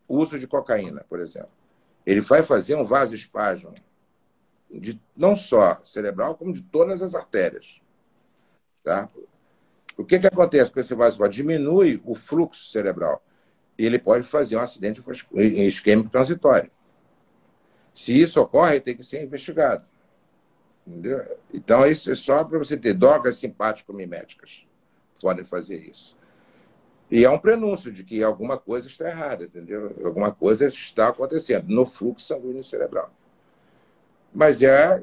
uso 0.07 0.39
de 0.39 0.47
cocaína, 0.47 1.03
por 1.09 1.19
exemplo 1.19 1.57
ele 2.07 2.21
vai 2.21 2.41
fazer 2.41 2.73
um 2.73 2.85
vasoespasmo 2.85 3.75
de 4.71 4.97
não 5.15 5.35
só 5.35 5.81
cerebral, 5.83 6.35
como 6.35 6.53
de 6.53 6.61
todas 6.61 7.03
as 7.03 7.13
artérias. 7.13 7.81
Tá? 8.81 9.09
O 9.97 10.05
que, 10.05 10.17
que 10.17 10.27
acontece 10.27 10.71
com 10.71 10.79
esse 10.79 10.95
vasoespasmo? 10.95 11.33
Diminui 11.33 12.01
o 12.05 12.15
fluxo 12.15 12.71
cerebral. 12.71 13.21
E 13.77 13.85
ele 13.85 13.99
pode 13.99 14.25
fazer 14.25 14.55
um 14.55 14.61
acidente 14.61 15.03
isquêmico 15.33 16.09
transitório. 16.09 16.71
Se 17.93 18.17
isso 18.17 18.39
ocorre, 18.39 18.79
tem 18.79 18.95
que 18.95 19.03
ser 19.03 19.21
investigado. 19.21 19.85
Entendeu? 20.85 21.37
Então, 21.53 21.85
isso 21.85 22.09
é 22.09 22.15
só 22.15 22.41
para 22.45 22.57
você 22.57 22.77
ter 22.77 22.93
drogas 22.93 23.35
simpático-miméticas. 23.35 24.65
Podem 25.19 25.43
fazer 25.43 25.81
isso. 25.85 26.15
E 27.09 27.23
é 27.23 27.29
um 27.29 27.39
prenúncio 27.39 27.91
de 27.91 28.03
que 28.03 28.21
alguma 28.21 28.57
coisa 28.57 28.87
está 28.87 29.07
errada, 29.07 29.45
entendeu? 29.45 29.95
Alguma 30.03 30.31
coisa 30.31 30.67
está 30.67 31.07
acontecendo 31.07 31.67
no 31.69 31.85
fluxo 31.85 32.25
sanguíneo 32.27 32.63
cerebral. 32.63 33.11
Mas 34.33 34.61
é 34.61 35.01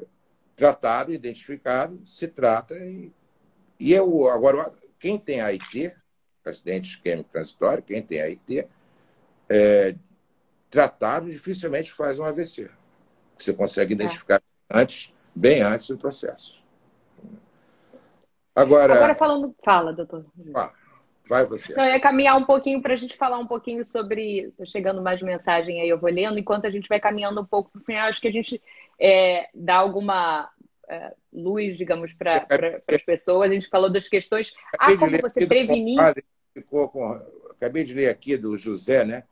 tratado, 0.55 1.11
identificado, 1.11 1.99
se 2.05 2.27
trata 2.27 2.75
e, 2.77 3.11
e 3.79 3.91
eu, 3.91 4.29
agora, 4.29 4.71
quem 4.99 5.17
tem 5.17 5.41
AIT, 5.41 5.93
acidente 6.45 6.89
isquêmico 6.89 7.29
transitório, 7.31 7.83
quem 7.83 8.01
tem 8.01 8.21
AIT, 8.21 8.67
é, 9.49 9.95
tratado 10.69 11.29
dificilmente 11.29 11.91
faz 11.91 12.19
um 12.19 12.23
AVC. 12.23 12.69
Você 13.37 13.51
consegue 13.51 13.93
é. 13.93 13.95
identificar 13.95 14.41
é. 14.69 14.79
antes, 14.79 15.13
bem 15.35 15.61
antes 15.61 15.87
do 15.87 15.97
processo. 15.97 16.63
Agora, 18.55 18.93
agora 18.93 19.15
falando, 19.15 19.53
fala, 19.65 19.91
doutor. 19.91 20.25
Fala. 20.53 20.71
Vai 21.27 21.45
você. 21.45 21.73
Não, 21.73 21.83
eu 21.83 21.93
ia 21.93 21.99
caminhar 21.99 22.37
um 22.37 22.43
pouquinho 22.43 22.81
para 22.81 22.93
a 22.93 22.95
gente 22.95 23.17
falar 23.17 23.39
um 23.39 23.47
pouquinho 23.47 23.83
sobre. 23.85 24.47
Está 24.49 24.65
chegando 24.65 25.01
mais 25.01 25.21
mensagem 25.21 25.81
aí, 25.81 25.89
eu 25.89 25.97
vou 25.97 26.09
lendo. 26.09 26.37
Enquanto 26.37 26.65
a 26.65 26.69
gente 26.69 26.87
vai 26.87 26.99
caminhando 26.99 27.41
um 27.41 27.45
pouco 27.45 27.71
para 27.71 27.81
o 27.81 27.83
final, 27.83 28.07
acho 28.07 28.21
que 28.21 28.27
a 28.27 28.31
gente 28.31 28.61
é, 28.99 29.49
dá 29.53 29.75
alguma 29.75 30.49
é, 30.87 31.13
luz, 31.33 31.77
digamos, 31.77 32.13
para 32.13 32.45
as 32.87 33.03
pessoas. 33.03 33.49
A 33.49 33.53
gente 33.53 33.67
falou 33.69 33.91
das 33.91 34.07
questões. 34.07 34.53
Acabei 34.73 34.95
ah, 34.95 34.99
como 34.99 35.21
você 35.21 35.47
prevenir. 35.47 35.99
Ficou 36.53 36.87
com... 36.89 37.19
Acabei 37.51 37.83
de 37.83 37.93
ler 37.93 38.09
aqui 38.09 38.37
do 38.37 38.55
José, 38.55 39.03
né? 39.03 39.23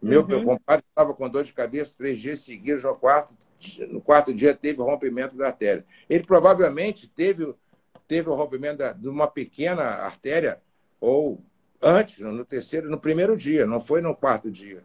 Meu, 0.00 0.22
uhum. 0.22 0.26
meu 0.26 0.44
compadre 0.44 0.84
estava 0.88 1.14
com 1.14 1.28
dor 1.28 1.44
de 1.44 1.52
cabeça 1.52 1.94
três 1.96 2.18
dias 2.18 2.40
seguidos, 2.40 2.82
no 2.82 2.94
quarto, 2.96 3.32
no 3.88 4.00
quarto 4.00 4.34
dia 4.34 4.52
teve 4.52 4.82
rompimento 4.82 5.36
da 5.36 5.46
artéria. 5.46 5.86
Ele 6.10 6.24
provavelmente 6.24 7.08
teve, 7.08 7.54
teve 8.08 8.28
o 8.28 8.34
rompimento 8.34 8.78
da, 8.78 8.92
de 8.92 9.08
uma 9.08 9.28
pequena 9.28 9.82
artéria 9.82 10.60
ou 11.02 11.40
antes, 11.82 12.20
no 12.20 12.44
terceiro, 12.44 12.88
no 12.88 12.96
primeiro 12.96 13.36
dia, 13.36 13.66
não 13.66 13.80
foi 13.80 14.00
no 14.00 14.14
quarto 14.14 14.48
dia. 14.48 14.84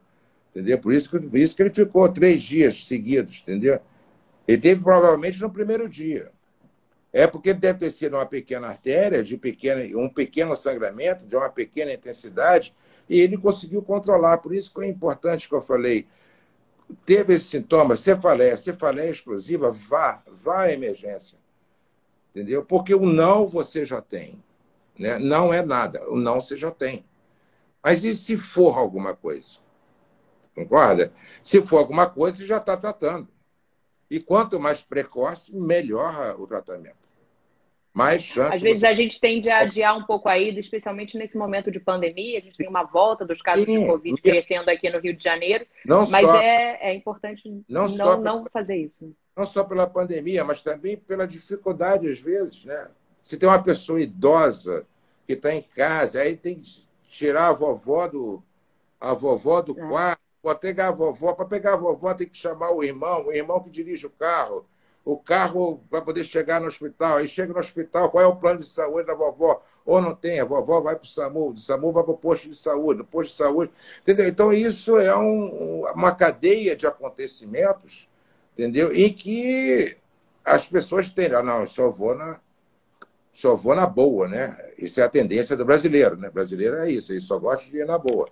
Entendeu? 0.49 0.79
Por 0.79 0.91
isso 0.91 1.07
que, 1.11 1.19
por 1.19 1.37
isso 1.37 1.55
que 1.55 1.61
ele 1.61 1.69
ficou 1.69 2.09
três 2.09 2.41
dias 2.41 2.87
seguidos, 2.87 3.41
entendeu? 3.43 3.79
Ele 4.47 4.57
teve 4.57 4.81
provavelmente 4.81 5.39
no 5.39 5.51
primeiro 5.51 5.87
dia. 5.87 6.31
É 7.13 7.27
porque 7.27 7.53
deve 7.53 7.79
ter 7.79 7.91
sido 7.91 8.15
uma 8.15 8.25
pequena 8.25 8.67
artéria, 8.67 9.23
de 9.23 9.37
pequena, 9.37 9.83
um 9.95 10.09
pequeno 10.09 10.55
sangramento, 10.55 11.23
de 11.25 11.35
uma 11.35 11.49
pequena 11.49 11.93
intensidade, 11.93 12.73
E 13.07 13.19
ele 13.21 13.37
conseguiu 13.37 13.81
controlar. 13.81 14.39
Por 14.39 14.53
isso 14.53 14.73
que 14.73 14.81
é 14.81 14.87
importante 14.87 15.47
que 15.47 15.53
eu 15.55 15.61
falei. 15.61 16.07
Teve 17.05 17.35
esse 17.35 17.45
sintoma, 17.45 17.95
cefaleia, 17.95 18.57
cefaleia 18.57 19.11
explosiva, 19.11 19.69
vá, 19.71 20.23
vá 20.27 20.63
à 20.63 20.73
emergência. 20.73 21.37
Entendeu? 22.31 22.65
Porque 22.65 22.93
o 22.93 23.05
não 23.05 23.47
você 23.47 23.85
já 23.85 24.01
tem. 24.01 24.41
Né? 24.97 25.17
Não 25.19 25.53
é 25.53 25.63
nada. 25.63 26.09
O 26.09 26.15
não 26.15 26.41
você 26.41 26.57
já 26.57 26.71
tem. 26.71 27.05
Mas 27.83 28.03
e 28.03 28.13
se 28.13 28.37
for 28.37 28.77
alguma 28.77 29.15
coisa? 29.15 29.59
Concorda? 30.55 31.13
Se 31.41 31.61
for 31.61 31.77
alguma 31.77 32.09
coisa, 32.09 32.37
você 32.37 32.47
já 32.47 32.57
está 32.57 32.75
tratando. 32.75 33.27
E 34.09 34.19
quanto 34.19 34.59
mais 34.59 34.81
precoce, 34.81 35.53
melhor 35.55 36.39
o 36.39 36.47
tratamento 36.47 37.07
mais 37.97 38.21
chance. 38.21 38.57
Às 38.57 38.61
vezes 38.61 38.81
você... 38.81 38.87
a 38.87 38.93
gente 38.93 39.19
tende 39.19 39.49
a 39.49 39.61
adiar 39.61 39.97
um 39.97 40.03
pouco 40.03 40.29
a 40.29 40.37
ida, 40.37 40.59
especialmente 40.59 41.17
nesse 41.17 41.35
momento 41.35 41.71
de 41.71 41.79
pandemia. 41.79 42.37
A 42.37 42.41
gente 42.41 42.55
tem 42.55 42.69
uma 42.69 42.83
volta 42.83 43.25
dos 43.25 43.41
casos 43.41 43.65
Sim, 43.65 43.81
de 43.81 43.87
Covid 43.87 44.21
crescendo 44.21 44.69
aqui 44.69 44.87
no 44.87 44.99
Rio 44.99 45.15
de 45.15 45.23
Janeiro. 45.23 45.65
Não 45.83 46.07
mas 46.07 46.23
só... 46.23 46.39
é, 46.39 46.77
é 46.79 46.93
importante 46.93 47.63
não, 47.67 47.87
não, 47.87 48.21
não 48.21 48.45
fazer 48.53 48.75
isso. 48.75 49.11
Não 49.35 49.47
só 49.47 49.63
pela 49.63 49.87
pandemia, 49.87 50.43
mas 50.43 50.61
também 50.61 50.95
pela 50.95 51.25
dificuldade, 51.25 52.07
às 52.07 52.19
vezes, 52.19 52.65
né? 52.65 52.87
Se 53.27 53.37
tem 53.37 53.49
uma 53.49 53.61
pessoa 53.61 54.01
idosa 54.01 54.85
que 55.25 55.33
está 55.33 55.53
em 55.53 55.61
casa, 55.61 56.21
aí 56.21 56.35
tem 56.35 56.55
que 56.55 56.87
tirar 57.09 57.49
a 57.49 57.53
vovó 57.53 58.07
do, 58.07 58.43
a 58.99 59.13
vovó 59.13 59.61
do 59.61 59.77
é. 59.77 59.87
quarto, 59.87 60.21
pegar 60.61 60.87
a 60.87 60.91
vovó, 60.91 61.33
para 61.33 61.45
pegar 61.45 61.73
a 61.73 61.77
vovó 61.77 62.13
tem 62.13 62.27
que 62.27 62.37
chamar 62.37 62.71
o 62.71 62.83
irmão, 62.83 63.27
o 63.27 63.33
irmão 63.33 63.61
que 63.61 63.69
dirige 63.69 64.05
o 64.05 64.09
carro 64.09 64.65
o 65.07 65.17
carro 65.17 65.81
para 65.89 66.01
poder 66.01 66.25
chegar 66.25 66.59
no 66.59 66.67
hospital. 66.67 67.17
Aí 67.17 67.29
chega 67.29 67.53
no 67.53 67.59
hospital, 67.59 68.09
qual 68.11 68.21
é 68.21 68.27
o 68.27 68.35
plano 68.35 68.59
de 68.59 68.65
saúde 68.65 69.07
da 69.07 69.15
vovó? 69.15 69.63
Ou 69.85 70.01
não 70.01 70.13
tem, 70.13 70.41
a 70.41 70.43
vovó 70.43 70.81
vai 70.81 70.97
para 70.97 71.05
o 71.05 71.07
SAMU, 71.07 71.53
do 71.53 71.59
SAMU 71.61 71.93
vai 71.93 72.03
para 72.03 72.11
o 72.11 72.17
posto 72.17 72.49
de 72.49 72.55
saúde, 72.57 72.97
do 72.97 73.05
posto 73.05 73.31
de 73.31 73.37
saúde. 73.37 73.71
Entendeu? 74.01 74.27
Então, 74.27 74.51
isso 74.51 74.97
é 74.97 75.15
um, 75.15 75.85
uma 75.95 76.13
cadeia 76.13 76.75
de 76.75 76.85
acontecimentos, 76.85 78.09
entendeu? 78.53 78.93
Em 78.93 79.13
que 79.13 79.95
as 80.43 80.67
pessoas 80.67 81.09
têm, 81.09 81.33
ah, 81.33 81.41
não, 81.41 81.61
eu 81.61 81.67
só 81.67 81.89
vou 81.89 82.13
na. 82.13 82.41
Só 83.37 83.55
vou 83.55 83.75
na 83.75 83.85
boa, 83.85 84.27
né? 84.27 84.57
Isso 84.79 84.99
é 84.99 85.03
a 85.03 85.09
tendência 85.09 85.55
do 85.55 85.63
brasileiro, 85.63 86.17
né? 86.17 86.29
O 86.29 86.31
brasileiro 86.31 86.77
é 86.77 86.89
isso, 86.89 87.13
ele 87.13 87.21
só 87.21 87.37
gosta 87.37 87.69
de 87.69 87.77
ir 87.77 87.85
na 87.85 87.95
boa. 87.95 88.27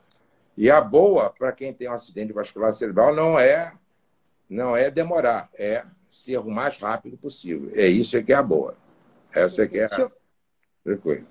E 0.58 0.72
a 0.72 0.82
boa, 0.82 1.30
para 1.30 1.52
quem 1.52 1.72
tem 1.72 1.88
um 1.88 1.94
acidente 1.94 2.34
vascular 2.34 2.74
cerebral, 2.74 3.14
não 3.14 3.38
é 3.38 3.72
não 4.50 4.76
é 4.76 4.90
demorar, 4.90 5.48
é 5.60 5.86
ser 6.10 6.40
o 6.40 6.50
mais 6.50 6.80
rápido 6.80 7.18
possível. 7.18 7.70
É 7.76 7.86
isso 7.86 8.22
que 8.24 8.34
é 8.34 8.36
a 8.36 8.42
boa. 8.42 8.76
Essa 9.32 9.62
é 9.62 9.68
que 9.68 9.78
é 9.78 9.86
a 9.86 10.98
coisa. 10.98 11.24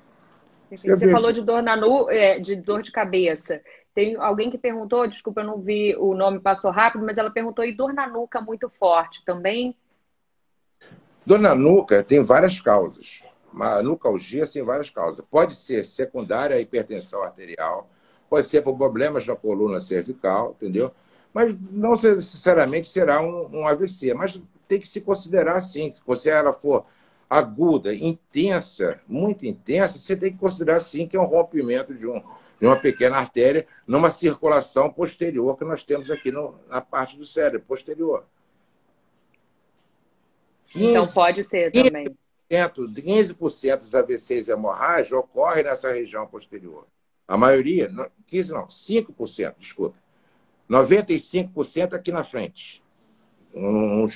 Você 0.71 1.11
falou 1.11 1.33
de 1.33 1.43
dor, 1.43 1.61
na 1.61 1.77
nu... 1.77 2.09
É, 2.09 2.39
de 2.39 2.55
dor 2.55 2.81
de 2.81 2.93
cabeça. 2.93 3.61
Tem 3.93 4.15
alguém 4.15 4.53
que 4.53 4.59
perguntou, 4.59 5.05
desculpa, 5.09 5.41
eu 5.41 5.47
não 5.47 5.59
vi, 5.61 5.97
o 5.97 6.15
nome 6.15 6.39
passou 6.39 6.71
rápido, 6.71 7.05
mas 7.05 7.19
ela 7.19 7.31
perguntou, 7.31 7.65
e 7.65 7.75
dor 7.75 7.93
na 7.93 8.07
nuca 8.07 8.41
muito 8.41 8.71
forte 8.79 9.25
também? 9.25 9.75
Dor 11.27 11.41
na 11.41 11.57
nuca 11.57 12.05
tem 12.05 12.23
várias 12.23 12.61
causas. 12.61 13.24
A 13.61 13.83
nucalgia 13.83 14.47
tem 14.47 14.63
várias 14.63 14.91
causas. 14.91 15.25
Pode 15.31 15.55
ser 15.55 15.85
secundária 15.85 16.57
à 16.57 16.61
hipertensão 16.61 17.23
arterial, 17.23 17.89
pode 18.29 18.47
ser 18.47 18.63
por 18.63 18.77
problemas 18.77 19.27
na 19.27 19.37
coluna 19.37 19.81
cervical, 19.81 20.57
entendeu? 20.57 20.93
Mas 21.33 21.55
não 21.71 21.91
necessariamente 21.91 22.89
será 22.89 23.21
um, 23.21 23.61
um 23.61 23.67
AVC. 23.67 24.15
Mas 24.15 24.41
tem 24.67 24.81
que 24.81 24.89
se 24.89 25.01
considerar 25.01 25.57
assim. 25.57 25.93
Se 26.17 26.31
ela 26.31 26.53
for 26.53 26.85
aguda, 27.29 27.95
intensa, 27.95 29.01
muito 29.09 29.45
intensa, 29.47 29.99
você 29.99 30.17
tem 30.17 30.33
que 30.33 30.39
considerar 30.39 30.81
sim 30.81 31.07
que 31.07 31.17
é 31.17 31.21
um 31.21 31.25
rompimento 31.25 31.95
de, 31.95 32.07
um, 32.07 32.23
de 32.61 32.67
uma 32.67 32.77
pequena 32.77 33.17
artéria 33.17 33.67
numa 33.87 34.11
circulação 34.11 34.91
posterior 34.93 35.57
que 35.57 35.65
nós 35.65 35.83
temos 35.83 36.11
aqui 36.11 36.31
no, 36.31 36.55
na 36.69 36.81
parte 36.81 37.17
do 37.17 37.25
cérebro, 37.25 37.67
posterior. 37.67 38.25
15, 40.71 40.87
então 40.87 41.07
pode 41.07 41.45
ser 41.45 41.71
também. 41.71 42.17
15% 42.57 43.79
dos 43.79 43.95
AVCs 43.95 44.49
hemorrágicos 44.49 45.19
ocorre 45.19 45.63
nessa 45.63 45.93
região 45.93 46.27
posterior. 46.27 46.87
A 47.27 47.37
maioria, 47.37 47.91
15 48.27 48.53
não, 48.53 48.67
5%, 48.67 49.55
desculpa. 49.59 49.97
95% 50.69 51.95
aqui 51.95 52.11
na 52.13 52.25
frente 52.25 52.85
num, 53.55 54.07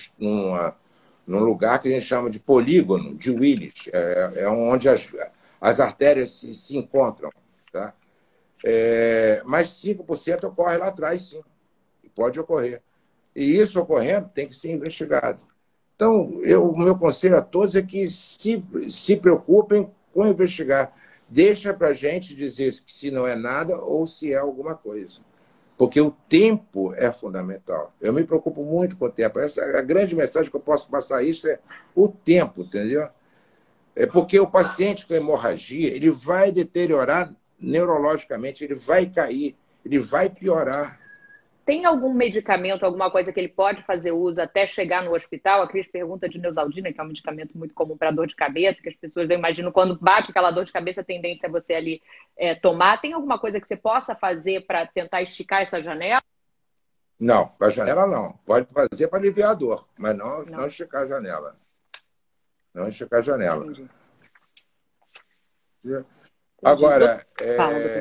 num 1.26 1.39
lugar 1.41 1.80
que 1.80 1.89
a 1.89 1.91
gente 1.93 2.05
chama 2.05 2.28
de 2.28 2.41
polígono 2.41 3.14
de 3.14 3.30
Willis, 3.30 3.89
é, 3.93 4.43
é 4.43 4.49
onde 4.49 4.89
as, 4.89 5.14
as 5.61 5.80
artérias 5.80 6.32
se, 6.32 6.55
se 6.55 6.76
encontram. 6.76 7.30
Tá? 7.72 7.95
É, 8.64 9.43
mas 9.45 9.68
5% 9.68 10.45
ocorre 10.45 10.76
lá 10.76 10.89
atrás, 10.89 11.22
sim. 11.30 11.43
Pode 12.14 12.41
ocorrer. 12.41 12.82
E 13.34 13.57
isso 13.57 13.78
ocorrendo 13.78 14.28
tem 14.34 14.49
que 14.49 14.55
ser 14.55 14.72
investigado. 14.72 15.45
Então, 15.99 16.40
o 16.62 16.78
meu 16.78 16.96
conselho 16.96 17.36
a 17.36 17.42
todos 17.42 17.74
é 17.74 17.82
que 17.82 18.09
se, 18.09 18.62
se 18.88 19.16
preocupem 19.16 19.90
com 20.14 20.28
investigar. 20.28 20.92
Deixa 21.28 21.74
para 21.74 21.88
a 21.88 21.92
gente 21.92 22.36
dizer 22.36 22.72
se 22.86 23.11
não 23.11 23.26
é 23.26 23.34
nada 23.34 23.76
ou 23.76 24.07
se 24.07 24.32
é 24.32 24.36
alguma 24.36 24.76
coisa. 24.76 25.18
Porque 25.76 26.01
o 26.01 26.12
tempo 26.28 26.94
é 26.94 27.11
fundamental. 27.11 27.92
Eu 28.01 28.12
me 28.12 28.22
preocupo 28.22 28.62
muito 28.62 28.96
com 28.96 29.07
o 29.07 29.11
tempo. 29.11 29.40
Essa 29.40 29.62
é 29.62 29.76
a 29.76 29.82
grande 29.82 30.14
mensagem 30.14 30.49
que 30.49 30.57
eu 30.57 30.61
posso 30.61 30.88
passar 30.88 31.24
isso 31.24 31.49
é 31.49 31.59
o 31.96 32.07
tempo, 32.07 32.62
entendeu? 32.62 33.09
É 33.96 34.07
porque 34.07 34.38
o 34.38 34.46
paciente 34.46 35.05
com 35.05 35.14
hemorragia, 35.14 35.92
ele 35.92 36.11
vai 36.11 36.53
deteriorar 36.53 37.34
neurologicamente, 37.61 38.62
ele 38.62 38.76
vai 38.76 39.07
cair, 39.07 39.57
ele 39.84 39.99
vai 39.99 40.30
piorar. 40.30 41.01
Tem 41.68 41.84
algum 41.84 42.14
medicamento, 42.14 42.82
alguma 42.82 43.10
coisa 43.10 43.30
que 43.30 43.38
ele 43.38 43.50
pode 43.50 43.82
fazer 43.82 44.10
uso 44.10 44.40
até 44.40 44.66
chegar 44.66 45.04
no 45.04 45.14
hospital? 45.14 45.60
A 45.60 45.68
Cris 45.68 45.86
pergunta 45.86 46.26
de 46.26 46.38
Neusaldina, 46.38 46.90
que 46.90 46.98
é 46.98 47.04
um 47.04 47.08
medicamento 47.08 47.58
muito 47.58 47.74
comum 47.74 47.94
para 47.94 48.10
dor 48.10 48.26
de 48.26 48.34
cabeça, 48.34 48.80
que 48.80 48.88
as 48.88 48.96
pessoas, 48.96 49.28
eu 49.28 49.36
imagino, 49.36 49.70
quando 49.70 49.98
bate 50.00 50.30
aquela 50.30 50.50
dor 50.50 50.64
de 50.64 50.72
cabeça, 50.72 51.02
a 51.02 51.04
tendência 51.04 51.46
é 51.46 51.50
você 51.50 51.74
ali 51.74 52.00
é, 52.38 52.54
tomar. 52.54 52.98
Tem 53.02 53.12
alguma 53.12 53.38
coisa 53.38 53.60
que 53.60 53.68
você 53.68 53.76
possa 53.76 54.14
fazer 54.14 54.64
para 54.66 54.86
tentar 54.86 55.20
esticar 55.20 55.60
essa 55.60 55.82
janela? 55.82 56.22
Não, 57.20 57.52
a 57.60 57.68
janela 57.68 58.06
não. 58.06 58.32
Pode 58.46 58.66
fazer 58.72 59.08
para 59.08 59.18
aliviar 59.18 59.50
a 59.50 59.54
dor, 59.54 59.86
mas 59.98 60.16
não, 60.16 60.42
não. 60.44 60.60
não 60.60 60.66
esticar 60.66 61.02
a 61.02 61.06
janela. 61.06 61.54
Não 62.72 62.88
esticar 62.88 63.18
a 63.18 63.22
janela. 63.22 63.66
Entendi. 63.66 63.90
Agora, 66.64 67.26
é... 67.38 68.00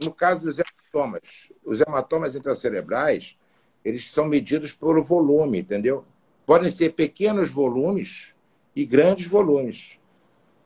no 0.00 0.14
caso 0.14 0.40
dos 0.40 0.58
hematomas. 0.96 1.50
Os 1.64 1.80
hematomas 1.80 2.34
intracerebrais, 2.34 3.36
eles 3.84 4.10
são 4.10 4.26
medidos 4.26 4.72
por 4.72 5.00
volume, 5.02 5.60
entendeu? 5.60 6.04
Podem 6.44 6.70
ser 6.70 6.92
pequenos 6.92 7.50
volumes 7.50 8.34
e 8.74 8.84
grandes 8.84 9.26
volumes. 9.26 9.98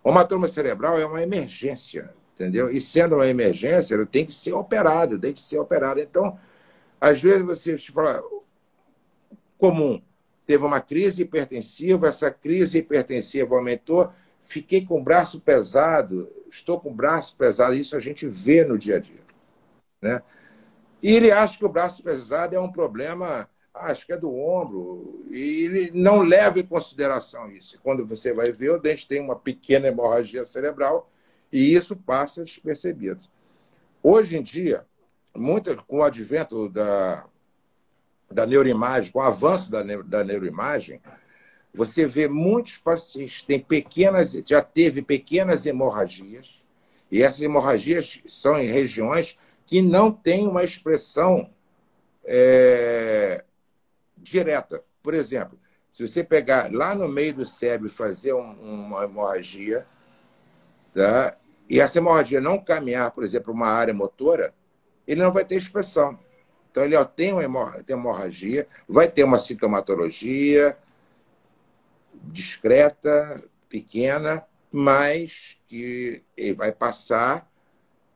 O 0.03 0.11
hematoma 0.11 0.49
cerebral 0.49 0.99
é 0.99 1.05
uma 1.05 1.22
emergência, 1.22 2.14
entendeu? 2.35 2.70
E 2.70 2.81
sendo 2.81 3.16
uma 3.16 3.26
emergência, 3.26 3.95
ele 3.95 4.07
tem 4.07 4.24
que 4.24 4.33
ser 4.33 4.53
operado, 4.53 5.18
tem 5.18 5.33
que 5.33 5.41
ser 5.41 5.59
operado. 5.59 6.01
Então, 6.01 6.39
às 7.01 7.20
vezes 7.20 7.43
você 7.43 7.76
fala, 7.78 8.22
comum, 9.59 10.01
teve 10.47 10.64
uma 10.64 10.81
crise 10.81 11.22
hipertensiva, 11.22 12.09
essa 12.09 12.31
crise 12.31 12.78
hipertensiva 12.78 13.55
aumentou, 13.55 14.11
fiquei 14.41 14.85
com 14.85 14.99
o 14.99 15.05
braço 15.05 15.41
pesado, 15.41 16.28
estou 16.51 16.81
com 16.81 16.91
o 16.91 16.95
braço 16.95 17.37
pesado, 17.37 17.74
isso 17.74 17.95
a 17.95 18.01
gente 18.01 18.26
vê 18.26 18.64
no 18.64 18.76
dia 18.76 18.97
a 18.97 18.99
dia. 18.99 19.30
Né? 20.01 20.22
E 21.03 21.14
ele 21.14 21.30
acha 21.30 21.59
que 21.59 21.64
o 21.64 21.68
braço 21.68 22.03
pesado 22.03 22.55
é 22.55 22.61
um 22.61 22.70
problema, 22.70 23.48
acho 23.72 24.07
que 24.07 24.12
é 24.12 24.16
do 24.16 24.34
ombro, 24.34 25.24
e 25.30 25.64
ele 25.64 25.90
não 25.94 26.20
leva 26.20 26.61
em 26.61 26.66
consideração 26.66 27.51
isso. 27.51 27.78
Quando 27.82 28.07
você 28.07 28.32
vai 28.32 28.53
ver, 28.53 28.70
o 28.70 28.78
dente 28.78 29.07
tem 29.07 29.20
uma 29.20 29.36
pequena 29.36 29.88
hemorragia 29.88 30.44
cerebral 30.44 31.11
e 31.53 31.74
isso 31.74 31.96
passa 31.96 32.44
despercebido. 32.44 33.20
Hoje 34.03 34.36
em 34.36 34.42
dia, 34.42 34.86
muito, 35.36 35.74
com 35.84 35.98
o 35.98 36.03
advento 36.03 36.68
da, 36.68 37.26
da 38.30 38.46
neuroimagem, 38.46 39.12
com 39.12 39.18
o 39.18 39.22
avanço 39.22 39.70
da, 39.70 39.82
da 39.82 40.24
neuroimagem, 40.24 41.01
você 41.72 42.07
vê 42.07 42.28
muitos 42.28 42.78
pacientes 42.78 43.42
têm 43.42 43.61
pequenas, 43.61 44.32
já 44.32 44.61
teve 44.61 45.03
pequenas 45.03 45.66
hemorragias, 45.66 46.64
e 47.11 47.22
essas 47.22 47.42
hemorragias 47.42 48.20
são 48.26 48.59
em 48.59 48.66
regiões 48.66 49.38
que 49.71 49.81
não 49.81 50.11
tem 50.11 50.49
uma 50.49 50.64
expressão 50.64 51.49
é, 52.25 53.45
direta. 54.18 54.83
Por 55.01 55.14
exemplo, 55.14 55.57
se 55.93 56.07
você 56.07 56.25
pegar 56.25 56.73
lá 56.73 56.93
no 56.93 57.07
meio 57.07 57.35
do 57.35 57.45
cérebro 57.45 57.87
e 57.87 57.91
fazer 57.91 58.33
um, 58.33 58.51
uma 58.51 59.05
hemorragia, 59.05 59.87
tá? 60.93 61.39
e 61.68 61.79
essa 61.79 61.99
hemorragia 61.99 62.41
não 62.41 62.59
caminhar, 62.59 63.12
por 63.12 63.23
exemplo, 63.23 63.55
uma 63.55 63.68
área 63.68 63.95
motora, 63.95 64.53
ele 65.07 65.23
não 65.23 65.33
vai 65.33 65.45
ter 65.45 65.55
expressão. 65.55 66.18
Então, 66.68 66.85
ele 66.85 66.97
ó, 66.97 67.05
tem 67.05 67.33
uma 67.33 67.45
hemorragia, 67.89 68.66
vai 68.89 69.09
ter 69.09 69.23
uma 69.23 69.39
sintomatologia 69.39 70.77
discreta, 72.25 73.43
pequena, 73.68 74.45
mas 74.73 75.57
que 75.68 76.25
ele 76.37 76.55
vai 76.55 76.73
passar 76.73 77.49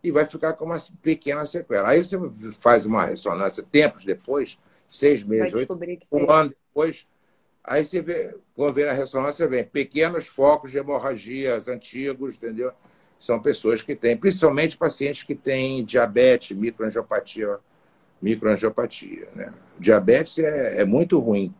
e 0.04 0.10
vai 0.10 0.26
ficar 0.26 0.52
com 0.52 0.66
uma 0.66 0.76
pequena 1.00 1.46
sequela. 1.46 1.88
Aí 1.88 2.04
você 2.04 2.18
faz 2.60 2.84
uma 2.84 3.06
ressonância 3.06 3.62
tempos 3.62 4.04
depois, 4.04 4.58
seis 4.86 5.24
meses, 5.24 5.54
oito, 5.54 5.76
um 6.12 6.30
ano 6.30 6.50
depois, 6.50 7.06
aí 7.64 7.82
você 7.82 8.02
vê, 8.02 8.36
quando 8.54 8.74
vê 8.74 8.84
na 8.84 8.92
ressonância, 8.92 9.48
vem 9.48 9.64
pequenos 9.64 10.26
focos 10.26 10.70
de 10.70 10.76
hemorragias 10.76 11.68
antigos, 11.68 12.36
entendeu? 12.36 12.70
São 13.18 13.40
pessoas 13.40 13.82
que 13.82 13.96
têm, 13.96 14.14
principalmente 14.14 14.76
pacientes 14.76 15.22
que 15.22 15.34
têm 15.34 15.82
diabetes, 15.82 16.54
microangiopatia, 16.54 17.58
microangiopatia. 18.20 19.26
Né? 19.34 19.54
Diabetes 19.78 20.38
é, 20.38 20.82
é 20.82 20.84
muito 20.84 21.18
ruim. 21.18 21.54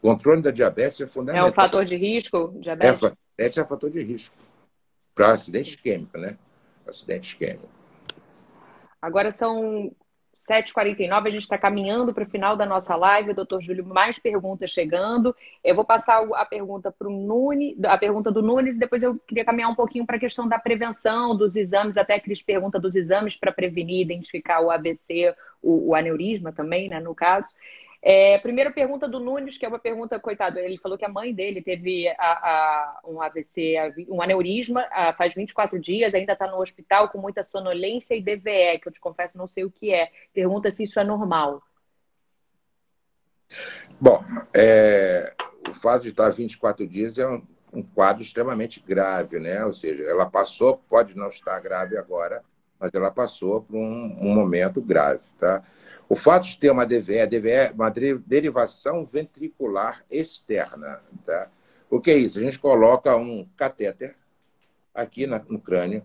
O 0.00 0.08
controle 0.08 0.40
da 0.40 0.52
diabetes 0.52 1.00
é 1.00 1.06
fundamental. 1.08 1.48
É 1.48 1.50
um 1.50 1.54
fator 1.54 1.84
de 1.84 1.96
risco? 1.96 2.54
Diabetes? 2.60 3.02
É, 3.02 3.12
diabetes 3.36 3.58
é 3.58 3.62
um 3.64 3.66
fator 3.66 3.90
de 3.90 4.00
risco 4.00 4.36
para 5.12 5.32
acidente 5.32 5.70
isquêmico, 5.70 6.16
né? 6.16 6.38
Acidente 6.86 7.30
isquêmico. 7.30 7.77
Agora 9.00 9.30
são 9.30 9.92
7h49, 10.48 11.26
a 11.26 11.30
gente 11.30 11.42
está 11.42 11.58
caminhando 11.58 12.14
para 12.14 12.24
o 12.24 12.30
final 12.30 12.56
da 12.56 12.64
nossa 12.64 12.96
live. 12.96 13.34
Doutor 13.34 13.60
Júlio, 13.60 13.84
mais 13.84 14.18
perguntas 14.18 14.70
chegando. 14.70 15.36
Eu 15.62 15.74
vou 15.74 15.84
passar 15.84 16.26
a 16.34 16.44
pergunta 16.44 16.90
para 16.90 17.06
o 17.06 17.10
Nunes, 17.10 17.76
a 17.84 17.98
pergunta 17.98 18.32
do 18.32 18.42
Nunes, 18.42 18.76
e 18.76 18.80
depois 18.80 19.02
eu 19.02 19.18
queria 19.26 19.44
caminhar 19.44 19.70
um 19.70 19.74
pouquinho 19.74 20.06
para 20.06 20.16
a 20.16 20.20
questão 20.20 20.48
da 20.48 20.58
prevenção 20.58 21.36
dos 21.36 21.54
exames, 21.54 21.98
até 21.98 22.14
a 22.14 22.20
Cris 22.20 22.40
pergunta 22.40 22.80
dos 22.80 22.96
exames 22.96 23.36
para 23.36 23.52
prevenir, 23.52 24.00
identificar 24.00 24.60
o 24.60 24.70
AVC, 24.70 25.34
o, 25.62 25.90
o 25.90 25.94
aneurisma 25.94 26.50
também, 26.50 26.88
né, 26.88 26.98
no 26.98 27.14
caso. 27.14 27.48
É, 28.00 28.38
primeira 28.38 28.70
pergunta 28.70 29.08
do 29.08 29.18
Nunes, 29.18 29.58
que 29.58 29.66
é 29.66 29.68
uma 29.68 29.78
pergunta, 29.78 30.20
coitado, 30.20 30.58
ele 30.58 30.78
falou 30.78 30.96
que 30.96 31.04
a 31.04 31.08
mãe 31.08 31.34
dele 31.34 31.60
teve 31.60 32.08
a, 32.08 32.14
a, 32.18 33.00
um 33.04 33.20
AVC, 33.20 34.06
um 34.08 34.22
aneurisma, 34.22 34.86
a, 34.90 35.12
faz 35.12 35.34
24 35.34 35.78
dias, 35.80 36.14
ainda 36.14 36.32
está 36.32 36.46
no 36.46 36.60
hospital 36.60 37.08
com 37.08 37.18
muita 37.18 37.42
sonolência 37.42 38.14
e 38.14 38.22
DVE, 38.22 38.78
que 38.80 38.88
eu 38.88 38.92
te 38.92 39.00
confesso 39.00 39.36
não 39.36 39.48
sei 39.48 39.64
o 39.64 39.70
que 39.70 39.92
é. 39.92 40.10
Pergunta 40.32 40.70
se 40.70 40.84
isso 40.84 41.00
é 41.00 41.04
normal. 41.04 41.60
Bom, 44.00 44.22
é, 44.54 45.34
o 45.68 45.74
fato 45.74 46.02
de 46.02 46.10
estar 46.10 46.30
24 46.30 46.86
dias 46.86 47.18
é 47.18 47.26
um, 47.26 47.42
um 47.72 47.82
quadro 47.82 48.22
extremamente 48.22 48.80
grave, 48.80 49.40
né? 49.40 49.64
Ou 49.64 49.72
seja, 49.72 50.04
ela 50.04 50.26
passou, 50.26 50.76
pode 50.88 51.16
não 51.16 51.28
estar 51.28 51.58
grave 51.60 51.96
agora, 51.96 52.44
mas 52.78 52.94
ela 52.94 53.10
passou 53.10 53.62
por 53.62 53.76
um, 53.76 54.16
um 54.20 54.34
momento 54.34 54.80
grave, 54.80 55.24
tá? 55.38 55.64
O 56.08 56.16
fato 56.16 56.44
de 56.46 56.56
ter 56.56 56.70
uma 56.70 56.86
DVE, 56.86 57.26
DVE 57.26 57.50
é 57.50 57.70
uma 57.70 57.90
derivação 57.90 59.04
ventricular 59.04 60.02
externa. 60.10 61.00
Tá? 61.26 61.50
O 61.90 62.00
que 62.00 62.10
é 62.10 62.16
isso? 62.16 62.38
A 62.38 62.42
gente 62.42 62.58
coloca 62.58 63.14
um 63.16 63.46
catéter 63.56 64.14
aqui 64.94 65.26
no 65.26 65.60
crânio. 65.60 66.04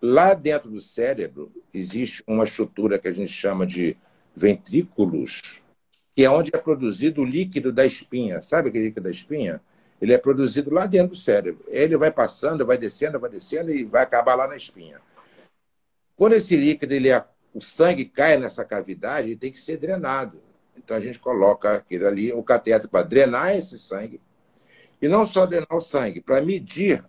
Lá 0.00 0.34
dentro 0.34 0.70
do 0.70 0.80
cérebro 0.80 1.52
existe 1.74 2.22
uma 2.26 2.44
estrutura 2.44 2.98
que 2.98 3.08
a 3.08 3.12
gente 3.12 3.32
chama 3.32 3.66
de 3.66 3.96
ventrículos, 4.34 5.60
que 6.14 6.24
é 6.24 6.30
onde 6.30 6.50
é 6.54 6.58
produzido 6.58 7.20
o 7.20 7.24
líquido 7.24 7.72
da 7.72 7.84
espinha. 7.84 8.40
Sabe 8.40 8.68
aquele 8.68 8.84
líquido 8.84 9.04
da 9.04 9.10
espinha? 9.10 9.60
Ele 10.00 10.14
é 10.14 10.18
produzido 10.18 10.72
lá 10.72 10.86
dentro 10.86 11.10
do 11.10 11.16
cérebro. 11.16 11.64
Ele 11.68 11.96
vai 11.96 12.10
passando, 12.10 12.64
vai 12.64 12.78
descendo, 12.78 13.18
vai 13.18 13.28
descendo 13.28 13.70
e 13.70 13.84
vai 13.84 14.02
acabar 14.02 14.36
lá 14.36 14.46
na 14.46 14.56
espinha. 14.56 15.00
Quando 16.16 16.34
esse 16.34 16.56
líquido 16.56 16.94
ele 16.94 17.08
é 17.08 17.24
o 17.52 17.60
sangue 17.60 18.04
cai 18.04 18.36
nessa 18.36 18.64
cavidade 18.64 19.30
e 19.30 19.36
tem 19.36 19.50
que 19.50 19.58
ser 19.58 19.76
drenado. 19.76 20.40
Então 20.76 20.96
a 20.96 21.00
gente 21.00 21.18
coloca 21.18 21.74
aquele 21.74 22.06
ali, 22.06 22.32
o 22.32 22.42
cateter 22.42 22.88
para 22.88 23.04
drenar 23.04 23.56
esse 23.56 23.78
sangue. 23.78 24.20
E 25.00 25.08
não 25.08 25.26
só 25.26 25.46
drenar 25.46 25.72
o 25.72 25.80
sangue, 25.80 26.20
para 26.20 26.40
medir 26.40 27.04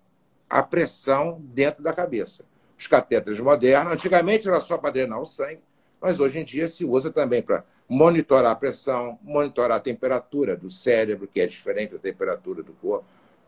a 0.49 0.63
pressão 0.63 1.37
dentro 1.39 1.83
da 1.83 1.93
cabeça. 1.93 2.45
Os 2.77 2.87
catéteres 2.87 3.39
modernos, 3.39 3.93
antigamente 3.93 4.47
era 4.47 4.59
só 4.59 4.77
para 4.77 4.91
drenar 4.91 5.21
o 5.21 5.25
sangue, 5.25 5.61
mas 5.99 6.19
hoje 6.19 6.39
em 6.39 6.43
dia 6.43 6.67
se 6.67 6.83
usa 6.83 7.11
também 7.11 7.41
para 7.41 7.63
monitorar 7.87 8.51
a 8.51 8.55
pressão, 8.55 9.19
monitorar 9.21 9.77
a 9.77 9.81
temperatura 9.81 10.55
do 10.55 10.69
cérebro, 10.69 11.27
que 11.27 11.41
é 11.41 11.45
diferente 11.45 11.91
da 11.91 11.99
temperatura 11.99 12.63
do 12.63 12.73
corpo, 12.73 13.05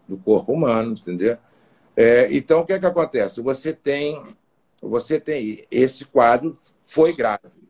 do 0.07 0.17
corpo 0.17 0.51
humano, 0.51 0.93
entendeu? 0.93 1.37
É, 1.95 2.27
então, 2.35 2.59
o 2.59 2.65
que 2.65 2.73
é 2.73 2.79
que 2.79 2.85
acontece? 2.85 3.41
Você 3.41 3.71
tem 3.71 4.21
você 4.87 5.19
tem 5.19 5.65
esse 5.71 6.05
quadro 6.05 6.57
foi 6.81 7.13
grave. 7.13 7.63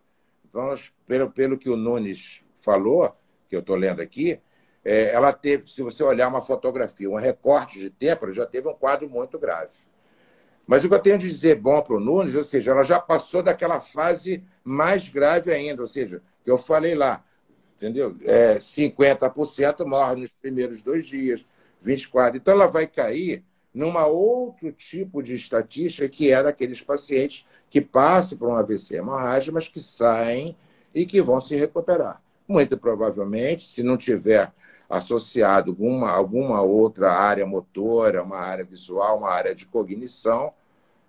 Então, 0.50 0.74
pelo, 1.08 1.32
pelo 1.32 1.58
que 1.58 1.70
o 1.70 1.78
Nunes 1.78 2.42
falou, 2.56 3.16
que 3.48 3.56
eu 3.56 3.60
estou 3.60 3.76
lendo 3.76 4.02
aqui, 4.02 4.40
é, 4.84 5.14
ela 5.14 5.32
teve, 5.32 5.70
se 5.70 5.82
você 5.82 6.04
olhar 6.04 6.28
uma 6.28 6.42
fotografia, 6.42 7.10
um 7.10 7.16
recorte 7.16 7.80
de 7.80 7.90
tempo, 7.90 8.32
já 8.32 8.46
teve 8.46 8.68
um 8.68 8.74
quadro 8.74 9.10
muito 9.10 9.40
grave. 9.40 9.72
Mas 10.66 10.84
o 10.84 10.90
que 10.90 10.96
eu 10.96 11.00
tenho 11.00 11.18
de 11.18 11.30
dizer 11.30 11.56
bom 11.56 11.82
para 11.82 11.96
o 11.96 12.00
Nunes, 12.00 12.36
ou 12.36 12.44
seja, 12.44 12.72
ela 12.72 12.84
já 12.84 13.00
passou 13.00 13.44
daquela 13.44 13.80
fase 13.80 14.44
mais 14.64 15.10
grave 15.10 15.52
ainda, 15.52 15.82
ou 15.82 15.88
seja, 15.88 16.22
que 16.44 16.50
eu 16.50 16.58
falei 16.58 16.96
lá, 16.96 17.24
entendeu? 17.76 18.16
É, 18.24 18.60
50% 18.60 19.86
morre 19.86 20.22
nos 20.22 20.34
primeiros 20.34 20.82
dois 20.82 21.06
dias, 21.06 21.46
24%. 21.86 22.36
Então 22.36 22.54
ela 22.54 22.68
vai 22.68 22.88
cair 22.88 23.44
numa 23.74 24.06
outro 24.06 24.72
tipo 24.72 25.24
de 25.24 25.34
estatística 25.34 26.08
que 26.08 26.32
é 26.32 26.44
daqueles 26.44 26.82
pacientes 26.82 27.46
que 27.70 27.82
passam 27.82 28.38
por 28.38 28.50
um 28.50 28.56
AVC 28.56 28.98
hemorrágico, 28.98 29.56
mas 29.56 29.68
que 29.68 29.80
saem 29.80 30.56
e 30.94 31.06
que 31.06 31.22
vão 31.22 31.42
se 31.42 31.56
recuperar. 31.56 32.22
Muito 32.48 32.78
provavelmente, 32.78 33.68
se 33.68 33.82
não 33.82 33.98
tiver 33.98 34.52
associado 34.90 35.72
alguma, 35.72 36.12
alguma 36.12 36.62
outra 36.62 37.12
área 37.12 37.46
motora, 37.46 38.22
uma 38.22 38.38
área 38.38 38.64
visual, 38.64 39.18
uma 39.18 39.30
área 39.30 39.56
de 39.56 39.66
cognição, 39.66 40.54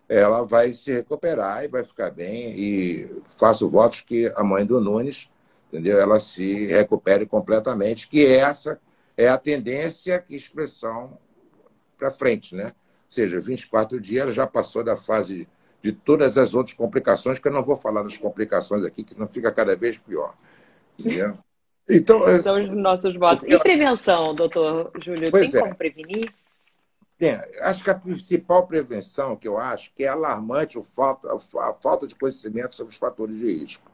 ela 0.08 0.42
vai 0.42 0.72
se 0.72 0.92
recuperar 0.92 1.64
e 1.64 1.68
vai 1.68 1.84
ficar 1.84 2.10
bem. 2.10 2.54
E 2.56 3.10
faço 3.28 3.68
votos 3.68 4.00
que 4.00 4.32
a 4.36 4.42
mãe 4.42 4.64
do 4.64 4.80
Nunes, 4.80 5.28
entendeu? 5.68 5.98
Ela 5.98 6.18
se 6.18 6.66
recupere 6.66 7.26
completamente, 7.26 8.08
que 8.08 8.24
essa 8.24 8.80
é 9.16 9.28
a 9.28 9.36
tendência 9.36 10.18
que 10.18 10.34
expressão 10.34 11.18
para 12.04 12.10
frente, 12.10 12.54
né? 12.54 12.66
Ou 12.66 13.10
seja, 13.10 13.40
24 13.40 13.98
dias 13.98 14.22
ela 14.22 14.32
já 14.32 14.46
passou 14.46 14.84
da 14.84 14.96
fase 14.96 15.48
de 15.82 15.92
todas 15.92 16.36
as 16.36 16.54
outras 16.54 16.76
complicações, 16.76 17.38
que 17.38 17.48
eu 17.48 17.52
não 17.52 17.62
vou 17.62 17.76
falar 17.76 18.02
das 18.02 18.18
complicações 18.18 18.84
aqui, 18.84 19.02
que 19.02 19.14
senão 19.14 19.26
fica 19.26 19.50
cada 19.50 19.74
vez 19.76 19.96
pior. 19.96 20.34
Entendeu? 20.98 21.38
Então, 21.88 22.26
é, 22.26 22.40
São 22.40 22.60
os 22.60 22.74
nossos 22.74 23.14
votos. 23.16 23.46
E 23.50 23.58
prevenção, 23.58 24.34
doutor 24.34 24.90
Júlio? 25.02 25.30
Pois 25.30 25.50
tem 25.50 25.60
é. 25.60 25.62
como 25.62 25.74
prevenir? 25.74 26.32
Tem. 27.16 27.38
Acho 27.60 27.84
que 27.84 27.90
a 27.90 27.94
principal 27.94 28.66
prevenção 28.66 29.36
que 29.36 29.46
eu 29.46 29.58
acho 29.58 29.92
que 29.94 30.04
é 30.04 30.08
alarmante 30.08 30.78
a 30.78 30.82
falta, 30.82 31.28
a 31.32 31.74
falta 31.74 32.06
de 32.06 32.14
conhecimento 32.14 32.76
sobre 32.76 32.92
os 32.92 32.98
fatores 32.98 33.38
de 33.38 33.60
risco. 33.60 33.90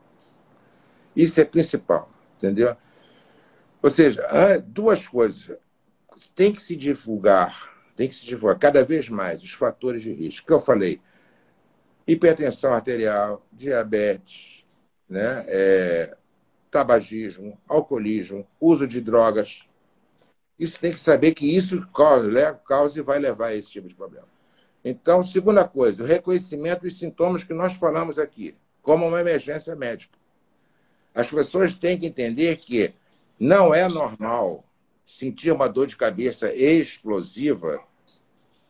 Isso 1.15 1.41
é 1.41 1.45
principal, 1.45 2.09
entendeu? 2.37 2.77
Ou 3.83 3.91
seja, 3.91 4.23
duas 4.65 5.07
coisas. 5.07 5.59
Tem 6.35 6.53
que 6.53 6.63
se 6.63 6.77
divulgar 6.77 7.80
tem 8.01 8.09
que 8.09 8.15
se 8.15 8.25
divulgar 8.25 8.59
cada 8.59 8.83
vez 8.83 9.11
mais 9.11 9.43
os 9.43 9.51
fatores 9.51 10.03
de 10.03 10.11
risco. 10.11 10.47
Que 10.47 10.55
eu 10.55 10.59
falei, 10.59 11.03
hipertensão 12.07 12.73
arterial, 12.73 13.47
diabetes, 13.53 14.65
né? 15.07 15.45
É, 15.47 16.17
tabagismo, 16.71 17.61
alcoolismo, 17.69 18.47
uso 18.59 18.87
de 18.87 19.03
drogas. 19.03 19.69
Isso 20.59 20.81
tem 20.81 20.93
que 20.93 20.99
saber 20.99 21.35
que 21.35 21.55
isso 21.55 21.87
causa, 21.89 22.55
causa 22.67 22.99
e 22.99 23.03
vai 23.03 23.19
levar 23.19 23.49
a 23.49 23.55
esse 23.55 23.71
tipo 23.71 23.87
de 23.87 23.95
problema. 23.95 24.29
Então, 24.83 25.23
segunda 25.23 25.69
coisa, 25.69 26.03
o 26.03 26.07
reconhecimento 26.07 26.85
dos 26.85 26.99
sintomas 26.99 27.45
que 27.45 27.53
nós 27.53 27.75
falamos 27.75 28.19
aqui, 28.19 28.57
como 28.81 29.07
uma 29.07 29.21
emergência 29.21 29.77
médica. 29.77 30.17
As 31.15 31.31
pessoas 31.31 31.75
têm 31.75 31.99
que 31.99 32.07
entender 32.07 32.57
que 32.57 32.95
não 33.39 33.75
é 33.75 33.87
normal 33.87 34.65
sentir 35.05 35.51
uma 35.51 35.69
dor 35.69 35.87
de 35.87 35.99
cabeça 35.99 36.51
explosiva 36.55 37.90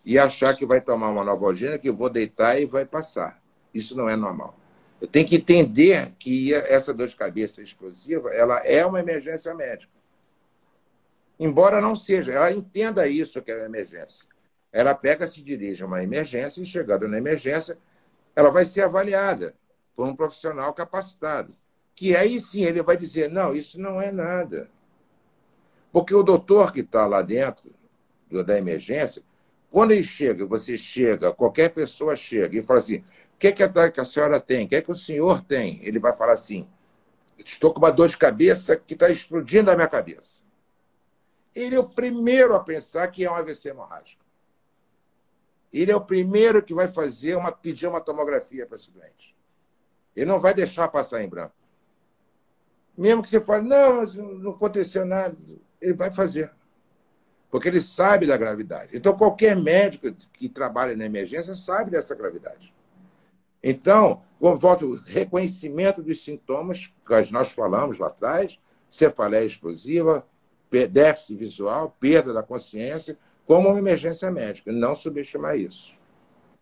e 0.04 0.18
achar 0.18 0.56
que 0.56 0.66
vai 0.66 0.80
tomar 0.80 1.10
uma 1.10 1.24
novalgina, 1.24 1.78
que 1.78 1.90
vou 1.90 2.08
deitar 2.08 2.60
e 2.60 2.66
vai 2.66 2.84
passar. 2.84 3.40
Isso 3.72 3.96
não 3.96 4.08
é 4.08 4.16
normal. 4.16 4.58
Eu 5.00 5.06
tenho 5.06 5.26
que 5.26 5.36
entender 5.36 6.12
que 6.18 6.52
essa 6.52 6.92
dor 6.92 7.08
de 7.08 7.16
cabeça 7.16 7.62
explosiva 7.62 8.30
ela 8.34 8.58
é 8.58 8.84
uma 8.84 9.00
emergência 9.00 9.54
médica. 9.54 9.92
Embora 11.38 11.80
não 11.80 11.96
seja, 11.96 12.32
ela 12.32 12.52
entenda 12.52 13.08
isso 13.08 13.40
que 13.40 13.50
é 13.50 13.56
uma 13.56 13.64
emergência. 13.64 14.28
Ela 14.70 14.94
pega, 14.94 15.26
se 15.26 15.42
dirige 15.42 15.82
a 15.82 15.86
uma 15.86 16.02
emergência 16.02 16.60
e, 16.60 16.66
chegando 16.66 17.08
na 17.08 17.16
emergência, 17.16 17.78
ela 18.36 18.50
vai 18.50 18.64
ser 18.64 18.82
avaliada 18.82 19.54
por 19.96 20.06
um 20.06 20.14
profissional 20.14 20.72
capacitado. 20.74 21.54
Que 21.94 22.14
aí 22.14 22.38
sim 22.38 22.64
ele 22.64 22.82
vai 22.82 22.96
dizer: 22.96 23.30
não, 23.30 23.54
isso 23.54 23.80
não 23.80 24.00
é 24.00 24.12
nada. 24.12 24.70
Porque 25.92 26.14
o 26.14 26.22
doutor 26.22 26.72
que 26.72 26.80
está 26.80 27.06
lá 27.06 27.22
dentro 27.22 27.74
da 28.30 28.56
emergência, 28.56 29.22
quando 29.70 29.92
ele 29.92 30.02
chega, 30.02 30.44
você 30.44 30.76
chega, 30.76 31.32
qualquer 31.32 31.70
pessoa 31.70 32.16
chega 32.16 32.58
e 32.58 32.62
fala 32.62 32.80
assim: 32.80 32.98
o 32.98 33.38
que, 33.38 33.46
é 33.46 33.52
que, 33.52 33.62
a, 33.62 34.04
senhora 34.04 34.40
tem? 34.40 34.66
O 34.66 34.68
que 34.68 34.76
é 34.76 34.82
que 34.82 34.90
o 34.90 34.96
senhor 34.96 35.42
tem? 35.42 35.78
Ele 35.82 35.98
vai 35.98 36.12
falar 36.12 36.32
assim: 36.32 36.68
estou 37.38 37.72
com 37.72 37.78
uma 37.78 37.92
dor 37.92 38.08
de 38.08 38.16
cabeça 38.16 38.76
que 38.76 38.94
está 38.94 39.08
explodindo 39.08 39.70
a 39.70 39.76
minha 39.76 39.88
cabeça. 39.88 40.42
Ele 41.54 41.76
é 41.76 41.78
o 41.78 41.88
primeiro 41.88 42.54
a 42.54 42.60
pensar 42.60 43.06
que 43.08 43.24
é 43.24 43.30
um 43.30 43.34
AVC 43.34 43.68
hemorrágico. 43.68 44.24
ele 45.72 45.90
é 45.90 45.96
o 45.96 46.00
primeiro 46.00 46.62
que 46.62 46.74
vai 46.74 46.88
fazer 46.88 47.36
uma, 47.36 47.52
pedir 47.52 47.86
uma 47.86 48.00
tomografia 48.00 48.66
para 48.66 48.76
esse 48.76 48.90
doente. 48.90 49.36
Ele 50.14 50.26
não 50.26 50.40
vai 50.40 50.52
deixar 50.52 50.88
passar 50.88 51.22
em 51.22 51.28
branco. 51.28 51.54
Mesmo 52.96 53.22
que 53.22 53.28
você 53.28 53.40
fale, 53.40 53.66
não, 53.66 53.96
mas 53.96 54.14
não 54.14 54.50
aconteceu 54.50 55.04
nada, 55.06 55.36
ele 55.80 55.94
vai 55.94 56.10
fazer. 56.10 56.52
Porque 57.50 57.68
ele 57.68 57.80
sabe 57.80 58.26
da 58.26 58.36
gravidade. 58.36 58.96
Então, 58.96 59.16
qualquer 59.16 59.56
médico 59.56 60.12
que 60.32 60.48
trabalha 60.48 60.96
na 60.96 61.04
emergência 61.04 61.54
sabe 61.54 61.90
dessa 61.90 62.14
gravidade. 62.14 62.72
Então, 63.62 64.22
volto, 64.40 64.94
reconhecimento 65.06 66.02
dos 66.02 66.24
sintomas 66.24 66.92
que 67.06 67.32
nós 67.32 67.52
falamos 67.52 67.98
lá 67.98 68.06
atrás, 68.06 68.58
cefaleia 68.88 69.44
explosiva, 69.44 70.26
déficit 70.90 71.36
visual, 71.36 71.96
perda 71.98 72.32
da 72.32 72.42
consciência, 72.42 73.18
como 73.44 73.68
uma 73.68 73.78
emergência 73.78 74.30
médica. 74.30 74.72
Não 74.72 74.94
subestimar 74.94 75.58
isso. 75.58 75.92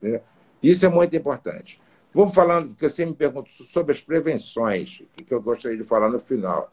Né? 0.01 0.23
Isso 0.63 0.87
é 0.87 0.89
muito 0.89 1.15
importante. 1.15 1.81
Vamos 2.13 2.35
falando, 2.35 2.75
que 2.75 2.89
você 2.89 3.05
me 3.05 3.15
perguntou 3.15 3.53
sobre 3.53 3.93
as 3.93 4.01
prevenções, 4.01 5.03
que 5.15 5.33
eu 5.33 5.41
gostaria 5.43 5.77
de 5.77 5.85
falar 5.85 6.09
no 6.09 6.19
final. 6.19 6.73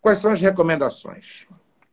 Quais 0.00 0.18
são 0.18 0.32
as 0.32 0.40
recomendações? 0.40 1.46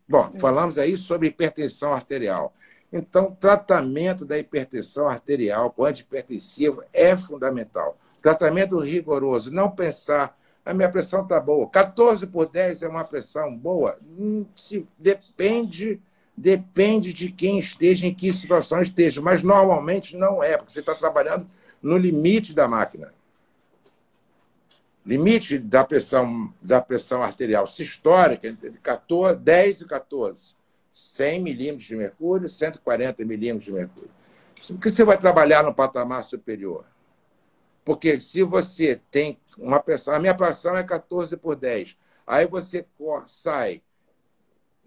Bom, 0.07 0.31
falamos 0.39 0.77
aí 0.77 0.95
sobre 0.95 1.27
hipertensão 1.27 1.93
arterial. 1.93 2.53
Então, 2.91 3.35
tratamento 3.37 4.23
da 4.23 4.37
hipertensão 4.37 5.07
arterial 5.09 5.71
com 5.71 5.83
antihipertensivo 5.83 6.83
é 6.93 7.15
fundamental. 7.17 7.97
Tratamento 8.21 8.79
rigoroso, 8.79 9.53
não 9.53 9.69
pensar, 9.69 10.37
a 10.65 10.73
minha 10.73 10.89
pressão 10.89 11.23
está 11.23 11.39
boa. 11.39 11.69
14 11.69 12.25
por 12.27 12.47
10 12.47 12.83
é 12.83 12.87
uma 12.87 13.03
pressão 13.03 13.55
boa? 13.55 13.97
Hum, 14.17 14.45
se, 14.55 14.87
depende, 14.97 16.01
depende 16.35 17.11
de 17.11 17.29
quem 17.29 17.59
esteja, 17.59 18.07
em 18.07 18.13
que 18.13 18.31
situação 18.31 18.81
esteja, 18.81 19.21
mas 19.21 19.43
normalmente 19.43 20.15
não 20.15 20.41
é, 20.41 20.55
porque 20.55 20.71
você 20.71 20.79
está 20.79 20.95
trabalhando 20.95 21.45
no 21.81 21.97
limite 21.97 22.53
da 22.53 22.67
máquina. 22.67 23.13
Limite 25.07 25.57
da 25.57 25.85
pressão, 25.85 26.53
da 26.61 26.81
pressão 26.81 27.23
arterial 27.23 27.65
sistólica 27.65 28.45
entre 28.45 28.71
14, 28.71 29.39
10 29.39 29.81
e 29.81 29.85
14. 29.85 30.57
100 30.91 31.41
milímetros 31.41 31.87
de 31.87 31.95
mercúrio, 31.95 32.49
140 32.49 33.23
milímetros 33.23 33.65
de 33.65 33.71
mercúrio. 33.71 34.09
Por 34.53 34.79
que 34.79 34.89
você 34.89 35.05
vai 35.05 35.17
trabalhar 35.17 35.63
no 35.63 35.73
patamar 35.73 36.25
superior? 36.25 36.83
Porque 37.85 38.19
se 38.19 38.43
você 38.43 38.99
tem 39.09 39.39
uma 39.57 39.79
pressão, 39.79 40.13
a 40.13 40.19
minha 40.19 40.35
pressão 40.35 40.75
é 40.75 40.83
14 40.83 41.37
por 41.37 41.55
10, 41.55 41.95
aí 42.25 42.45
você 42.45 42.85
sai 43.27 43.81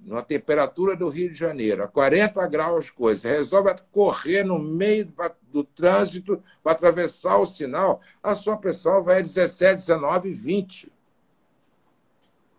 numa 0.04 0.22
temperatura 0.22 0.96
do 0.96 1.08
Rio 1.08 1.30
de 1.30 1.36
Janeiro, 1.36 1.82
a 1.82 1.88
40 1.88 2.46
graus, 2.46 2.90
coisa, 2.90 3.28
resolve 3.28 3.74
correr 3.92 4.44
no 4.44 4.58
meio 4.58 5.12
do 5.42 5.62
trânsito 5.62 6.42
para 6.62 6.72
atravessar 6.72 7.38
o 7.38 7.46
sinal, 7.46 8.00
a 8.22 8.34
sua 8.34 8.56
pressão 8.56 9.02
vai 9.02 9.18
a 9.18 9.22
17, 9.22 9.76
19, 9.76 10.32
20. 10.32 10.92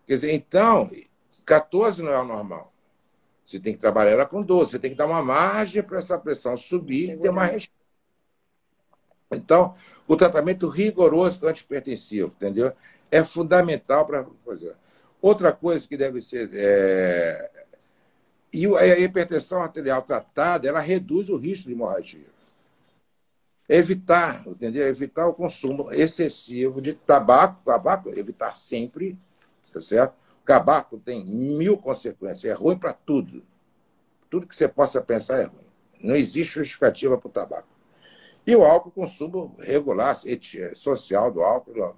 Quer 0.05 0.13
dizer, 0.13 0.33
então, 0.33 0.89
14 1.45 2.01
não 2.03 2.11
é 2.11 2.19
o 2.19 2.25
normal. 2.25 2.71
Você 3.45 3.59
tem 3.59 3.73
que 3.73 3.79
trabalhar 3.79 4.11
ela 4.11 4.25
com 4.25 4.41
12, 4.41 4.71
você 4.71 4.79
tem 4.79 4.91
que 4.91 4.97
dar 4.97 5.07
uma 5.07 5.21
margem 5.21 5.83
para 5.83 5.97
essa 5.97 6.17
pressão 6.17 6.55
subir 6.55 7.11
e 7.11 7.17
ter 7.17 7.29
uma 7.29 7.45
resposta. 7.45 7.81
Então, 9.33 9.73
o 10.07 10.15
tratamento 10.15 10.67
rigoroso 10.67 11.45
antipertensivo, 11.47 12.33
entendeu? 12.35 12.73
É 13.09 13.23
fundamental 13.23 14.05
para 14.05 14.25
fazer. 14.45 14.75
Outra 15.21 15.51
coisa 15.51 15.87
que 15.87 15.95
deve 15.95 16.21
ser. 16.21 16.49
É... 16.53 17.51
E 18.53 18.65
a 18.75 18.99
hipertensão 18.99 19.61
arterial 19.61 20.01
tratada, 20.01 20.67
ela 20.67 20.79
reduz 20.79 21.29
o 21.29 21.37
risco 21.37 21.67
de 21.67 21.73
hemorragia. 21.73 22.25
Evitar, 23.69 24.45
entendeu? 24.45 24.85
Evitar 24.85 25.27
o 25.27 25.33
consumo 25.33 25.89
excessivo 25.93 26.81
de 26.81 26.93
tabaco, 26.93 27.61
tabaco, 27.63 28.09
evitar 28.09 28.53
sempre, 28.53 29.17
tá 29.71 29.79
certo? 29.79 30.13
O 30.43 30.45
tabaco 30.45 30.97
tem 30.97 31.23
mil 31.23 31.77
consequências, 31.77 32.43
é 32.43 32.53
ruim 32.53 32.77
para 32.77 32.91
tudo. 32.91 33.41
Tudo 34.29 34.45
que 34.45 34.55
você 34.55 34.67
possa 34.67 34.99
pensar 34.99 35.39
é 35.39 35.45
ruim. 35.45 35.65
Não 36.01 36.15
existe 36.15 36.55
justificativa 36.55 37.17
para 37.17 37.27
o 37.27 37.31
tabaco. 37.31 37.69
E 38.45 38.53
o 38.53 38.65
álcool, 38.65 38.91
consumo 38.91 39.55
regular, 39.59 40.17
social 40.73 41.31
do 41.31 41.41
álcool, 41.41 41.95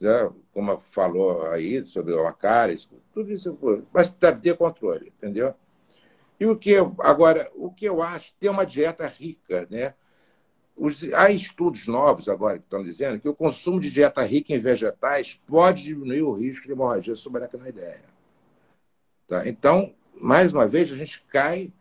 né? 0.00 0.30
como 0.52 0.78
falou 0.80 1.46
aí 1.50 1.84
sobre 1.86 2.12
o 2.12 2.26
Acares, 2.26 2.88
tudo 3.12 3.32
isso, 3.32 3.58
mas 3.92 4.12
ter 4.12 4.56
controle, 4.56 5.12
entendeu? 5.16 5.54
E 6.40 6.46
o 6.46 6.56
que 6.56 6.70
eu, 6.70 6.94
agora, 7.00 7.50
o 7.54 7.70
que 7.70 7.84
eu 7.84 8.02
acho, 8.02 8.32
ter 8.38 8.48
uma 8.48 8.64
dieta 8.64 9.06
rica, 9.06 9.66
né? 9.70 9.94
Os, 10.76 11.02
há 11.12 11.30
estudos 11.30 11.88
novos 11.88 12.28
agora 12.28 12.58
que 12.58 12.64
estão 12.64 12.84
dizendo 12.84 13.18
que 13.18 13.28
o 13.28 13.34
consumo 13.34 13.80
de 13.80 13.90
dieta 13.90 14.22
rica 14.22 14.54
em 14.54 14.60
vegetais 14.60 15.40
pode 15.44 15.82
diminuir 15.82 16.22
o 16.22 16.32
risco 16.32 16.66
de 16.66 16.72
hemorragia 16.72 17.16
subaracnoideia. 17.16 18.04
Tá? 19.26 19.48
Então, 19.48 19.92
mais 20.20 20.52
uma 20.52 20.68
vez, 20.68 20.92
a 20.92 20.96
gente 20.96 21.24
cai, 21.28 21.72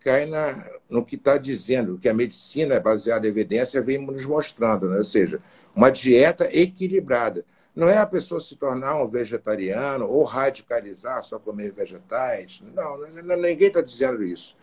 cai 0.00 0.26
na, 0.26 0.68
no 0.90 1.04
que 1.04 1.14
está 1.14 1.38
dizendo, 1.38 1.98
que 1.98 2.08
a 2.08 2.14
medicina 2.14 2.80
baseada 2.80 3.28
em 3.28 3.30
evidência 3.30 3.80
vem 3.80 4.04
nos 4.04 4.26
mostrando, 4.26 4.88
né? 4.88 4.98
ou 4.98 5.04
seja, 5.04 5.40
uma 5.76 5.90
dieta 5.90 6.48
equilibrada. 6.50 7.44
Não 7.74 7.86
é 7.86 7.98
a 7.98 8.06
pessoa 8.06 8.40
se 8.40 8.56
tornar 8.56 8.96
um 9.02 9.06
vegetariano 9.06 10.08
ou 10.08 10.24
radicalizar, 10.24 11.22
só 11.22 11.38
comer 11.38 11.70
vegetais. 11.70 12.62
Não, 12.74 12.98
ninguém 13.36 13.68
está 13.68 13.82
dizendo 13.82 14.24
isso. 14.24 14.56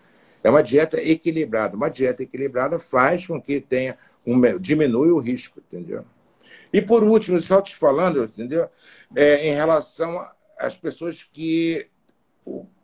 É 0.44 0.50
uma 0.50 0.64
dieta 0.64 1.00
equilibrada. 1.00 1.78
Uma 1.78 1.90
dieta 1.90 2.24
equilibrada 2.24 2.80
faz 2.80 3.28
com 3.28 3.40
que 3.40 3.62
tenha 3.62 3.96
um, 4.26 4.42
diminui 4.58 5.12
o 5.12 5.20
risco, 5.20 5.60
entendeu? 5.60 6.04
E 6.74 6.82
por 6.82 7.04
último, 7.04 7.40
só 7.40 7.62
te 7.62 7.76
falando, 7.76 8.24
entendeu? 8.24 8.68
É, 9.16 9.48
em 9.48 9.54
relação 9.54 10.20
às 10.58 10.76
pessoas 10.76 11.24
que 11.32 11.88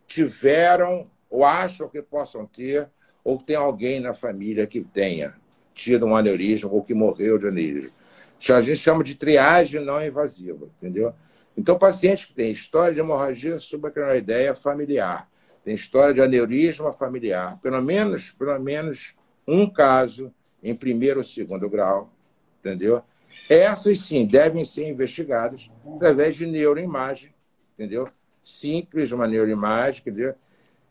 tiveram 0.06 1.10
ou 1.28 1.44
acham 1.44 1.90
que 1.90 2.02
possam 2.04 2.46
ter, 2.46 2.88
ou 3.24 3.42
tem 3.42 3.56
alguém 3.56 4.00
na 4.00 4.14
família 4.14 4.68
que 4.68 4.82
tenha 4.82 5.34
tido 5.74 6.06
um 6.06 6.16
aneurisma 6.16 6.70
ou 6.72 6.84
que 6.84 6.94
morreu 6.94 7.40
de 7.40 7.48
aneurisma 7.48 8.00
a 8.48 8.62
gente 8.62 8.78
chama 8.78 9.04
de 9.04 9.16
triagem 9.16 9.84
não 9.84 10.04
invasiva, 10.04 10.70
entendeu? 10.78 11.14
Então, 11.58 11.78
pacientes 11.78 12.26
que 12.26 12.34
têm 12.34 12.52
história 12.52 12.94
de 12.94 13.00
hemorragia 13.00 13.60
subaracnoideia 13.60 14.56
familiar, 14.56 15.30
tem 15.64 15.76
história 15.76 16.14
de 16.14 16.22
aneurisma 16.22 16.94
familiar, 16.94 17.60
pelo 17.62 17.82
menos, 17.82 18.32
pelo 18.32 18.58
menos 18.60 19.14
um 19.46 19.70
caso 19.70 20.34
em 20.64 20.74
primeiro 20.74 21.20
ou 21.20 21.26
segundo 21.26 21.70
grau, 21.70 22.14
entendeu? 22.60 23.02
Essas 23.50 24.00
sim 24.00 24.26
devem 24.26 24.64
ser 24.64 24.88
investigadas 24.88 25.70
através 25.96 26.36
de 26.36 26.46
neuroimagem, 26.46 27.34
entendeu? 27.74 28.10
Simples, 28.42 29.12
uma 29.12 29.28
neuroimagem, 29.28 30.02
entendeu? 30.02 30.34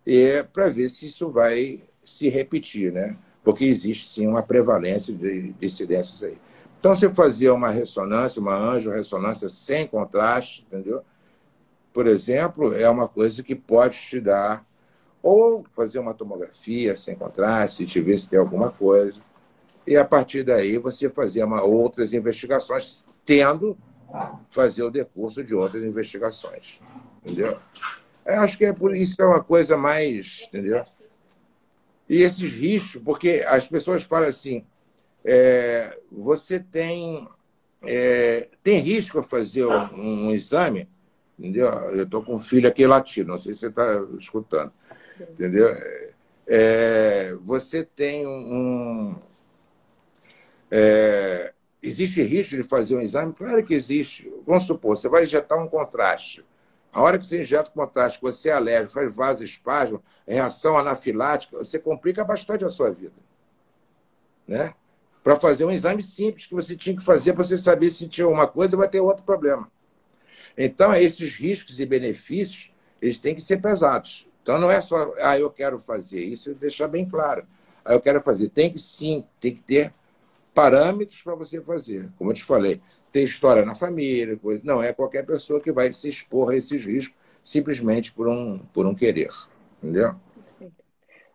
E 0.07 0.43
para 0.53 0.69
ver 0.69 0.89
se 0.91 1.07
isso 1.07 1.31
vai 1.31 1.83
se 2.03 2.29
repetir, 2.29 2.93
né? 2.93 3.17
Porque 3.43 3.65
existe 3.65 4.09
sim 4.09 4.27
uma 4.27 4.43
prevalência 4.43 5.15
de 5.15 5.55
incidências 5.61 6.23
aí. 6.23 6.39
Então, 6.79 6.95
você 6.95 7.13
fazia 7.13 7.53
uma 7.53 7.71
ressonância, 7.71 8.41
uma 8.41 8.57
anjo-ressonância 8.57 9.49
sem 9.49 9.87
contraste, 9.87 10.65
entendeu? 10.67 11.03
Por 11.93 12.07
exemplo, 12.07 12.75
é 12.75 12.89
uma 12.89 13.09
coisa 13.09 13.43
que 13.43 13.55
pode 13.55 13.99
te 13.99 14.21
dar, 14.21 14.65
ou 15.23 15.65
fazer 15.73 15.99
uma 15.99 16.15
tomografia 16.15 16.97
sem 16.97 17.17
contraste, 17.17 17.85
te 17.85 18.01
ver 18.01 18.19
se 18.19 18.31
tem 18.31 18.39
alguma 18.39 18.71
coisa, 18.71 19.21
e 19.87 19.97
a 19.97 20.05
partir 20.05 20.45
daí 20.45 20.79
você 20.79 21.09
fazia 21.09 21.47
uma, 21.47 21.63
outras 21.63 22.13
investigações, 22.13 23.05
tendo 23.25 23.77
fazer 24.51 24.83
o 24.83 24.91
decurso 24.91 25.43
de 25.43 25.55
outras 25.55 25.83
investigações, 25.83 26.81
entendeu? 27.25 27.59
Eu 28.25 28.41
acho 28.41 28.59
que 28.59 28.67
é 28.67 28.73
por 28.73 28.95
isso 28.95 29.21
é 29.21 29.27
uma 29.27 29.43
coisa 29.43 29.77
mais, 29.77 30.45
entendeu? 30.47 30.85
E 32.09 32.23
esses 32.23 32.53
riscos, 32.53 33.03
porque 33.03 33.45
as 33.49 33.67
pessoas 33.67 34.03
falam 34.03 34.29
assim, 34.29 34.65
é, 35.31 36.01
você 36.11 36.59
tem, 36.59 37.29
é, 37.83 38.49
tem 38.63 38.79
risco 38.79 39.19
a 39.19 39.23
fazer 39.23 39.67
um, 39.67 40.29
um 40.29 40.31
exame, 40.31 40.89
entendeu? 41.39 41.67
Eu 41.67 42.05
estou 42.05 42.23
com 42.23 42.37
um 42.37 42.39
filho 42.39 42.67
aqui 42.67 42.87
latino, 42.87 43.33
não 43.33 43.39
sei 43.39 43.53
se 43.53 43.61
você 43.61 43.67
está 43.67 44.07
escutando, 44.19 44.73
entendeu? 45.21 45.69
É, 46.47 47.35
você 47.43 47.85
tem 47.85 48.27
um. 48.27 49.17
É, 50.71 51.53
existe 51.83 52.23
risco 52.23 52.57
de 52.57 52.63
fazer 52.63 52.97
um 52.97 53.01
exame? 53.03 53.35
Claro 53.35 53.63
que 53.63 53.75
existe. 53.75 54.33
Vamos 54.47 54.65
supor, 54.65 54.97
você 54.97 55.11
vai 55.11 55.25
injetar 55.25 55.63
um 55.63 55.69
contraste. 55.69 56.43
A 56.91 57.03
hora 57.03 57.19
que 57.19 57.27
você 57.27 57.43
injeta 57.43 57.69
o 57.69 57.75
contraste, 57.75 58.19
você 58.19 58.49
é 58.49 58.53
alérgico, 58.53 58.95
faz 58.95 59.15
vasoespasmo, 59.15 60.03
reação 60.27 60.79
anafilática, 60.79 61.59
você 61.59 61.79
complica 61.79 62.25
bastante 62.25 62.65
a 62.65 62.71
sua 62.71 62.91
vida. 62.91 63.13
Né? 64.47 64.73
Para 65.23 65.39
fazer 65.39 65.65
um 65.65 65.71
exame 65.71 66.03
simples 66.03 66.47
que 66.47 66.55
você 66.55 66.77
tinha 66.77 66.97
que 66.97 67.05
fazer 67.05 67.33
para 67.33 67.45
você 67.45 67.57
saber 67.57 67.91
se 67.91 68.09
tinha 68.09 68.29
uma 68.29 68.47
coisa 68.47 68.77
vai 68.77 68.89
ter 68.89 69.01
outro 69.01 69.25
problema. 69.25 69.71
Então, 70.57 70.93
esses 70.95 71.35
riscos 71.37 71.79
e 71.79 71.87
benefícios, 71.87 72.73
eles 73.01 73.19
têm 73.19 73.35
que 73.35 73.41
ser 73.41 73.59
pesados. 73.59 74.27
Então, 74.43 74.59
não 74.59 74.71
é 74.71 74.81
só, 74.81 75.15
ah, 75.19 75.39
eu 75.39 75.51
quero 75.51 75.79
fazer 75.79 76.21
isso, 76.21 76.55
deixar 76.55 76.89
bem 76.89 77.09
claro. 77.09 77.47
Aí 77.85 77.95
eu 77.95 78.01
quero 78.01 78.21
fazer. 78.21 78.49
Tem 78.49 78.73
que 78.73 78.79
sim, 78.79 79.25
tem 79.41 79.55
que 79.55 79.61
ter 79.61 79.93
parâmetros 80.55 81.23
para 81.23 81.35
você 81.35 81.61
fazer. 81.61 82.11
Como 82.19 82.31
eu 82.31 82.35
te 82.35 82.45
falei, 82.45 82.81
ter 83.13 83.23
história 83.23 83.65
na 83.65 83.75
família, 83.75 84.37
coisa. 84.37 84.61
não 84.65 84.83
é 84.83 84.93
qualquer 84.93 85.25
pessoa 85.25 85.61
que 85.61 85.71
vai 85.71 85.93
se 85.93 86.09
expor 86.09 86.51
a 86.51 86.57
esses 86.57 86.85
riscos 86.85 87.17
simplesmente 87.43 88.13
por 88.13 88.29
um, 88.29 88.59
por 88.73 88.87
um 88.87 88.95
querer. 88.95 89.31
Entendeu? 89.83 90.15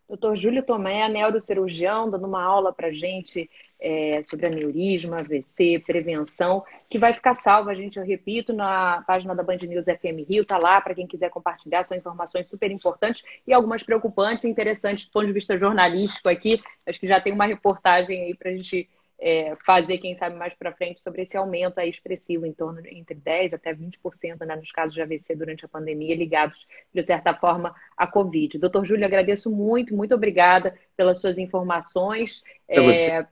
Doutor 0.07 0.35
Júlio 0.35 0.63
Tomé, 0.63 1.07
neurocirurgião, 1.09 2.09
dando 2.09 2.27
uma 2.27 2.43
aula 2.43 2.71
para 2.71 2.91
gente 2.91 3.49
é, 3.83 4.23
sobre 4.23 4.45
aneurisma, 4.45 5.17
AVC, 5.17 5.83
prevenção, 5.85 6.63
que 6.89 6.97
vai 6.97 7.13
ficar 7.13 7.35
salva, 7.35 7.75
gente, 7.75 7.99
eu 7.99 8.05
repito, 8.05 8.53
na 8.53 9.03
página 9.05 9.35
da 9.35 9.43
Band 9.43 9.57
News 9.67 9.85
FM 9.85 10.25
Rio, 10.25 10.45
tá 10.45 10.57
lá 10.57 10.79
para 10.79 10.95
quem 10.95 11.05
quiser 11.05 11.29
compartilhar, 11.29 11.83
são 11.83 11.97
informações 11.97 12.47
super 12.47 12.71
importantes 12.71 13.21
e 13.45 13.51
algumas 13.51 13.83
preocupantes 13.83 14.45
e 14.45 14.49
interessantes 14.49 15.05
do 15.05 15.11
ponto 15.11 15.27
de 15.27 15.33
vista 15.33 15.57
jornalístico 15.57 16.29
aqui. 16.29 16.63
Acho 16.87 16.97
que 16.97 17.05
já 17.05 17.19
tem 17.19 17.33
uma 17.33 17.45
reportagem 17.45 18.23
aí 18.23 18.33
para 18.33 18.51
a 18.51 18.53
gente 18.53 18.89
é, 19.19 19.53
fazer, 19.65 19.97
quem 19.97 20.15
sabe, 20.15 20.37
mais 20.37 20.53
para 20.53 20.71
frente 20.71 21.01
sobre 21.01 21.23
esse 21.23 21.35
aumento 21.35 21.77
aí 21.77 21.89
expressivo, 21.89 22.45
em 22.45 22.53
torno 22.53 22.81
de 22.81 22.89
entre 22.97 23.15
10% 23.15 23.53
até 23.53 23.73
20% 23.73 24.45
né, 24.45 24.55
nos 24.55 24.71
casos 24.71 24.93
de 24.93 25.01
AVC 25.01 25.35
durante 25.35 25.65
a 25.65 25.67
pandemia, 25.67 26.15
ligados, 26.15 26.65
de 26.93 27.03
certa 27.03 27.33
forma, 27.33 27.75
à 27.97 28.07
Covid. 28.07 28.57
Doutor 28.57 28.85
Júlio, 28.85 29.05
agradeço 29.05 29.51
muito, 29.51 29.93
muito 29.93 30.15
obrigada 30.15 30.73
pelas 30.95 31.19
suas 31.19 31.37
informações. 31.37 32.43
É... 32.65 33.25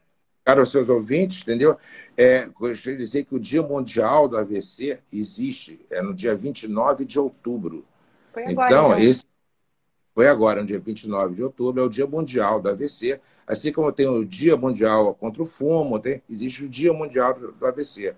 Cara, 0.44 0.60
aos 0.60 0.70
seus 0.70 0.88
ouvintes, 0.88 1.42
entendeu? 1.42 1.76
É, 2.16 2.46
gostaria 2.46 2.98
de 2.98 3.04
dizer 3.04 3.24
que 3.24 3.34
o 3.34 3.38
Dia 3.38 3.62
Mundial 3.62 4.26
do 4.26 4.36
AVC 4.36 5.00
existe, 5.12 5.84
é 5.88 6.02
no 6.02 6.12
dia 6.12 6.34
29 6.34 7.04
de 7.04 7.18
outubro. 7.18 7.84
Foi 8.32 8.44
agora, 8.44 8.70
então, 8.70 8.86
então, 8.92 8.98
esse 8.98 9.24
foi 10.14 10.28
agora, 10.28 10.60
no 10.60 10.66
dia 10.66 10.78
29 10.78 11.34
de 11.34 11.42
outubro, 11.42 11.82
é 11.82 11.86
o 11.86 11.88
Dia 11.88 12.06
Mundial 12.06 12.60
do 12.60 12.68
AVC. 12.68 13.20
Assim 13.46 13.72
como 13.72 13.90
tem 13.92 14.06
o 14.06 14.24
Dia 14.24 14.56
Mundial 14.56 15.14
contra 15.14 15.42
o 15.42 15.46
fumo, 15.46 15.98
tem, 15.98 16.22
existe 16.28 16.64
o 16.64 16.68
Dia 16.68 16.92
Mundial 16.92 17.34
do 17.34 17.66
AVC. 17.66 18.14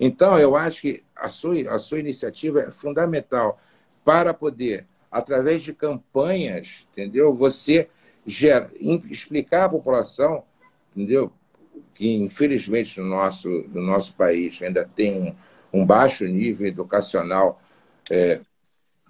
Então, 0.00 0.38
eu 0.38 0.56
acho 0.56 0.82
que 0.82 1.02
a 1.14 1.28
sua, 1.28 1.54
a 1.70 1.78
sua 1.78 2.00
iniciativa 2.00 2.60
é 2.60 2.70
fundamental 2.70 3.60
para 4.04 4.32
poder, 4.34 4.86
através 5.10 5.62
de 5.62 5.72
campanhas, 5.72 6.86
entendeu? 6.92 7.34
Você 7.34 7.88
gera, 8.26 8.70
explicar 9.10 9.64
à 9.64 9.68
população, 9.68 10.44
entendeu? 10.94 11.32
Que, 11.94 12.14
infelizmente, 12.14 13.00
no 13.00 13.06
nosso, 13.06 13.48
no 13.48 13.82
nosso 13.82 14.14
país 14.14 14.60
ainda 14.62 14.84
tem 14.84 15.36
um, 15.72 15.80
um 15.80 15.86
baixo 15.86 16.24
nível 16.26 16.66
educacional, 16.66 17.60
é, 18.10 18.40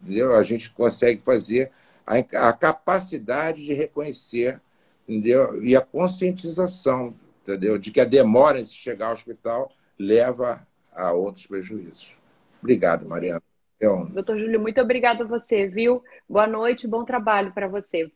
entendeu? 0.03 0.35
A 0.35 0.43
gente 0.43 0.71
consegue 0.71 1.21
fazer 1.21 1.71
a, 2.07 2.17
a 2.49 2.53
capacidade 2.53 3.65
de 3.65 3.73
reconhecer 3.73 4.61
entendeu? 5.09 5.63
E 5.65 5.75
a 5.75 5.81
conscientização, 5.81 7.15
entendeu? 7.43 7.79
De 7.79 7.91
que 7.91 8.01
a 8.01 8.05
demora 8.05 8.61
em 8.61 8.65
se 8.65 8.75
chegar 8.75 9.07
ao 9.07 9.15
hospital 9.15 9.73
leva 9.99 10.67
a 10.93 11.13
outros 11.13 11.47
prejuízos. 11.47 12.17
Obrigado, 12.61 13.09
Mariana. 13.09 13.43
É 13.81 13.89
um... 13.89 14.05
Doutor 14.07 14.39
Júlio, 14.39 14.61
muito 14.61 14.81
obrigado 14.81 15.23
a 15.23 15.27
você, 15.27 15.67
viu? 15.67 16.03
Boa 16.29 16.47
noite, 16.47 16.87
bom 16.87 17.05
trabalho 17.05 17.53
para 17.53 17.67
você. 17.67 18.11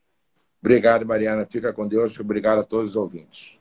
Obrigado, 0.61 1.07
Mariana. 1.07 1.47
Fica 1.49 1.73
com 1.73 1.89
Deus. 1.89 2.19
Obrigado 2.21 2.61
a 2.61 2.65
todos 2.65 2.91
os 2.91 2.97
ouvintes. 2.97 3.59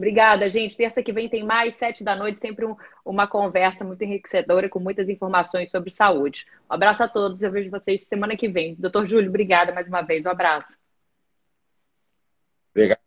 Obrigada, 0.00 0.48
gente. 0.48 0.78
Terça 0.78 1.02
que 1.02 1.12
vem 1.12 1.28
tem 1.28 1.44
mais, 1.44 1.74
sete 1.74 2.02
da 2.02 2.16
noite, 2.16 2.40
sempre 2.40 2.64
um, 2.64 2.74
uma 3.04 3.26
conversa 3.26 3.84
muito 3.84 4.02
enriquecedora 4.02 4.66
com 4.66 4.80
muitas 4.80 5.10
informações 5.10 5.70
sobre 5.70 5.90
saúde. 5.90 6.46
Um 6.70 6.72
abraço 6.72 7.02
a 7.02 7.08
todos. 7.08 7.42
Eu 7.42 7.52
vejo 7.52 7.70
vocês 7.70 8.06
semana 8.06 8.34
que 8.34 8.48
vem. 8.48 8.74
Doutor 8.76 9.06
Júlio, 9.06 9.28
obrigada 9.28 9.74
mais 9.74 9.86
uma 9.86 10.00
vez. 10.00 10.24
Um 10.24 10.30
abraço. 10.30 10.78
Obrigado 12.70 12.98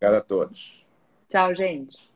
a 0.00 0.20
todos. 0.20 0.86
Tchau, 1.28 1.52
gente. 1.52 2.15